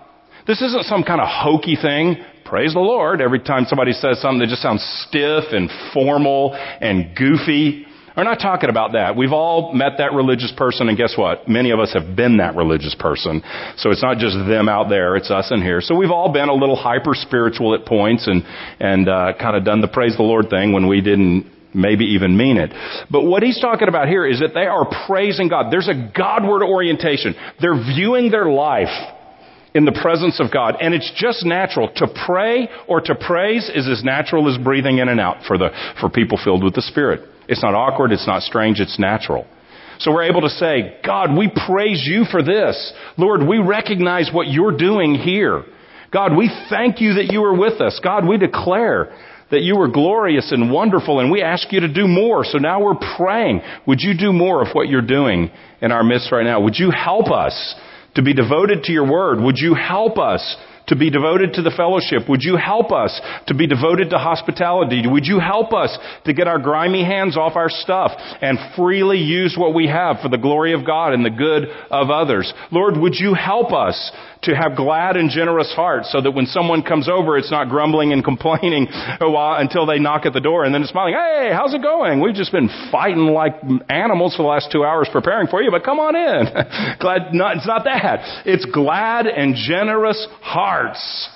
This 0.48 0.62
isn't 0.62 0.86
some 0.86 1.04
kind 1.04 1.22
of 1.22 1.28
hokey 1.30 1.76
thing 1.80 2.24
praise 2.56 2.74
the 2.74 2.80
Lord 2.80 3.20
every 3.20 3.42
time 3.42 3.66
somebody 3.66 3.92
says 3.92 4.22
something 4.22 4.40
that 4.40 4.48
just 4.48 4.62
sounds 4.62 4.82
stiff 5.06 5.52
and 5.52 5.70
formal 5.94 6.56
and 6.56 7.14
goofy. 7.14 7.86
We're 8.16 8.24
not 8.24 8.40
talking 8.40 8.70
about 8.70 8.94
that. 8.94 9.18
We've 9.18 9.34
all 9.34 9.74
met 9.74 9.98
that 9.98 10.14
religious 10.14 10.54
person, 10.56 10.88
and 10.88 10.98
guess 10.98 11.16
what? 11.18 11.50
Many 11.50 11.72
of 11.72 11.82
us 11.82 11.92
have 11.92 12.16
been 12.16 12.38
that 12.38 12.56
religious 12.56 12.96
person. 12.98 13.44
So 13.76 13.92
it's 13.92 14.02
not 14.02 14.20
just 14.20 14.38
them 14.48 14.70
out 14.70 14.88
there; 14.88 15.18
it's 15.18 15.30
us 15.30 15.52
in 15.52 15.62
here. 15.62 15.82
So 15.82 15.98
we've 15.98 16.12
all 16.12 16.32
been 16.32 16.48
a 16.48 16.54
little 16.54 16.78
hyper 16.78 17.12
spiritual 17.14 17.76
at 17.76 17.86
points, 17.86 18.26
and 18.26 18.42
and 18.80 19.10
uh, 19.10 19.34
kind 19.38 19.58
of 19.58 19.66
done 19.66 19.82
the 19.82 19.90
praise 19.90 20.16
the 20.16 20.24
Lord 20.24 20.50
thing 20.50 20.72
when 20.72 20.88
we 20.88 21.02
didn't 21.02 21.52
maybe 21.74 22.06
even 22.16 22.38
mean 22.38 22.56
it. 22.56 22.72
But 23.12 23.24
what 23.24 23.44
he's 23.44 23.60
talking 23.60 23.90
about 23.90 24.08
here 24.08 24.26
is 24.26 24.40
that 24.40 24.54
they 24.54 24.66
are 24.66 24.88
praising 25.08 25.50
God. 25.50 25.74
There's 25.74 25.90
a 25.90 26.10
Godward 26.16 26.64
orientation. 26.64 27.36
They're 27.60 27.76
viewing 27.76 28.32
their 28.32 28.46
life 28.46 29.12
in 29.76 29.84
the 29.84 29.92
presence 29.92 30.40
of 30.40 30.52
God. 30.52 30.78
And 30.80 30.94
it's 30.94 31.12
just 31.16 31.46
natural. 31.46 31.92
To 31.98 32.08
pray 32.26 32.70
or 32.88 33.02
to 33.02 33.14
praise 33.14 33.70
is 33.70 33.88
as 33.88 34.04
natural 34.04 34.50
as 34.50 34.58
breathing 34.58 35.00
in 35.00 35.10
and 35.10 35.20
out 35.20 35.44
for 35.46 35.58
the, 35.58 35.70
for 36.00 36.10
people 36.10 36.40
filled 36.42 36.64
with 36.64 36.74
the 36.74 36.82
Spirit. 36.82 37.30
It's 37.50 37.62
not 37.62 37.76
awkward. 37.76 38.14
It's 38.14 38.26
not 38.26 38.42
strange. 38.42 38.80
It's 38.80 38.98
natural. 38.98 39.46
So 40.00 40.12
we're 40.12 40.24
able 40.24 40.42
to 40.42 40.50
say, 40.50 40.98
God, 41.06 41.38
we 41.38 41.52
praise 41.68 42.04
you 42.06 42.24
for 42.32 42.42
this. 42.42 42.94
Lord, 43.18 43.46
we 43.48 43.60
recognize 43.60 44.30
what 44.34 44.48
you're 44.48 44.76
doing 44.76 45.16
here. 45.16 45.64
God, 46.12 46.36
we 46.36 46.50
thank 46.70 47.02
you 47.02 47.16
that 47.16 47.32
you 47.32 47.44
are 47.44 47.58
with 47.58 47.82
us. 47.82 48.00
God, 48.02 48.28
we 48.28 48.38
declare 48.38 49.14
that 49.52 49.62
you 49.62 49.80
are 49.82 49.88
glorious 49.88 50.52
and 50.52 50.72
wonderful 50.72 51.20
and 51.20 51.32
we 51.32 51.42
ask 51.42 51.72
you 51.72 51.82
to 51.82 51.94
do 51.94 52.08
more. 52.08 52.44
So 52.46 52.58
now 52.58 52.82
we're 52.82 53.00
praying. 53.18 53.62
Would 53.86 54.00
you 54.02 54.18
do 54.18 54.34
more 54.34 54.62
of 54.62 54.70
what 54.74 54.88
you're 54.88 55.02
doing 55.02 55.52
in 55.82 55.92
our 55.92 56.04
midst 56.04 56.32
right 56.32 56.44
now? 56.44 56.62
Would 56.62 56.78
you 56.78 56.92
help 56.92 57.30
us 57.32 57.76
to 58.16 58.22
be 58.22 58.34
devoted 58.34 58.84
to 58.84 58.92
your 58.92 59.10
word. 59.10 59.40
Would 59.42 59.58
you 59.58 59.76
help 59.76 60.18
us 60.18 60.58
to 60.88 60.96
be 60.96 61.10
devoted 61.10 61.54
to 61.54 61.62
the 61.62 61.72
fellowship? 61.72 62.30
Would 62.30 62.44
you 62.44 62.58
help 62.58 62.92
us 62.92 63.20
to 63.48 63.56
be 63.56 63.68
devoted 63.68 64.10
to 64.12 64.18
hospitality? 64.18 65.04
Would 65.06 65.26
you 65.26 65.40
help 65.40 65.74
us 65.74 65.98
to 66.26 66.34
get 66.34 66.48
our 66.48 66.60
grimy 66.60 67.04
hands 67.04 67.38
off 67.38 67.56
our 67.56 67.70
stuff 67.70 68.12
and 68.42 68.58
freely 68.76 69.18
use 69.18 69.56
what 69.58 69.74
we 69.74 69.88
have 69.88 70.18
for 70.22 70.30
the 70.30 70.38
glory 70.38 70.74
of 70.74 70.86
God 70.86 71.14
and 71.14 71.26
the 71.26 71.30
good 71.30 71.68
of 71.90 72.10
others? 72.10 72.54
Lord, 72.72 72.98
would 72.98 73.16
you 73.16 73.34
help 73.34 73.74
us 73.74 74.12
to 74.46 74.56
have 74.56 74.76
glad 74.76 75.18
and 75.18 75.30
generous 75.30 75.72
hearts 75.76 76.12
so 76.12 76.22
that 76.22 76.32
when 76.32 76.46
someone 76.46 76.82
comes 76.82 77.10
over, 77.10 77.38
it's 77.38 77.52
not 77.52 77.70
grumbling 77.70 78.14
and 78.14 78.24
complaining 78.32 78.88
until 78.90 79.86
they 79.86 80.00
knock 80.00 80.26
at 80.26 80.34
the 80.34 80.42
door 80.42 80.64
and 80.64 80.74
then 80.74 80.84
smiling, 80.86 81.14
hey, 81.14 81.52
how's 81.54 81.74
it 81.74 81.82
going? 81.82 82.22
We've 82.22 82.36
just 82.36 82.52
been 82.52 82.70
fighting 82.92 83.28
like 83.28 83.56
animals 83.90 84.36
for 84.36 84.44
the 84.44 84.50
last 84.50 84.70
two 84.72 84.84
hours 84.84 85.10
preparing 85.12 85.48
for 85.48 85.62
you, 85.62 85.72
but 85.72 85.84
come 85.84 86.00
on 86.00 86.16
in. 86.16 86.46
glad, 87.00 87.34
not, 87.34 87.58
it's 87.58 87.68
not 87.68 87.84
that. 87.86 88.44
It's 88.46 88.66
glad 88.66 89.28
and 89.28 89.56
generous 89.56 90.28
hearts. 90.42 91.30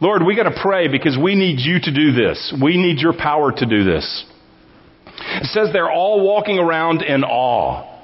Lord, 0.00 0.22
we 0.24 0.34
gotta 0.34 0.58
pray 0.62 0.88
because 0.88 1.18
we 1.22 1.34
need 1.34 1.60
you 1.60 1.78
to 1.80 1.92
do 1.92 2.12
this. 2.12 2.54
We 2.62 2.76
need 2.78 3.00
your 3.00 3.12
power 3.12 3.52
to 3.52 3.66
do 3.66 3.84
this. 3.84 4.24
It 5.06 5.46
says 5.46 5.68
they're 5.72 5.90
all 5.90 6.26
walking 6.26 6.58
around 6.58 7.02
in 7.02 7.22
awe. 7.24 7.99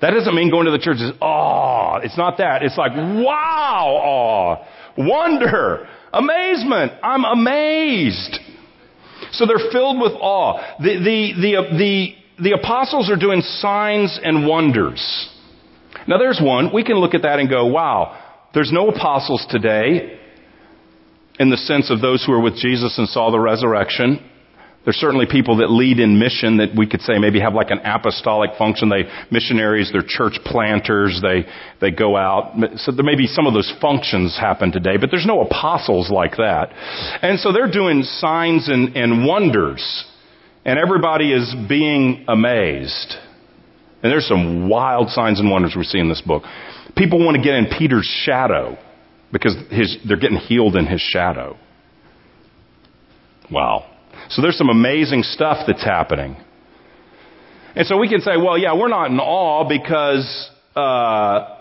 That 0.00 0.10
doesn't 0.10 0.34
mean 0.34 0.50
going 0.50 0.66
to 0.66 0.72
the 0.72 0.78
church 0.78 0.98
is 0.98 1.12
awe. 1.20 1.98
It's 2.02 2.18
not 2.18 2.38
that. 2.38 2.62
It's 2.62 2.76
like, 2.76 2.92
wow, 2.92 3.86
awe, 4.02 4.66
wonder, 4.98 5.88
amazement. 6.12 6.92
I'm 7.02 7.24
amazed. 7.24 8.38
So 9.32 9.46
they're 9.46 9.70
filled 9.72 10.00
with 10.00 10.12
awe. 10.12 10.76
The, 10.78 10.98
the, 10.98 11.32
the, 11.40 11.76
the, 11.78 12.42
the 12.42 12.52
apostles 12.52 13.10
are 13.10 13.16
doing 13.16 13.40
signs 13.40 14.18
and 14.22 14.46
wonders. 14.46 15.30
Now 16.06 16.18
there's 16.18 16.40
one. 16.42 16.72
We 16.72 16.84
can 16.84 16.96
look 16.96 17.14
at 17.14 17.22
that 17.22 17.38
and 17.38 17.48
go, 17.48 17.66
wow, 17.66 18.20
there's 18.52 18.70
no 18.72 18.88
apostles 18.88 19.46
today 19.48 20.18
in 21.38 21.50
the 21.50 21.56
sense 21.56 21.90
of 21.90 22.00
those 22.00 22.24
who 22.24 22.32
were 22.32 22.40
with 22.40 22.56
Jesus 22.56 22.98
and 22.98 23.08
saw 23.08 23.30
the 23.30 23.40
resurrection. 23.40 24.30
There's 24.84 24.96
certainly 24.96 25.24
people 25.24 25.58
that 25.58 25.70
lead 25.70 25.98
in 25.98 26.18
mission 26.18 26.58
that 26.58 26.76
we 26.76 26.86
could 26.86 27.00
say 27.00 27.18
maybe 27.18 27.40
have 27.40 27.54
like 27.54 27.70
an 27.70 27.80
apostolic 27.84 28.50
function. 28.58 28.90
They, 28.90 29.04
missionaries, 29.30 29.90
they're 29.90 30.04
church 30.06 30.38
planters, 30.44 31.20
they, 31.22 31.46
they 31.80 31.90
go 31.90 32.16
out. 32.16 32.52
So 32.76 32.92
there 32.92 33.04
may 33.04 33.16
be 33.16 33.26
some 33.26 33.46
of 33.46 33.54
those 33.54 33.72
functions 33.80 34.36
happen 34.38 34.72
today, 34.72 34.98
but 35.00 35.10
there's 35.10 35.26
no 35.26 35.40
apostles 35.40 36.10
like 36.10 36.36
that. 36.36 36.68
And 37.22 37.40
so 37.40 37.50
they're 37.50 37.70
doing 37.70 38.02
signs 38.02 38.68
and, 38.68 38.94
and 38.94 39.26
wonders. 39.26 40.04
And 40.66 40.78
everybody 40.78 41.32
is 41.32 41.54
being 41.66 42.26
amazed. 42.28 43.14
And 44.02 44.12
there's 44.12 44.28
some 44.28 44.68
wild 44.68 45.08
signs 45.08 45.40
and 45.40 45.50
wonders 45.50 45.74
we 45.74 45.84
see 45.84 45.98
in 45.98 46.10
this 46.10 46.20
book. 46.20 46.42
People 46.94 47.24
want 47.24 47.38
to 47.38 47.42
get 47.42 47.54
in 47.54 47.66
Peter's 47.78 48.06
shadow 48.24 48.76
because 49.32 49.56
his, 49.70 49.96
they're 50.06 50.18
getting 50.18 50.36
healed 50.36 50.76
in 50.76 50.86
his 50.86 51.00
shadow. 51.00 51.56
Wow. 53.50 53.90
So 54.30 54.42
there's 54.42 54.58
some 54.58 54.70
amazing 54.70 55.22
stuff 55.22 55.64
that's 55.66 55.84
happening. 55.84 56.36
And 57.76 57.86
so 57.86 57.98
we 57.98 58.08
can 58.08 58.20
say, 58.20 58.36
well, 58.36 58.56
yeah, 58.56 58.74
we're 58.74 58.88
not 58.88 59.10
in 59.10 59.18
awe 59.18 59.68
because, 59.68 60.50
uh, 60.76 61.56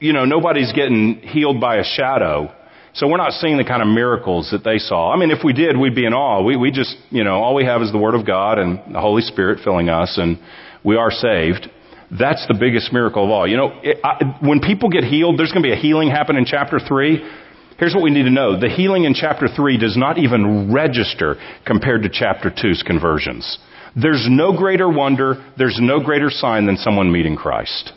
you 0.00 0.12
know, 0.12 0.24
nobody's 0.24 0.72
getting 0.72 1.20
healed 1.20 1.60
by 1.60 1.76
a 1.76 1.84
shadow. 1.84 2.52
So 2.94 3.08
we're 3.08 3.16
not 3.16 3.32
seeing 3.32 3.56
the 3.56 3.64
kind 3.64 3.80
of 3.80 3.88
miracles 3.88 4.50
that 4.50 4.64
they 4.64 4.78
saw. 4.78 5.12
I 5.12 5.16
mean, 5.16 5.30
if 5.30 5.42
we 5.44 5.52
did, 5.52 5.76
we'd 5.78 5.94
be 5.94 6.04
in 6.04 6.12
awe. 6.12 6.42
We, 6.42 6.56
we 6.56 6.70
just, 6.70 6.96
you 7.10 7.24
know, 7.24 7.34
all 7.34 7.54
we 7.54 7.64
have 7.64 7.80
is 7.80 7.90
the 7.92 7.98
Word 7.98 8.14
of 8.14 8.26
God 8.26 8.58
and 8.58 8.94
the 8.94 9.00
Holy 9.00 9.22
Spirit 9.22 9.60
filling 9.64 9.88
us 9.88 10.18
and 10.18 10.38
we 10.84 10.96
are 10.96 11.10
saved. 11.10 11.70
That's 12.10 12.46
the 12.48 12.54
biggest 12.58 12.92
miracle 12.92 13.24
of 13.24 13.30
all. 13.30 13.48
You 13.48 13.56
know, 13.56 13.80
it, 13.82 13.98
I, 14.04 14.36
when 14.42 14.60
people 14.60 14.90
get 14.90 15.04
healed, 15.04 15.38
there's 15.38 15.52
going 15.52 15.62
to 15.62 15.68
be 15.68 15.72
a 15.72 15.80
healing 15.80 16.10
happen 16.10 16.36
in 16.36 16.44
chapter 16.44 16.78
3. 16.78 17.24
Here's 17.78 17.94
what 17.94 18.02
we 18.02 18.10
need 18.10 18.24
to 18.24 18.30
know. 18.30 18.58
The 18.58 18.68
healing 18.68 19.04
in 19.04 19.14
chapter 19.14 19.48
3 19.48 19.78
does 19.78 19.96
not 19.96 20.18
even 20.18 20.72
register 20.72 21.36
compared 21.66 22.02
to 22.02 22.08
chapter 22.12 22.50
2's 22.50 22.82
conversions. 22.82 23.58
There's 23.94 24.26
no 24.28 24.56
greater 24.56 24.88
wonder, 24.88 25.44
there's 25.58 25.78
no 25.80 26.00
greater 26.00 26.30
sign 26.30 26.66
than 26.66 26.76
someone 26.76 27.12
meeting 27.12 27.36
Christ. 27.36 27.92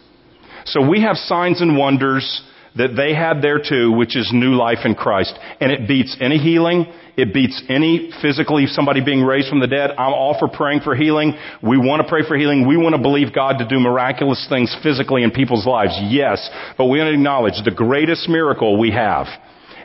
So 0.65 0.87
we 0.87 1.01
have 1.01 1.15
signs 1.15 1.61
and 1.61 1.77
wonders 1.77 2.41
that 2.75 2.95
they 2.97 3.13
had 3.13 3.41
there 3.41 3.59
too, 3.59 3.91
which 3.93 4.17
is 4.17 4.29
new 4.33 4.55
life 4.55 4.79
in 4.83 4.95
Christ. 4.95 5.33
And 5.61 5.71
it 5.71 5.87
beats 5.87 6.17
any 6.19 6.37
healing. 6.37 6.85
It 7.15 7.33
beats 7.33 7.63
any 7.69 8.11
physically 8.21 8.65
somebody 8.67 8.99
being 9.03 9.23
raised 9.23 9.47
from 9.47 9.61
the 9.61 9.67
dead. 9.67 9.91
I'm 9.91 10.13
all 10.13 10.35
for 10.37 10.49
praying 10.49 10.81
for 10.81 10.95
healing. 10.95 11.37
We 11.63 11.77
want 11.77 12.01
to 12.01 12.07
pray 12.07 12.27
for 12.27 12.35
healing. 12.35 12.67
We 12.67 12.75
want 12.75 12.93
to 12.95 13.01
believe 13.01 13.33
God 13.33 13.59
to 13.59 13.67
do 13.67 13.79
miraculous 13.79 14.45
things 14.49 14.75
physically 14.83 15.23
in 15.23 15.31
people's 15.31 15.65
lives. 15.65 15.97
Yes. 16.09 16.49
But 16.77 16.85
we 16.85 16.99
want 16.99 17.07
to 17.09 17.13
acknowledge 17.13 17.63
the 17.63 17.71
greatest 17.71 18.27
miracle 18.27 18.77
we 18.77 18.91
have 18.91 19.27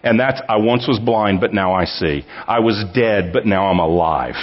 And 0.02 0.18
that's, 0.18 0.40
I 0.48 0.56
once 0.56 0.86
was 0.88 0.98
blind, 0.98 1.40
but 1.40 1.52
now 1.52 1.72
I 1.72 1.84
see. 1.84 2.24
I 2.46 2.60
was 2.60 2.84
dead, 2.94 3.32
but 3.32 3.46
now 3.46 3.66
I'm 3.66 3.78
alive. 3.78 4.34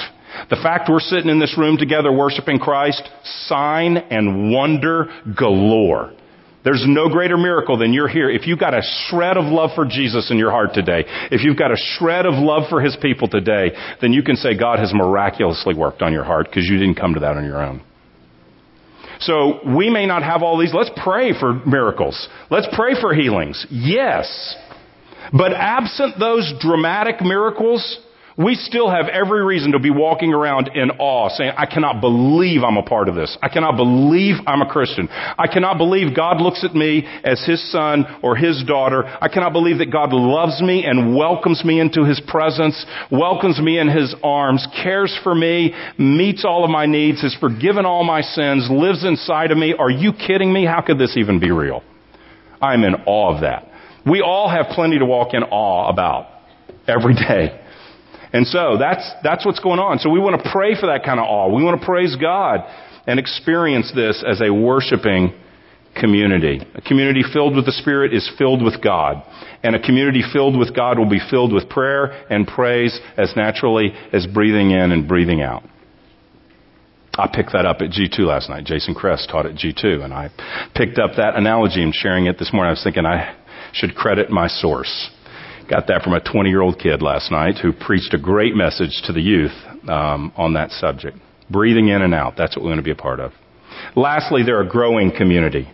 The 0.50 0.58
fact 0.58 0.90
we're 0.90 1.00
sitting 1.00 1.30
in 1.30 1.40
this 1.40 1.58
room 1.58 1.78
together 1.78 2.12
worshiping 2.12 2.60
Christ, 2.60 3.02
sign 3.48 3.98
and 3.98 4.52
wonder 4.52 5.08
galore. 5.38 6.14
There's 6.64 6.84
no 6.86 7.08
greater 7.08 7.38
miracle 7.38 7.78
than 7.78 7.94
you're 7.94 8.10
here. 8.10 8.30
If 8.30 8.46
you've 8.46 8.60
got 8.60 8.74
a 8.74 8.82
shred 9.08 9.38
of 9.38 9.46
love 9.46 9.70
for 9.74 9.86
Jesus 9.86 10.30
in 10.30 10.38
your 10.38 10.52
heart 10.52 10.74
today, 10.74 11.06
if 11.32 11.44
you've 11.44 11.58
got 11.58 11.72
a 11.72 11.78
shred 11.78 12.26
of 12.26 12.34
love 12.34 12.64
for 12.70 12.82
His 12.82 12.98
people 13.02 13.30
today, 13.30 13.72
then 14.02 14.12
you 14.12 14.22
can 14.22 14.36
say 14.36 14.58
God 14.58 14.78
has 14.80 14.92
miraculously 14.94 15.74
worked 15.74 16.02
on 16.02 16.12
your 16.12 16.26
heart 16.26 16.48
because 16.50 16.68
you 16.68 16.78
didn't 16.78 16.96
come 16.96 17.14
to 17.14 17.22
that 17.22 17.38
on 17.38 17.46
your 17.46 17.64
own. 17.64 17.82
So 19.20 19.62
we 19.78 19.90
may 19.90 20.06
not 20.06 20.24
have 20.24 20.44
all 20.44 20.60
these. 20.60 20.74
Let's 20.74 20.92
pray 21.02 21.32
for 21.40 21.54
miracles. 21.66 22.28
Let's 22.52 22.68
pray 22.76 23.00
for 23.00 23.14
healings. 23.14 23.66
Yes. 23.70 24.56
But 25.34 25.54
absent 25.54 26.20
those 26.20 26.54
dramatic 26.60 27.22
miracles, 27.22 28.00
we 28.38 28.54
still 28.54 28.88
have 28.88 29.08
every 29.08 29.44
reason 29.44 29.72
to 29.72 29.80
be 29.80 29.90
walking 29.90 30.32
around 30.32 30.70
in 30.76 30.92
awe, 31.00 31.28
saying, 31.30 31.54
I 31.58 31.66
cannot 31.66 32.02
believe 32.02 32.62
I'm 32.62 32.78
a 32.78 32.84
part 32.84 33.10
of 33.10 33.16
this. 33.16 33.36
I 33.42 33.50
cannot 33.50 33.78
believe 33.78 34.36
I'm 34.46 34.62
a 34.62 34.70
Christian. 34.70 35.10
I 35.10 35.48
cannot 35.52 35.80
believe 35.80 36.16
God 36.16 36.40
looks 36.40 36.64
at 36.64 36.76
me 36.76 37.04
as 37.24 37.44
His 37.48 37.72
son 37.72 38.06
or 38.22 38.36
His 38.36 38.64
daughter. 38.64 39.06
I 39.06 39.28
cannot 39.28 39.54
believe 39.54 39.80
that 39.80 39.92
God 39.92 40.14
loves 40.14 40.62
me 40.62 40.86
and 40.86 41.16
welcomes 41.16 41.66
me 41.66 41.80
into 41.80 42.06
His 42.06 42.22
presence, 42.28 42.86
welcomes 43.12 43.60
me 43.60 43.80
in 43.80 43.90
His 43.90 44.14
arms, 44.24 44.68
cares 44.84 45.18
for 45.24 45.34
me, 45.34 45.74
meets 45.98 46.46
all 46.46 46.64
of 46.64 46.70
my 46.70 46.86
needs, 46.86 47.24
has 47.24 47.36
forgiven 47.40 47.88
all 47.88 48.04
my 48.04 48.22
sins, 48.22 48.68
lives 48.70 49.04
inside 49.04 49.52
of 49.52 49.58
me. 49.58 49.74
Are 49.74 49.90
you 49.90 50.14
kidding 50.14 50.54
me? 50.54 50.64
How 50.64 50.82
could 50.82 51.00
this 51.00 51.18
even 51.18 51.40
be 51.40 51.50
real? 51.50 51.82
I'm 52.62 52.84
in 52.84 52.94
awe 53.08 53.34
of 53.34 53.42
that. 53.42 53.72
We 54.10 54.22
all 54.22 54.50
have 54.50 54.68
plenty 54.74 55.00
to 55.00 55.06
walk 55.06 55.34
in 55.34 55.44
awe 55.44 55.90
about 55.90 56.28
every 56.88 57.14
day. 57.16 57.60
And 58.34 58.46
so 58.46 58.78
that's, 58.78 59.10
that's 59.24 59.46
what's 59.46 59.60
going 59.60 59.80
on. 59.80 60.00
So 60.00 60.10
we 60.10 60.20
want 60.20 60.42
to 60.42 60.50
pray 60.52 60.80
for 60.80 60.88
that 60.88 61.04
kind 61.04 61.20
of 61.20 61.26
awe. 61.26 61.54
We 61.54 61.64
want 61.64 61.80
to 61.80 61.86
praise 61.86 62.16
God 62.16 62.62
and 63.06 63.20
experience 63.20 63.92
this 63.96 64.24
as 64.26 64.42
a 64.42 64.52
worshiping 64.52 65.34
community. 66.00 66.62
A 66.76 66.82
community 66.82 67.24
filled 67.34 67.56
with 67.56 67.66
the 67.66 67.72
Spirit 67.72 68.14
is 68.14 68.30
filled 68.38 68.64
with 68.64 68.84
God. 68.84 69.24
And 69.64 69.76
a 69.76 69.82
community 69.82 70.22
filled 70.34 70.58
with 70.58 70.76
God 70.76 71.00
will 71.00 71.10
be 71.10 71.22
filled 71.32 71.54
with 71.54 71.70
prayer 71.70 72.26
and 72.30 72.48
praise 72.48 73.00
as 73.18 73.34
naturally 73.36 73.94
as 74.14 74.28
breathing 74.28 74.72
in 74.72 74.92
and 74.92 75.08
breathing 75.08 75.42
out. 75.42 75.64
I 77.18 77.28
picked 77.34 77.54
that 77.54 77.66
up 77.66 77.78
at 77.82 77.90
G2 77.90 78.20
last 78.20 78.48
night. 78.50 78.66
Jason 78.66 78.94
Kress 78.94 79.26
taught 79.26 79.48
at 79.48 79.56
G2, 79.56 80.04
and 80.04 80.14
I 80.14 80.30
picked 80.76 81.00
up 81.00 81.12
that 81.18 81.36
analogy 81.36 81.82
and 81.82 81.94
sharing 81.94 82.28
it 82.28 82.38
this 82.38 82.54
morning. 82.54 82.68
I 82.68 82.74
was 82.74 82.84
thinking 82.84 83.08
I 83.08 83.36
should 83.78 83.96
credit 83.96 84.30
my 84.30 84.48
source. 84.48 85.10
Got 85.70 85.88
that 85.88 86.02
from 86.02 86.14
a 86.14 86.22
20 86.22 86.50
year 86.50 86.62
old 86.62 86.80
kid 86.80 87.02
last 87.02 87.32
night 87.32 87.58
who 87.62 87.74
preached 87.74 88.14
a 88.14 88.18
great 88.18 88.56
message 88.56 89.02
to 89.06 89.14
the 89.14 89.22
youth 89.22 89.52
um, 89.88 90.32
on 90.36 90.54
that 90.54 90.72
subject. 90.72 91.18
Breathing 91.50 91.90
in 91.90 92.02
and 92.02 92.14
out. 92.14 92.36
That's 92.38 92.56
what 92.56 92.64
we 92.64 92.70
want 92.70 92.80
to 92.80 92.84
be 92.84 92.92
a 92.92 92.96
part 92.96 93.20
of. 93.20 93.32
Lastly, 93.96 94.44
they're 94.46 94.62
a 94.62 94.68
growing 94.68 95.12
community. 95.16 95.68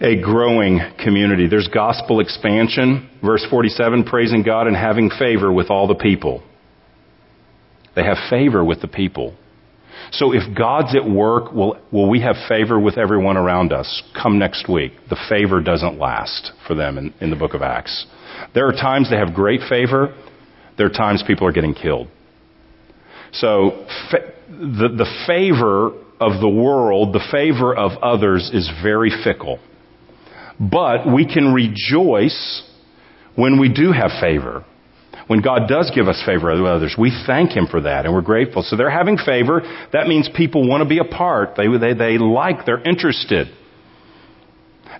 A 0.00 0.20
growing 0.20 0.80
community. 1.02 1.46
There's 1.48 1.68
gospel 1.68 2.20
expansion. 2.20 3.08
Verse 3.24 3.46
47, 3.48 4.04
praising 4.04 4.42
God 4.42 4.66
and 4.66 4.76
having 4.76 5.10
favor 5.10 5.52
with 5.52 5.70
all 5.70 5.86
the 5.86 5.94
people. 5.94 6.42
They 7.94 8.02
have 8.02 8.16
favor 8.30 8.64
with 8.64 8.80
the 8.80 8.88
people. 8.88 9.36
So 10.12 10.32
if 10.32 10.42
God's 10.56 10.94
at 10.94 11.08
work, 11.08 11.52
will, 11.52 11.78
will 11.90 12.08
we 12.08 12.20
have 12.20 12.36
favor 12.48 12.78
with 12.78 12.98
everyone 12.98 13.36
around 13.36 13.72
us? 13.72 14.02
Come 14.20 14.38
next 14.38 14.68
week. 14.68 14.92
The 15.08 15.16
favor 15.28 15.60
doesn't 15.62 15.98
last 15.98 16.52
for 16.66 16.74
them 16.74 16.98
in, 16.98 17.14
in 17.20 17.30
the 17.30 17.36
book 17.36 17.54
of 17.54 17.62
Acts. 17.62 18.06
There 18.54 18.66
are 18.68 18.72
times 18.72 19.10
they 19.10 19.16
have 19.16 19.34
great 19.34 19.60
favor. 19.68 20.14
There 20.76 20.86
are 20.86 20.90
times 20.90 21.22
people 21.26 21.46
are 21.46 21.52
getting 21.52 21.74
killed. 21.74 22.08
So 23.32 23.86
fa- 24.10 24.32
the, 24.48 24.88
the 24.96 25.24
favor 25.26 25.92
of 26.20 26.40
the 26.40 26.48
world, 26.48 27.14
the 27.14 27.24
favor 27.30 27.74
of 27.74 27.92
others 28.02 28.50
is 28.52 28.70
very 28.82 29.10
fickle. 29.24 29.58
But 30.60 31.12
we 31.12 31.26
can 31.26 31.52
rejoice 31.52 32.62
when 33.34 33.58
we 33.58 33.72
do 33.72 33.92
have 33.92 34.10
favor. 34.20 34.64
When 35.26 35.40
God 35.40 35.68
does 35.68 35.90
give 35.94 36.08
us 36.08 36.22
favor 36.26 36.52
with 36.52 36.62
others, 36.62 36.94
we 36.98 37.12
thank 37.26 37.50
Him 37.50 37.66
for 37.70 37.82
that 37.82 38.04
and 38.04 38.14
we're 38.14 38.22
grateful. 38.22 38.62
So 38.62 38.76
they're 38.76 38.90
having 38.90 39.16
favor. 39.16 39.62
That 39.92 40.06
means 40.06 40.28
people 40.34 40.68
want 40.68 40.82
to 40.82 40.88
be 40.88 40.98
a 40.98 41.04
part. 41.04 41.56
They, 41.56 41.66
they, 41.66 41.94
they 41.94 42.18
like, 42.18 42.66
they're 42.66 42.82
interested. 42.82 43.48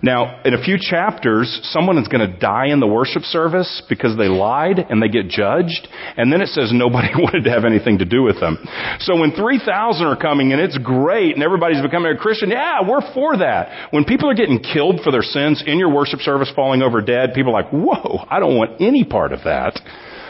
Now, 0.03 0.41
in 0.43 0.53
a 0.53 0.61
few 0.61 0.77
chapters, 0.77 1.61
someone 1.71 1.97
is 1.97 2.09
going 2.09 2.29
to 2.29 2.37
die 2.37 2.67
in 2.67 2.81
the 2.81 2.87
worship 2.87 3.23
service 3.23 3.81
because 3.87 4.17
they 4.17 4.27
lied 4.27 4.77
and 4.77 5.01
they 5.01 5.07
get 5.07 5.29
judged. 5.29 5.87
And 6.17 6.31
then 6.31 6.41
it 6.41 6.47
says 6.47 6.71
nobody 6.73 7.07
wanted 7.15 7.45
to 7.45 7.51
have 7.51 7.63
anything 7.63 7.99
to 7.99 8.05
do 8.05 8.21
with 8.21 8.39
them. 8.39 8.57
So 8.99 9.15
when 9.15 9.31
3,000 9.31 10.05
are 10.05 10.17
coming 10.17 10.51
and 10.51 10.59
it's 10.59 10.77
great 10.77 11.35
and 11.35 11.43
everybody's 11.43 11.81
becoming 11.81 12.11
a 12.11 12.17
Christian, 12.17 12.49
yeah, 12.49 12.87
we're 12.87 13.13
for 13.13 13.37
that. 13.37 13.93
When 13.93 14.03
people 14.03 14.29
are 14.29 14.35
getting 14.35 14.59
killed 14.59 14.99
for 15.03 15.11
their 15.11 15.23
sins 15.23 15.63
in 15.65 15.79
your 15.79 15.93
worship 15.93 16.19
service, 16.19 16.51
falling 16.53 16.81
over 16.81 17.01
dead, 17.01 17.33
people 17.33 17.55
are 17.55 17.63
like, 17.63 17.71
whoa, 17.71 18.25
I 18.29 18.39
don't 18.39 18.57
want 18.57 18.81
any 18.81 19.05
part 19.05 19.31
of 19.31 19.45
that. 19.45 19.79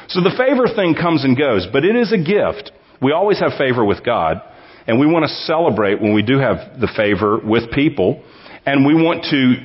So 0.10 0.22
the 0.22 0.36
favor 0.38 0.68
thing 0.74 0.96
comes 0.96 1.24
and 1.24 1.38
goes, 1.38 1.68
but 1.72 1.86
it 1.86 1.96
is 1.96 2.12
a 2.12 2.18
gift. 2.18 2.72
We 3.02 3.12
always 3.12 3.40
have 3.40 3.54
favor 3.58 3.84
with 3.84 4.04
God, 4.04 4.42
and 4.88 5.00
we 5.00 5.08
want 5.08 5.26
to 5.26 5.34
celebrate 5.46 6.02
when 6.02 6.14
we 6.14 6.24
do 6.24 6.40
have 6.40 6.80
the 6.80 6.92
favor 6.96 7.40
with 7.40 7.72
people. 7.72 8.24
And 8.66 8.86
we 8.86 8.94
want 8.96 9.26
to, 9.26 9.56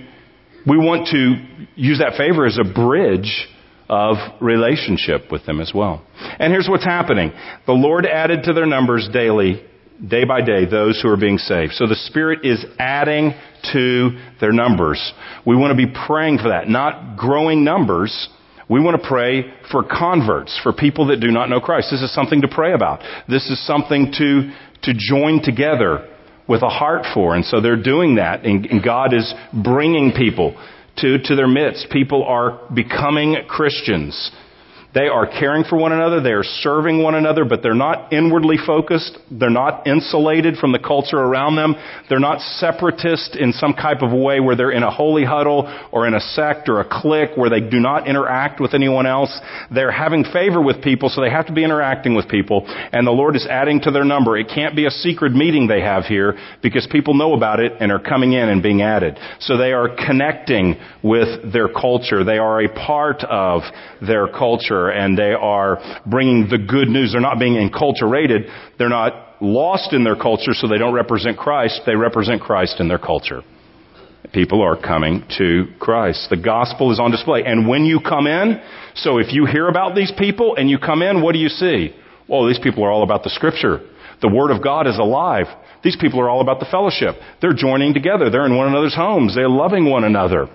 we 0.66 0.76
want 0.76 1.08
to 1.08 1.66
use 1.76 1.98
that 1.98 2.16
favor 2.16 2.46
as 2.46 2.58
a 2.58 2.64
bridge 2.64 3.48
of 3.88 4.16
relationship 4.40 5.30
with 5.30 5.46
them 5.46 5.60
as 5.60 5.72
well. 5.74 6.04
And 6.38 6.52
here's 6.52 6.68
what's 6.68 6.84
happening. 6.84 7.32
The 7.66 7.72
Lord 7.72 8.06
added 8.06 8.44
to 8.44 8.52
their 8.52 8.66
numbers 8.66 9.08
daily, 9.12 9.64
day 10.06 10.24
by 10.24 10.40
day, 10.42 10.66
those 10.66 11.00
who 11.00 11.08
are 11.08 11.16
being 11.16 11.38
saved. 11.38 11.72
So 11.72 11.86
the 11.86 11.94
Spirit 11.94 12.44
is 12.44 12.64
adding 12.78 13.32
to 13.72 14.10
their 14.40 14.52
numbers. 14.52 15.12
We 15.46 15.56
want 15.56 15.78
to 15.78 15.86
be 15.86 15.92
praying 16.06 16.38
for 16.38 16.50
that, 16.50 16.68
not 16.68 17.16
growing 17.16 17.64
numbers. 17.64 18.28
We 18.68 18.80
want 18.80 19.00
to 19.00 19.08
pray 19.08 19.52
for 19.72 19.82
converts, 19.82 20.58
for 20.62 20.72
people 20.72 21.06
that 21.06 21.20
do 21.20 21.28
not 21.28 21.48
know 21.48 21.60
Christ. 21.60 21.88
This 21.90 22.02
is 22.02 22.14
something 22.14 22.42
to 22.42 22.48
pray 22.48 22.74
about. 22.74 23.00
This 23.28 23.48
is 23.48 23.64
something 23.66 24.12
to, 24.12 24.52
to 24.82 24.92
join 24.94 25.42
together 25.42 26.06
with 26.46 26.62
a 26.62 26.68
heart 26.68 27.06
for. 27.14 27.34
And 27.34 27.44
so 27.44 27.60
they're 27.60 27.82
doing 27.82 28.16
that, 28.16 28.44
and, 28.44 28.66
and 28.66 28.82
God 28.82 29.14
is 29.14 29.32
bringing 29.52 30.12
people 30.12 30.54
to, 30.98 31.18
to 31.18 31.36
their 31.36 31.48
midst. 31.48 31.88
People 31.90 32.24
are 32.24 32.60
becoming 32.74 33.36
Christians. 33.48 34.30
They 34.94 35.06
are 35.06 35.26
caring 35.26 35.64
for 35.64 35.76
one 35.76 35.92
another. 35.92 36.22
They 36.22 36.32
are 36.32 36.42
serving 36.42 37.02
one 37.02 37.14
another, 37.14 37.44
but 37.44 37.62
they're 37.62 37.74
not 37.74 38.10
inwardly 38.10 38.56
focused. 38.56 39.18
They're 39.30 39.50
not 39.50 39.86
insulated 39.86 40.56
from 40.56 40.72
the 40.72 40.78
culture 40.78 41.18
around 41.18 41.56
them. 41.56 41.74
They're 42.08 42.18
not 42.18 42.40
separatist 42.40 43.36
in 43.36 43.52
some 43.52 43.74
type 43.74 44.00
of 44.00 44.12
way 44.12 44.40
where 44.40 44.56
they're 44.56 44.70
in 44.70 44.82
a 44.82 44.90
holy 44.90 45.26
huddle 45.26 45.68
or 45.92 46.06
in 46.06 46.14
a 46.14 46.20
sect 46.20 46.70
or 46.70 46.80
a 46.80 46.88
clique 46.88 47.36
where 47.36 47.50
they 47.50 47.60
do 47.60 47.80
not 47.80 48.08
interact 48.08 48.60
with 48.60 48.72
anyone 48.72 49.06
else. 49.06 49.38
They're 49.70 49.92
having 49.92 50.24
favor 50.24 50.62
with 50.62 50.82
people, 50.82 51.10
so 51.10 51.20
they 51.20 51.30
have 51.30 51.46
to 51.48 51.52
be 51.52 51.64
interacting 51.64 52.14
with 52.14 52.26
people. 52.26 52.64
And 52.66 53.06
the 53.06 53.12
Lord 53.12 53.36
is 53.36 53.46
adding 53.46 53.82
to 53.82 53.90
their 53.90 54.04
number. 54.04 54.38
It 54.38 54.48
can't 54.48 54.74
be 54.74 54.86
a 54.86 54.90
secret 54.90 55.32
meeting 55.32 55.66
they 55.66 55.82
have 55.82 56.04
here 56.04 56.38
because 56.62 56.88
people 56.90 57.12
know 57.12 57.34
about 57.34 57.60
it 57.60 57.72
and 57.78 57.92
are 57.92 58.00
coming 58.00 58.32
in 58.32 58.48
and 58.48 58.62
being 58.62 58.80
added. 58.80 59.18
So 59.40 59.58
they 59.58 59.72
are 59.72 59.94
connecting 60.06 60.76
with 61.02 61.52
their 61.52 61.68
culture. 61.68 62.24
They 62.24 62.38
are 62.38 62.62
a 62.62 62.68
part 62.72 63.22
of 63.24 63.62
their 64.00 64.28
culture 64.28 64.77
and 64.86 65.18
they 65.18 65.32
are 65.32 66.00
bringing 66.06 66.48
the 66.48 66.58
good 66.58 66.88
news. 66.88 67.12
They're 67.12 67.20
not 67.20 67.38
being 67.38 67.54
enculturated. 67.54 68.48
They're 68.78 68.88
not 68.88 69.42
lost 69.42 69.92
in 69.92 70.04
their 70.04 70.16
culture 70.16 70.52
so 70.52 70.68
they 70.68 70.78
don't 70.78 70.94
represent 70.94 71.36
Christ. 71.36 71.82
They 71.86 71.96
represent 71.96 72.40
Christ 72.40 72.80
in 72.80 72.88
their 72.88 72.98
culture. 72.98 73.42
People 74.32 74.62
are 74.62 74.80
coming 74.80 75.24
to 75.38 75.66
Christ. 75.78 76.28
The 76.30 76.36
gospel 76.36 76.92
is 76.92 77.00
on 77.00 77.10
display. 77.10 77.44
And 77.44 77.66
when 77.66 77.84
you 77.84 78.00
come 78.00 78.26
in, 78.26 78.60
so 78.94 79.18
if 79.18 79.32
you 79.32 79.46
hear 79.46 79.68
about 79.68 79.94
these 79.94 80.12
people 80.18 80.56
and 80.56 80.68
you 80.68 80.78
come 80.78 81.02
in, 81.02 81.22
what 81.22 81.32
do 81.32 81.38
you 81.38 81.48
see? 81.48 81.94
Well, 82.28 82.46
these 82.46 82.58
people 82.58 82.84
are 82.84 82.90
all 82.90 83.02
about 83.02 83.22
the 83.22 83.30
scripture. 83.30 83.80
The 84.20 84.28
Word 84.28 84.50
of 84.50 84.62
God 84.62 84.86
is 84.86 84.98
alive. 84.98 85.46
These 85.82 85.96
people 86.00 86.20
are 86.20 86.28
all 86.28 86.40
about 86.40 86.58
the 86.58 86.66
fellowship. 86.70 87.14
They're 87.40 87.54
joining 87.54 87.94
together. 87.94 88.28
They're 88.30 88.44
in 88.44 88.56
one 88.56 88.68
another's 88.68 88.94
homes. 88.94 89.34
They're 89.34 89.48
loving 89.48 89.88
one 89.88 90.04
another. 90.04 90.48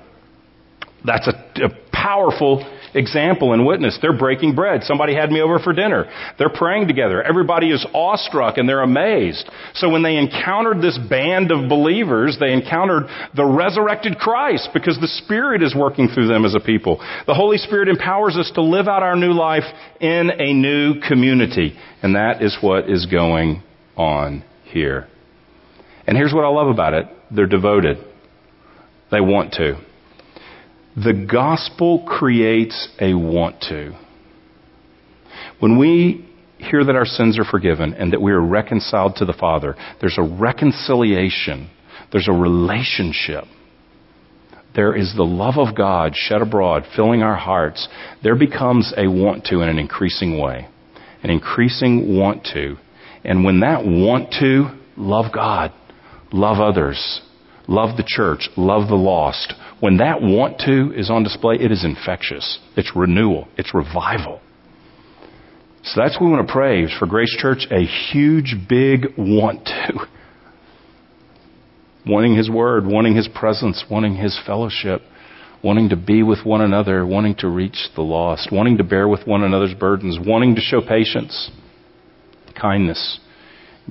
That's 1.05 1.27
a, 1.27 1.65
a 1.65 1.69
powerful 1.91 2.61
example 2.93 3.53
and 3.53 3.65
witness. 3.65 3.97
They're 4.01 4.17
breaking 4.17 4.55
bread. 4.55 4.83
Somebody 4.83 5.15
had 5.15 5.31
me 5.31 5.41
over 5.41 5.59
for 5.59 5.73
dinner. 5.73 6.05
They're 6.37 6.49
praying 6.49 6.87
together. 6.87 7.21
Everybody 7.21 7.71
is 7.71 7.85
awestruck 7.93 8.57
and 8.57 8.67
they're 8.67 8.81
amazed. 8.81 9.49
So 9.75 9.89
when 9.89 10.03
they 10.03 10.17
encountered 10.17 10.81
this 10.81 10.97
band 11.09 11.51
of 11.51 11.69
believers, 11.69 12.37
they 12.39 12.53
encountered 12.53 13.03
the 13.35 13.45
resurrected 13.45 14.17
Christ 14.17 14.69
because 14.73 14.97
the 14.99 15.07
Spirit 15.07 15.63
is 15.63 15.75
working 15.75 16.07
through 16.07 16.27
them 16.27 16.45
as 16.45 16.55
a 16.55 16.59
people. 16.59 16.97
The 17.27 17.33
Holy 17.33 17.57
Spirit 17.57 17.87
empowers 17.89 18.35
us 18.37 18.51
to 18.55 18.61
live 18.61 18.87
out 18.87 19.03
our 19.03 19.15
new 19.15 19.33
life 19.33 19.63
in 19.99 20.31
a 20.37 20.53
new 20.53 20.99
community. 21.07 21.77
And 22.01 22.15
that 22.15 22.41
is 22.41 22.57
what 22.61 22.89
is 22.89 23.05
going 23.05 23.63
on 23.95 24.43
here. 24.65 25.07
And 26.05 26.17
here's 26.17 26.33
what 26.33 26.43
I 26.43 26.49
love 26.49 26.67
about 26.67 26.93
it. 26.93 27.05
They're 27.31 27.47
devoted. 27.47 27.97
They 29.11 29.21
want 29.21 29.53
to. 29.53 29.75
The 30.95 31.27
gospel 31.29 32.05
creates 32.07 32.87
a 32.99 33.15
want 33.15 33.61
to. 33.69 33.97
When 35.59 35.79
we 35.79 36.29
hear 36.59 36.83
that 36.83 36.95
our 36.95 37.05
sins 37.05 37.39
are 37.39 37.45
forgiven 37.45 37.93
and 37.93 38.13
that 38.13 38.21
we 38.21 38.31
are 38.31 38.41
reconciled 38.41 39.15
to 39.15 39.25
the 39.25 39.33
Father, 39.33 39.75
there's 40.01 40.17
a 40.17 40.23
reconciliation, 40.23 41.69
there's 42.11 42.27
a 42.27 42.33
relationship. 42.33 43.45
There 44.75 44.95
is 44.95 45.13
the 45.15 45.23
love 45.23 45.57
of 45.57 45.75
God 45.75 46.13
shed 46.15 46.41
abroad, 46.41 46.83
filling 46.95 47.21
our 47.21 47.35
hearts. 47.35 47.87
There 48.23 48.35
becomes 48.35 48.93
a 48.97 49.07
want 49.07 49.45
to 49.45 49.61
in 49.61 49.69
an 49.69 49.79
increasing 49.79 50.39
way. 50.39 50.67
An 51.21 51.29
increasing 51.29 52.17
want 52.17 52.47
to. 52.53 52.77
And 53.23 53.43
when 53.43 53.61
that 53.61 53.85
want 53.85 54.33
to, 54.39 54.77
love 54.97 55.31
God, 55.33 55.71
love 56.31 56.59
others, 56.59 57.21
love 57.67 57.97
the 57.97 58.05
church, 58.05 58.49
love 58.57 58.89
the 58.89 58.95
lost, 58.95 59.53
when 59.83 59.97
that 59.97 60.21
want 60.21 60.59
to 60.59 60.93
is 60.95 61.09
on 61.09 61.23
display, 61.23 61.55
it 61.55 61.69
is 61.69 61.83
infectious. 61.83 62.57
It's 62.77 62.95
renewal. 62.95 63.49
It's 63.57 63.73
revival. 63.73 64.39
So 65.83 65.99
that's 65.99 66.15
what 66.15 66.27
we 66.27 66.31
want 66.31 66.47
to 66.47 66.53
pray 66.53 66.87
for 66.97 67.05
Grace 67.05 67.35
Church, 67.37 67.67
a 67.69 67.83
huge, 67.83 68.55
big 68.69 69.07
want 69.17 69.65
to. 69.65 70.07
Wanting 72.05 72.33
His 72.33 72.49
Word, 72.49 72.85
wanting 72.85 73.13
His 73.13 73.27
presence, 73.27 73.83
wanting 73.91 74.15
His 74.15 74.39
fellowship, 74.45 75.01
wanting 75.61 75.89
to 75.89 75.97
be 75.97 76.23
with 76.23 76.45
one 76.45 76.61
another, 76.61 77.05
wanting 77.05 77.35
to 77.39 77.49
reach 77.49 77.89
the 77.97 78.03
lost, 78.03 78.53
wanting 78.53 78.77
to 78.77 78.85
bear 78.85 79.09
with 79.09 79.27
one 79.27 79.43
another's 79.43 79.73
burdens, 79.73 80.17
wanting 80.17 80.55
to 80.55 80.61
show 80.61 80.79
patience, 80.79 81.51
kindness, 82.55 83.19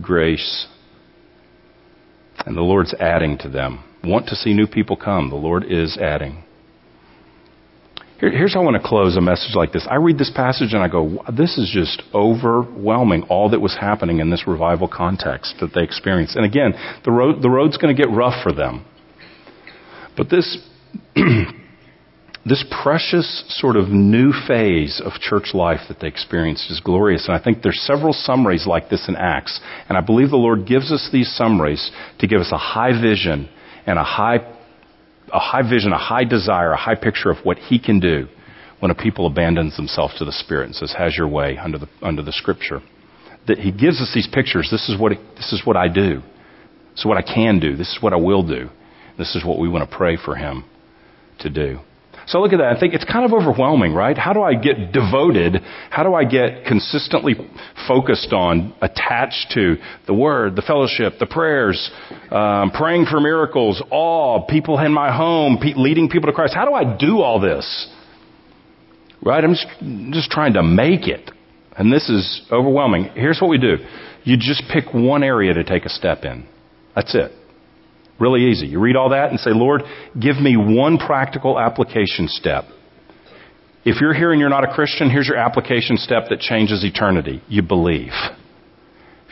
grace. 0.01 0.69
And 2.47 2.57
the 2.57 2.63
Lord's 2.63 2.95
adding 2.95 3.37
to 3.41 3.51
them. 3.51 3.85
Want 4.05 4.27
to 4.29 4.37
see 4.37 4.53
new 4.53 4.67
people 4.67 4.97
come. 4.97 5.31
The 5.31 5.37
Lord 5.37 5.65
is 5.65 5.97
adding. 5.97 6.43
Here, 8.23 8.31
here's 8.31 8.55
how 8.55 8.61
I 8.61 8.65
want 8.65 8.81
to 8.81 8.89
close 8.89 9.17
a 9.17 9.21
message 9.21 9.55
like 9.57 9.73
this. 9.73 9.87
I 9.91 9.97
read 9.97 10.17
this 10.17 10.31
passage 10.35 10.75
and 10.75 10.83
I 10.83 10.89
go, 10.89 11.25
this 11.37 11.59
is 11.59 11.71
just 11.73 12.03
overwhelming, 12.15 13.25
all 13.25 13.51
that 13.51 13.61
was 13.61 13.77
happening 13.81 14.21
in 14.21 14.31
this 14.31 14.45
revival 14.47 14.89
context 14.89 15.57
that 15.61 15.71
they 15.75 15.83
experienced. 15.83 16.37
And 16.37 16.45
again, 16.45 16.73
the, 17.05 17.11
road, 17.11 17.43
the 17.43 17.51
road's 17.51 17.77
going 17.79 17.95
to 17.95 18.01
get 18.01 18.11
rough 18.13 18.41
for 18.43 18.53
them. 18.53 18.85
But 20.17 20.31
this, 20.31 20.59
this 22.47 22.65
precious 22.83 23.45
sort 23.49 23.75
of 23.75 23.89
new 23.89 24.33
phase 24.47 25.03
of 25.05 25.21
church 25.21 25.51
life 25.53 25.81
that 25.89 25.99
they 26.01 26.07
experienced 26.07 26.71
is 26.71 26.79
glorious. 26.79 27.27
And 27.27 27.37
I 27.37 27.43
think 27.43 27.63
there's 27.63 27.81
several 27.81 28.13
summaries 28.13 28.67
like 28.69 28.89
this 28.89 29.09
in 29.09 29.17
Acts. 29.17 29.61
And 29.89 29.99
I 29.99 30.01
believe 30.01 30.31
the 30.31 30.37
Lord 30.37 30.67
gives 30.67 30.93
us 30.93 31.09
these 31.13 31.33
summaries 31.37 31.91
to 32.21 32.29
give 32.29 32.41
us 32.41 32.53
a 32.53 32.59
high 32.59 32.93
vision 33.01 33.49
and 33.87 33.99
a 33.99 34.05
high 34.05 34.39
a 35.33 35.39
high 35.39 35.63
vision, 35.63 35.93
a 35.93 35.99
high 35.99 36.25
desire, 36.25 36.73
a 36.73 36.77
high 36.77 36.95
picture 36.95 37.31
of 37.31 37.39
what 37.45 37.59
He 37.59 37.79
can 37.79 38.01
do 38.01 38.29
when 38.81 38.91
a 38.91 38.95
people 38.95 39.27
abandons 39.27 39.77
themselves 39.77 40.15
to 40.19 40.25
the 40.25 40.33
Spirit 40.33 40.67
and 40.67 40.75
says, 40.75 40.93
"Has 40.93 41.17
your 41.17 41.29
way" 41.29 41.57
under 41.57 41.79
the 41.79 41.89
under 42.03 42.23
the 42.23 42.33
Scripture. 42.33 42.83
That 43.47 43.59
He 43.59 43.73
gives 43.73 44.01
us 44.01 44.13
these 44.15 44.27
pictures. 44.27 44.69
This 44.71 44.89
is 44.89 44.99
what 44.99 45.13
this 45.37 45.53
is 45.53 45.63
what 45.65 45.77
I 45.77 45.89
do. 45.89 46.23
This 46.93 47.01
is 47.01 47.07
what 47.07 47.17
I 47.17 47.23
can 47.23 47.59
do. 47.59 47.77
This 47.77 47.89
is 47.89 48.03
what 48.03 48.13
I 48.13 48.17
will 48.17 48.43
do. 48.43 48.69
This 49.19 49.35
is 49.35 49.45
what 49.45 49.59
we 49.59 49.69
want 49.69 49.89
to 49.89 49.97
pray 49.97 50.17
for 50.17 50.37
Him 50.37 50.65
to 51.41 51.51
do. 51.51 51.81
So 52.33 52.41
look 52.41 52.55
at 52.55 52.61
that. 52.61 52.75
I 52.75 52.81
think 52.81 52.95
it's 52.95 53.05
kind 53.05 53.27
of 53.27 53.35
overwhelming, 53.35 53.93
right? 53.93 54.17
How 54.17 54.33
do 54.33 54.41
I 54.41 54.55
get 54.55 54.91
devoted? 54.91 55.61
How 55.91 56.03
do 56.03 56.15
I 56.15 56.25
get 56.25 56.65
consistently 56.65 57.35
focused 57.87 58.33
on, 58.33 58.73
attached 58.81 59.51
to 59.53 59.77
the 60.07 60.15
Word, 60.15 60.57
the 60.57 60.63
fellowship, 60.63 61.19
the 61.21 61.27
prayers, 61.27 61.91
um, 62.31 62.71
praying 62.71 63.05
for 63.05 63.21
miracles, 63.21 63.83
awe, 63.91 64.47
people 64.47 64.79
in 64.79 64.95
my 64.95 65.15
home, 65.15 65.59
pe- 65.61 65.75
leading 65.77 66.09
people 66.09 66.29
to 66.29 66.33
Christ? 66.33 66.55
How 66.55 66.65
do 66.65 66.73
I 66.73 66.97
do 66.97 67.21
all 67.21 67.39
this? 67.39 67.91
Right? 69.21 69.45
I'm 69.45 69.53
just, 69.53 69.67
just 70.15 70.31
trying 70.31 70.55
to 70.55 70.63
make 70.63 71.09
it. 71.09 71.31
And 71.77 71.93
this 71.93 72.09
is 72.09 72.47
overwhelming. 72.51 73.11
Here's 73.15 73.41
what 73.43 73.51
we 73.51 73.59
do. 73.59 73.77
You 74.25 74.39
just 74.39 74.63
pick 74.73 74.95
one 74.95 75.23
area 75.23 75.53
to 75.53 75.65
take 75.65 75.85
a 75.85 75.91
step 75.91 76.25
in. 76.25 76.47
That's 76.95 77.15
it. 77.15 77.31
Really 78.19 78.51
easy. 78.51 78.67
You 78.67 78.81
read 78.81 78.97
all 78.97 79.11
that 79.11 79.31
and 79.31 79.41
say, 79.41 79.51
Lord, 79.51 79.83
give 80.21 80.37
me 80.37 80.57
one 80.57 80.99
practical 80.99 81.59
application 81.59 82.29
step. 82.29 82.65
If 83.85 84.01
you're 84.01 84.15
here 84.15 84.31
and 84.31 84.41
you're 84.41 84.51
not 84.51 84.69
a 84.69 84.73
Christian, 84.73 85.11
here's 85.11 85.27
your 85.27 85.39
application 85.39 85.97
step 85.97 86.25
that 86.31 86.39
changes 86.39 86.85
eternity. 86.85 87.43
You 87.49 87.63
believe. 87.63 88.13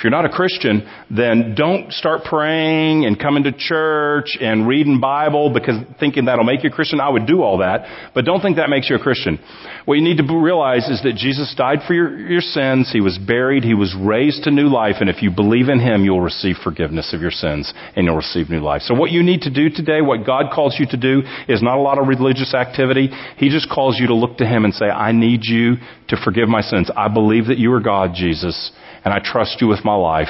If 0.01 0.05
you're 0.05 0.13
not 0.13 0.25
a 0.25 0.31
Christian, 0.31 0.89
then 1.11 1.55
don't 1.55 1.93
start 1.93 2.25
praying 2.25 3.05
and 3.05 3.21
coming 3.21 3.43
to 3.43 3.53
church 3.53 4.35
and 4.41 4.67
reading 4.67 4.99
Bible 4.99 5.53
because 5.53 5.77
thinking 5.99 6.25
that'll 6.25 6.47
make 6.47 6.65
you 6.65 6.71
a 6.71 6.73
Christian. 6.73 7.01
I 7.01 7.11
would 7.11 7.27
do 7.27 7.43
all 7.43 7.59
that, 7.59 8.11
but 8.15 8.25
don't 8.25 8.41
think 8.41 8.57
that 8.57 8.71
makes 8.71 8.89
you 8.89 8.97
a 8.97 8.99
Christian. 8.99 9.39
What 9.85 9.97
you 9.97 10.03
need 10.03 10.17
to 10.17 10.25
realize 10.25 10.89
is 10.89 11.03
that 11.03 11.17
Jesus 11.17 11.55
died 11.55 11.81
for 11.87 11.93
your, 11.93 12.17
your 12.17 12.41
sins. 12.41 12.89
He 12.91 13.03
was 13.03 13.19
buried. 13.19 13.63
He 13.63 13.75
was 13.75 13.95
raised 13.95 14.45
to 14.45 14.51
new 14.51 14.69
life. 14.69 14.97
And 15.01 15.11
if 15.11 15.21
you 15.21 15.31
believe 15.31 15.69
in 15.69 15.81
Him, 15.81 16.03
you'll 16.03 16.23
receive 16.23 16.57
forgiveness 16.65 17.13
of 17.13 17.21
your 17.21 17.31
sins 17.31 17.71
and 17.95 18.07
you'll 18.07 18.17
receive 18.17 18.49
new 18.49 18.61
life. 18.61 18.81
So 18.81 18.95
what 18.95 19.11
you 19.11 19.23
need 19.23 19.43
to 19.43 19.51
do 19.51 19.69
today, 19.69 20.01
what 20.01 20.25
God 20.25 20.47
calls 20.51 20.77
you 20.81 20.87
to 20.93 20.97
do 20.97 21.21
is 21.47 21.63
not 21.63 21.77
a 21.77 21.83
lot 21.83 21.99
of 21.99 22.09
religious 22.09 22.55
activity. 22.55 23.11
He 23.37 23.51
just 23.51 23.69
calls 23.69 24.01
you 24.01 24.07
to 24.07 24.15
look 24.15 24.39
to 24.39 24.47
Him 24.47 24.65
and 24.65 24.73
say, 24.73 24.87
I 24.87 25.13
need 25.13 25.45
you 25.45 25.77
to 26.09 26.17
forgive 26.25 26.49
my 26.49 26.63
sins. 26.63 26.91
I 26.97 27.09
believe 27.13 27.49
that 27.49 27.59
you 27.59 27.71
are 27.75 27.81
God, 27.81 28.15
Jesus 28.15 28.73
and 29.05 29.15
I 29.15 29.19
trust 29.23 29.61
you 29.61 29.69
with 29.69 29.85
my 29.85 29.90
life. 29.95 30.29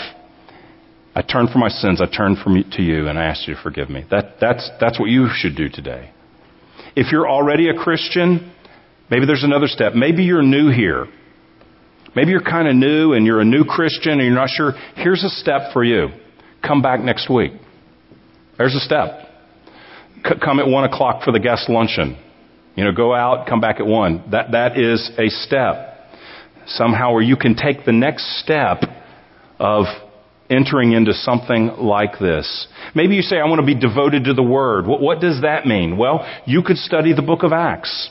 I 1.15 1.23
turn 1.23 1.49
from 1.49 1.61
my 1.61 1.69
sins. 1.69 2.01
I 2.01 2.07
turn 2.07 2.37
from 2.43 2.57
you 2.57 2.65
to 2.73 2.83
you, 2.83 3.09
and 3.09 3.19
I 3.19 3.25
ask 3.25 3.47
you 3.49 3.55
to 3.55 3.63
forgive 3.63 3.91
me. 3.91 4.05
That, 4.11 4.37
that's, 4.41 4.71
that's 4.81 4.99
what 4.99 5.11
you 5.11 5.29
should 5.35 5.57
do 5.57 5.69
today. 5.69 6.11
If 6.97 7.13
you're 7.13 7.29
already 7.29 7.69
a 7.69 7.75
Christian, 7.75 8.53
maybe 9.11 9.27
there's 9.27 9.45
another 9.45 9.67
step. 9.67 9.95
Maybe 9.95 10.23
you're 10.25 10.43
new 10.43 10.71
here. 10.71 11.07
Maybe 12.15 12.31
you're 12.31 12.43
kind 12.43 12.67
of 12.69 12.75
new 12.75 13.13
and 13.13 13.25
you're 13.25 13.41
a 13.41 13.45
new 13.45 13.65
Christian 13.65 14.13
and 14.13 14.23
you're 14.23 14.35
not 14.35 14.51
sure. 14.51 14.73
Here's 14.97 15.23
a 15.23 15.29
step 15.29 15.73
for 15.73 15.85
you. 15.85 16.09
Come 16.67 16.83
back 16.83 17.01
next 17.01 17.31
week. 17.31 17.53
There's 18.59 18.75
a 18.75 18.81
step. 18.81 19.29
C- 20.17 20.35
come 20.43 20.59
at 20.59 20.67
one 20.67 20.85
o'clock 20.85 21.23
for 21.25 21.33
the 21.33 21.39
guest 21.39 21.69
luncheon. 21.69 22.19
You 22.75 22.85
know, 22.85 22.93
go 22.93 23.15
out, 23.15 23.49
come 23.49 23.61
back 23.61 23.79
at 23.79 23.87
one. 23.87 24.25
That, 24.33 24.53
that 24.53 24.79
is 24.79 25.11
a 25.19 25.29
step 25.29 25.91
somehow 26.67 27.13
where 27.13 27.23
you 27.23 27.37
can 27.37 27.55
take 27.55 27.85
the 27.85 27.93
next 27.93 28.41
step 28.43 28.83
of 29.61 29.85
entering 30.49 30.93
into 30.93 31.13
something 31.13 31.69
like 31.79 32.19
this. 32.19 32.67
Maybe 32.95 33.15
you 33.15 33.23
say, 33.23 33.37
I 33.37 33.45
want 33.45 33.61
to 33.61 33.67
be 33.67 33.79
devoted 33.79 34.25
to 34.25 34.35
the 34.35 34.43
Word. 34.43 34.87
What, 34.87 35.01
what, 35.01 35.21
does 35.21 35.43
that 35.43 35.67
mean? 35.67 35.97
Well, 35.97 36.27
you 36.47 36.63
could 36.63 36.79
study 36.79 37.15
the 37.15 37.23
book 37.23 37.45
of 37.45 37.53
Acts. 37.53 38.11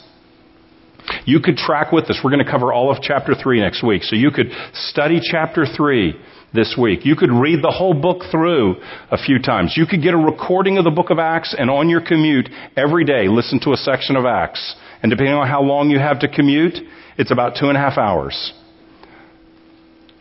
You 1.25 1.41
could 1.41 1.57
track 1.57 1.91
with 1.91 2.05
us. 2.05 2.21
We're 2.23 2.31
going 2.31 2.45
to 2.45 2.49
cover 2.49 2.71
all 2.71 2.95
of 2.95 3.01
chapter 3.01 3.33
3 3.35 3.59
next 3.59 3.83
week. 3.83 4.03
So 4.03 4.15
you 4.15 4.31
could 4.31 4.51
study 4.73 5.19
chapter 5.21 5.65
3 5.65 6.13
this 6.53 6.75
week. 6.79 7.01
You 7.03 7.15
could 7.15 7.31
read 7.31 7.63
the 7.63 7.71
whole 7.71 7.93
book 7.93 8.23
through 8.31 8.75
a 9.11 9.17
few 9.17 9.39
times. 9.39 9.73
You 9.75 9.85
could 9.85 10.01
get 10.01 10.13
a 10.13 10.17
recording 10.17 10.77
of 10.77 10.83
the 10.83 10.91
book 10.91 11.09
of 11.09 11.19
Acts 11.19 11.55
and 11.57 11.69
on 11.69 11.89
your 11.89 12.01
commute 12.05 12.49
every 12.77 13.05
day 13.05 13.27
listen 13.27 13.59
to 13.61 13.73
a 13.73 13.77
section 13.77 14.15
of 14.15 14.25
Acts. 14.25 14.75
And 15.01 15.09
depending 15.09 15.33
on 15.33 15.47
how 15.47 15.61
long 15.61 15.89
you 15.89 15.99
have 15.99 16.19
to 16.19 16.27
commute, 16.27 16.75
it's 17.17 17.31
about 17.31 17.57
two 17.59 17.67
and 17.67 17.77
a 17.77 17.79
half 17.79 17.97
hours. 17.97 18.53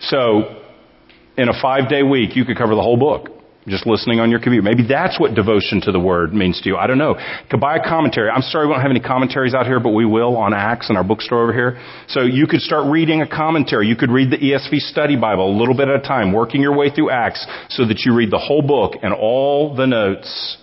So, 0.01 0.58
in 1.39 1.49
a 1.49 1.61
five 1.63 1.89
day 1.89 2.03
week, 2.03 2.37
you 2.37 2.45
could 2.45 2.59
cover 2.59 2.75
the 2.75 2.83
whole 2.83 2.99
book 2.99 3.31
just 3.69 3.87
listening 3.87 4.19
on 4.19 4.31
your 4.31 4.41
commute. 4.41 4.65
Maybe 4.65 4.87
that's 4.87 5.21
what 5.21 5.35
devotion 5.35 5.81
to 5.83 5.93
the 5.93 6.01
Word 6.01 6.33
means 6.33 6.61
to 6.63 6.69
you. 6.69 6.77
I 6.77 6.87
don't 6.87 6.99
know. 6.99 7.17
Could 7.51 7.61
buy 7.61 7.77
a 7.77 7.83
commentary. 7.83 8.31
I'm 8.31 8.43
sorry 8.43 8.67
we 8.67 8.73
don't 8.73 8.83
have 8.83 8.91
any 8.91 9.01
commentaries 9.01 9.55
out 9.55 9.67
here, 9.67 9.81
but 9.81 9.91
we 9.91 10.05
will 10.05 10.37
on 10.37 10.55
Acts 10.55 10.91
in 10.91 10.97
our 10.97 11.05
bookstore 11.05 11.43
over 11.43 11.53
here. 11.53 11.81
So 12.09 12.23
you 12.23 12.47
could 12.47 12.61
start 12.61 12.91
reading 12.91 13.23
a 13.23 13.29
commentary. 13.29 13.87
You 13.87 13.97
could 13.97 14.11
read 14.11 14.31
the 14.31 14.39
ESV 14.39 14.79
study 14.91 15.17
Bible 15.17 15.55
a 15.55 15.57
little 15.57 15.77
bit 15.77 15.89
at 15.89 15.97
a 15.97 16.03
time, 16.03 16.33
working 16.33 16.61
your 16.61 16.77
way 16.77 16.91
through 16.91 17.11
Acts 17.11 17.47
so 17.71 17.87
that 17.87 18.01
you 18.05 18.15
read 18.15 18.31
the 18.31 18.39
whole 18.39 18.63
book 18.63 18.95
and 19.03 19.13
all 19.13 19.75
the 19.75 19.87
notes. 19.87 20.57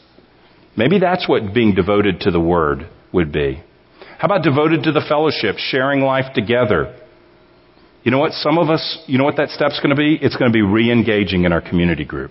Maybe 0.78 1.00
that's 1.00 1.30
what 1.30 1.54
being 1.54 1.74
devoted 1.74 2.22
to 2.22 2.32
the 2.32 2.40
Word 2.40 2.90
would 3.14 3.32
be. 3.32 3.64
How 4.18 4.26
about 4.26 4.44
devoted 4.44 4.84
to 4.84 4.92
the 4.92 5.06
fellowship, 5.08 5.58
sharing 5.58 6.02
life 6.02 6.34
together? 6.34 7.00
You 8.06 8.12
know 8.12 8.20
what? 8.20 8.34
Some 8.34 8.60
of 8.60 8.70
us, 8.70 9.00
you 9.08 9.18
know 9.18 9.24
what 9.24 9.38
that 9.38 9.50
step's 9.50 9.80
going 9.80 9.90
to 9.90 9.96
be? 9.96 10.18
It's 10.22 10.36
going 10.36 10.52
to 10.52 10.54
be 10.54 10.62
re-engaging 10.62 11.44
in 11.44 11.52
our 11.52 11.60
community 11.60 12.06
group. 12.06 12.30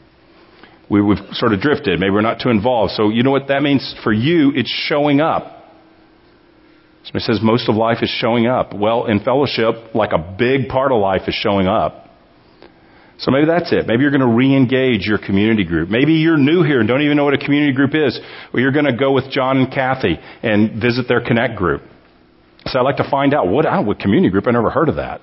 We, 0.88 1.02
we've 1.02 1.18
sort 1.32 1.52
of 1.52 1.60
drifted. 1.60 1.98
Maybe 1.98 2.10
we're 2.10 2.20
not 2.20 2.40
too 2.40 2.50
involved. 2.50 2.92
So 2.92 3.08
you 3.08 3.24
know 3.24 3.32
what 3.32 3.48
that 3.48 3.60
means 3.60 3.94
for 4.04 4.12
you? 4.12 4.52
It's 4.54 4.70
showing 4.70 5.20
up. 5.20 5.64
Somebody 7.02 7.24
says 7.24 7.40
most 7.42 7.68
of 7.68 7.74
life 7.74 7.98
is 8.02 8.08
showing 8.08 8.46
up. 8.46 8.72
Well, 8.72 9.06
in 9.06 9.18
fellowship, 9.18 9.94
like 9.94 10.12
a 10.12 10.36
big 10.38 10.68
part 10.68 10.92
of 10.92 11.00
life 11.00 11.22
is 11.26 11.34
showing 11.34 11.66
up. 11.66 12.08
So 13.18 13.32
maybe 13.32 13.46
that's 13.46 13.72
it. 13.72 13.86
Maybe 13.88 14.02
you're 14.02 14.12
going 14.12 14.20
to 14.20 14.34
re-engage 14.34 15.06
your 15.06 15.18
community 15.18 15.64
group. 15.64 15.88
Maybe 15.88 16.14
you're 16.14 16.36
new 16.38 16.62
here 16.62 16.78
and 16.78 16.88
don't 16.88 17.02
even 17.02 17.16
know 17.16 17.24
what 17.24 17.34
a 17.34 17.38
community 17.38 17.72
group 17.72 17.94
is. 17.94 18.18
Well, 18.52 18.62
you're 18.62 18.72
going 18.72 18.86
to 18.86 18.96
go 18.96 19.12
with 19.12 19.28
John 19.30 19.58
and 19.58 19.72
Kathy 19.72 20.18
and 20.42 20.80
visit 20.80 21.06
their 21.08 21.20
Connect 21.20 21.56
group. 21.56 21.82
So 22.66 22.78
I'd 22.78 22.82
like 22.82 22.96
to 22.98 23.10
find 23.10 23.34
out 23.34 23.48
what, 23.48 23.66
what 23.84 23.98
community 23.98 24.30
group? 24.30 24.46
I 24.46 24.52
never 24.52 24.70
heard 24.70 24.88
of 24.88 24.96
that. 24.96 25.20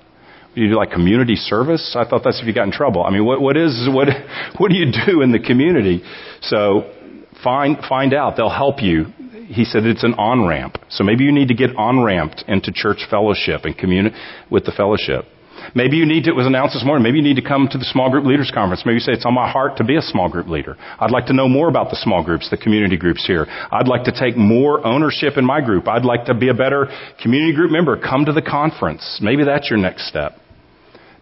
You 0.54 0.68
do 0.68 0.76
like 0.76 0.90
community 0.90 1.36
service? 1.36 1.96
I 1.98 2.04
thought 2.08 2.22
that's 2.24 2.40
if 2.40 2.46
you 2.46 2.52
got 2.52 2.64
in 2.64 2.72
trouble. 2.72 3.04
I 3.04 3.10
mean, 3.10 3.24
what, 3.24 3.40
what 3.40 3.56
is, 3.56 3.88
what, 3.90 4.08
what 4.58 4.70
do 4.70 4.76
you 4.76 4.92
do 5.06 5.22
in 5.22 5.32
the 5.32 5.38
community? 5.38 6.02
So 6.42 6.92
find, 7.42 7.78
find 7.88 8.12
out. 8.12 8.36
They'll 8.36 8.50
help 8.50 8.82
you 8.82 9.06
he 9.52 9.64
said 9.64 9.84
it's 9.84 10.04
an 10.04 10.14
on 10.14 10.46
ramp. 10.46 10.78
So 10.88 11.04
maybe 11.04 11.24
you 11.24 11.32
need 11.32 11.48
to 11.48 11.54
get 11.54 11.76
on 11.76 12.02
ramped 12.02 12.44
into 12.48 12.72
church 12.72 13.06
fellowship 13.10 13.64
and 13.64 13.76
commune 13.76 14.14
with 14.50 14.64
the 14.64 14.72
fellowship. 14.72 15.26
Maybe 15.74 15.96
you 15.96 16.06
need 16.06 16.24
to, 16.24 16.30
it 16.30 16.36
was 16.36 16.46
announced 16.46 16.74
this 16.74 16.84
morning, 16.84 17.04
maybe 17.04 17.18
you 17.18 17.22
need 17.22 17.40
to 17.40 17.46
come 17.46 17.68
to 17.70 17.78
the 17.78 17.84
small 17.84 18.10
group 18.10 18.26
leaders 18.26 18.50
conference. 18.52 18.82
Maybe 18.84 18.94
you 18.94 19.00
say 19.00 19.12
it's 19.12 19.24
on 19.24 19.34
my 19.34 19.48
heart 19.48 19.76
to 19.76 19.84
be 19.84 19.96
a 19.96 20.02
small 20.02 20.28
group 20.28 20.48
leader. 20.48 20.76
I'd 20.98 21.12
like 21.12 21.26
to 21.26 21.32
know 21.32 21.48
more 21.48 21.68
about 21.68 21.90
the 21.90 21.96
small 21.96 22.24
groups, 22.24 22.50
the 22.50 22.56
community 22.56 22.96
groups 22.96 23.24
here. 23.24 23.46
I'd 23.48 23.86
like 23.86 24.04
to 24.04 24.12
take 24.12 24.36
more 24.36 24.84
ownership 24.84 25.36
in 25.36 25.44
my 25.44 25.60
group. 25.60 25.86
I'd 25.86 26.04
like 26.04 26.24
to 26.26 26.34
be 26.34 26.48
a 26.48 26.54
better 26.54 26.88
community 27.22 27.54
group 27.54 27.70
member. 27.70 27.96
Come 27.96 28.24
to 28.24 28.32
the 28.32 28.42
conference. 28.42 29.20
Maybe 29.22 29.44
that's 29.44 29.70
your 29.70 29.78
next 29.78 30.08
step. 30.08 30.41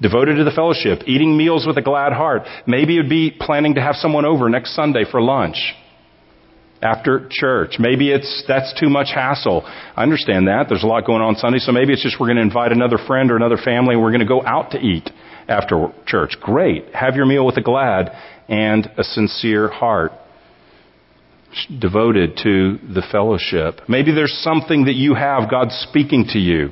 Devoted 0.00 0.36
to 0.36 0.44
the 0.44 0.50
fellowship, 0.50 1.06
eating 1.06 1.36
meals 1.36 1.66
with 1.66 1.76
a 1.76 1.82
glad 1.82 2.12
heart. 2.12 2.42
Maybe 2.66 2.94
you'd 2.94 3.10
be 3.10 3.30
planning 3.38 3.74
to 3.74 3.82
have 3.82 3.96
someone 3.96 4.24
over 4.24 4.48
next 4.48 4.74
Sunday 4.74 5.04
for 5.10 5.20
lunch 5.20 5.74
after 6.82 7.28
church. 7.30 7.76
Maybe 7.78 8.10
it's 8.10 8.44
that's 8.48 8.72
too 8.80 8.88
much 8.88 9.08
hassle. 9.14 9.62
I 9.64 10.02
understand 10.02 10.48
that. 10.48 10.66
There's 10.68 10.82
a 10.82 10.86
lot 10.86 11.04
going 11.04 11.20
on 11.20 11.34
Sunday, 11.36 11.58
so 11.58 11.72
maybe 11.72 11.92
it's 11.92 12.02
just 12.02 12.18
we're 12.18 12.28
going 12.28 12.36
to 12.36 12.42
invite 12.42 12.72
another 12.72 12.98
friend 13.06 13.30
or 13.30 13.36
another 13.36 13.58
family 13.58 13.94
and 13.94 14.02
we're 14.02 14.10
going 14.10 14.20
to 14.20 14.26
go 14.26 14.42
out 14.42 14.70
to 14.70 14.78
eat 14.78 15.10
after 15.48 15.92
church. 16.06 16.36
Great. 16.40 16.94
Have 16.94 17.16
your 17.16 17.26
meal 17.26 17.44
with 17.44 17.56
a 17.56 17.62
glad 17.62 18.10
and 18.48 18.90
a 18.96 19.04
sincere 19.04 19.68
heart 19.68 20.12
devoted 21.78 22.36
to 22.42 22.78
the 22.94 23.02
fellowship. 23.10 23.80
Maybe 23.88 24.14
there's 24.14 24.32
something 24.42 24.84
that 24.84 24.94
you 24.94 25.14
have 25.14 25.50
God's 25.50 25.74
speaking 25.88 26.24
to 26.32 26.38
you 26.38 26.70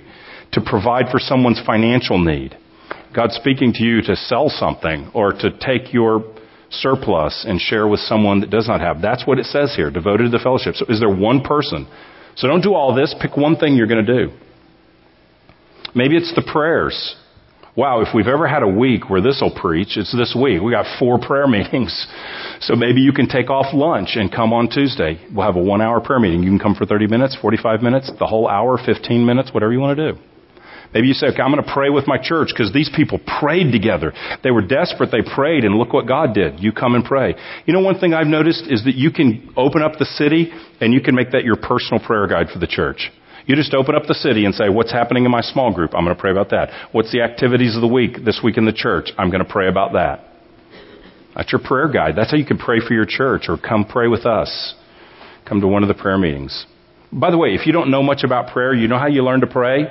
to 0.52 0.60
provide 0.64 1.10
for 1.10 1.18
someone's 1.18 1.60
financial 1.66 2.18
need. 2.18 2.56
God's 3.14 3.34
speaking 3.34 3.72
to 3.74 3.82
you 3.82 4.02
to 4.02 4.16
sell 4.16 4.48
something 4.48 5.11
or 5.14 5.32
to 5.32 5.50
take 5.59 5.92
your 5.92 6.34
surplus 6.70 7.44
and 7.48 7.61
share 7.61 7.88
with 7.88 8.00
someone 8.00 8.40
that 8.40 8.50
does 8.50 8.68
not 8.68 8.80
have. 8.80 9.00
That's 9.00 9.26
what 9.26 9.38
it 9.38 9.46
says 9.46 9.74
here, 9.74 9.90
devoted 9.90 10.24
to 10.24 10.30
the 10.30 10.42
fellowship. 10.42 10.74
So 10.76 10.86
is 10.88 11.00
there 11.00 11.14
one 11.14 11.40
person? 11.42 11.88
So 12.36 12.46
don't 12.46 12.62
do 12.62 12.74
all 12.74 12.94
this. 12.94 13.14
Pick 13.20 13.36
one 13.36 13.56
thing 13.56 13.74
you're 13.74 13.86
going 13.86 14.04
to 14.04 14.26
do. 14.26 14.32
Maybe 15.94 16.16
it's 16.16 16.34
the 16.34 16.42
prayers. 16.42 17.16
Wow, 17.76 18.00
if 18.00 18.09
we've 18.14 18.26
ever 18.26 18.46
had 18.46 18.62
a 18.62 18.68
week 18.68 19.09
where 19.09 19.20
this 19.20 19.38
will 19.40 19.54
preach, 19.54 19.96
it's 19.96 20.12
this 20.12 20.36
week. 20.40 20.61
We 20.61 20.72
got 20.72 20.98
four 20.98 21.18
prayer 21.26 21.46
meetings. 21.46 22.06
So 22.61 22.74
maybe 22.74 23.00
you 23.00 23.12
can 23.12 23.28
take 23.28 23.50
off 23.50 23.72
lunch 23.72 24.11
and 24.16 24.30
come 24.32 24.52
on 24.52 24.68
Tuesday. 24.68 25.24
We'll 25.32 25.46
have 25.46 25.56
a 25.56 25.62
one 25.62 25.80
hour 25.80 26.00
prayer 26.00 26.20
meeting. 26.20 26.42
You 26.42 26.50
can 26.50 26.59
come 26.59 26.74
for 26.74 26.86
30 26.86 27.06
minutes, 27.06 27.36
45 27.40 27.82
minutes, 27.82 28.11
the 28.18 28.26
whole 28.26 28.48
hour, 28.48 28.78
15 28.84 29.24
minutes, 29.24 29.54
whatever 29.54 29.72
you 29.72 29.80
want 29.80 29.96
to 29.96 30.12
do. 30.12 30.18
Maybe 30.95 31.09
you 31.09 31.14
say, 31.14 31.26
okay, 31.28 31.43
I'm 31.43 31.53
going 31.53 31.62
to 31.62 31.72
pray 31.72 31.91
with 31.91 32.07
my 32.07 32.16
church 32.16 32.49
because 32.49 32.72
these 32.72 32.91
people 32.95 33.20
prayed 33.41 33.72
together. 33.72 34.12
They 34.43 34.51
were 34.51 34.62
desperate. 34.62 35.11
They 35.11 35.20
prayed 35.22 35.64
and 35.64 35.74
look 35.74 35.93
what 35.93 36.09
God 36.09 36.32
did. 36.32 36.61
You 36.61 36.72
come 36.72 36.95
and 36.95 37.05
pray. 37.05 37.34
You 37.66 37.74
know, 37.74 37.80
one 37.80 37.99
thing 37.99 38.14
I've 38.14 38.26
noticed 38.26 38.64
is 38.68 38.84
that 38.84 38.95
you 38.95 39.11
can 39.11 39.53
open 39.57 39.82
up 39.82 39.99
the 39.99 40.07
city 40.07 40.51
and 40.80 40.95
you 40.95 41.01
can 41.01 41.14
make 41.14 41.32
that 41.32 41.45
your 41.45 41.57
personal 41.57 42.01
prayer 42.05 42.26
guide 42.26 42.49
for 42.53 42.59
the 42.59 42.66
church. 42.66 43.11
You 43.45 43.57
just 43.57 43.74
open 43.74 43.95
up 43.95 44.05
the 44.07 44.14
city 44.14 44.45
and 44.45 44.55
say, 44.55 44.68
what's 44.68 44.93
happening 44.93 45.24
in 45.24 45.30
my 45.30 45.41
small 45.41 45.72
group? 45.72 45.95
I'm 45.95 46.05
going 46.05 46.14
to 46.16 46.20
pray 46.20 46.30
about 46.30 46.51
that. 46.51 46.68
What's 46.93 47.12
the 47.12 47.22
activities 47.22 47.74
of 47.76 47.80
the 47.80 47.89
week 47.89 48.24
this 48.24 48.41
week 48.43 48.57
in 48.59 48.64
the 48.64 48.72
church? 48.72 49.11
I'm 49.16 49.30
going 49.30 49.45
to 49.45 49.51
pray 49.51 49.68
about 49.68 49.93
that. 49.93 50.24
That's 51.34 51.53
your 51.53 51.61
prayer 51.62 51.89
guide. 51.91 52.14
That's 52.16 52.30
how 52.30 52.36
you 52.36 52.45
can 52.45 52.59
pray 52.59 52.80
for 52.86 52.95
your 52.95 53.07
church 53.07 53.45
or 53.49 53.57
come 53.57 53.84
pray 53.84 54.09
with 54.09 54.26
us. 54.26 54.74
Come 55.47 55.61
to 55.61 55.68
one 55.68 55.82
of 55.82 55.89
the 55.89 55.95
prayer 55.95 56.18
meetings. 56.18 56.66
By 57.12 57.30
the 57.30 57.39
way, 57.39 57.51
if 57.51 57.66
you 57.66 57.72
don't 57.72 57.91
know 57.91 58.03
much 58.03 58.22
about 58.22 58.53
prayer, 58.53 58.74
you 58.74 58.89
know 58.89 58.99
how 58.99 59.07
you 59.07 59.22
learn 59.22 59.41
to 59.41 59.47
pray? 59.47 59.86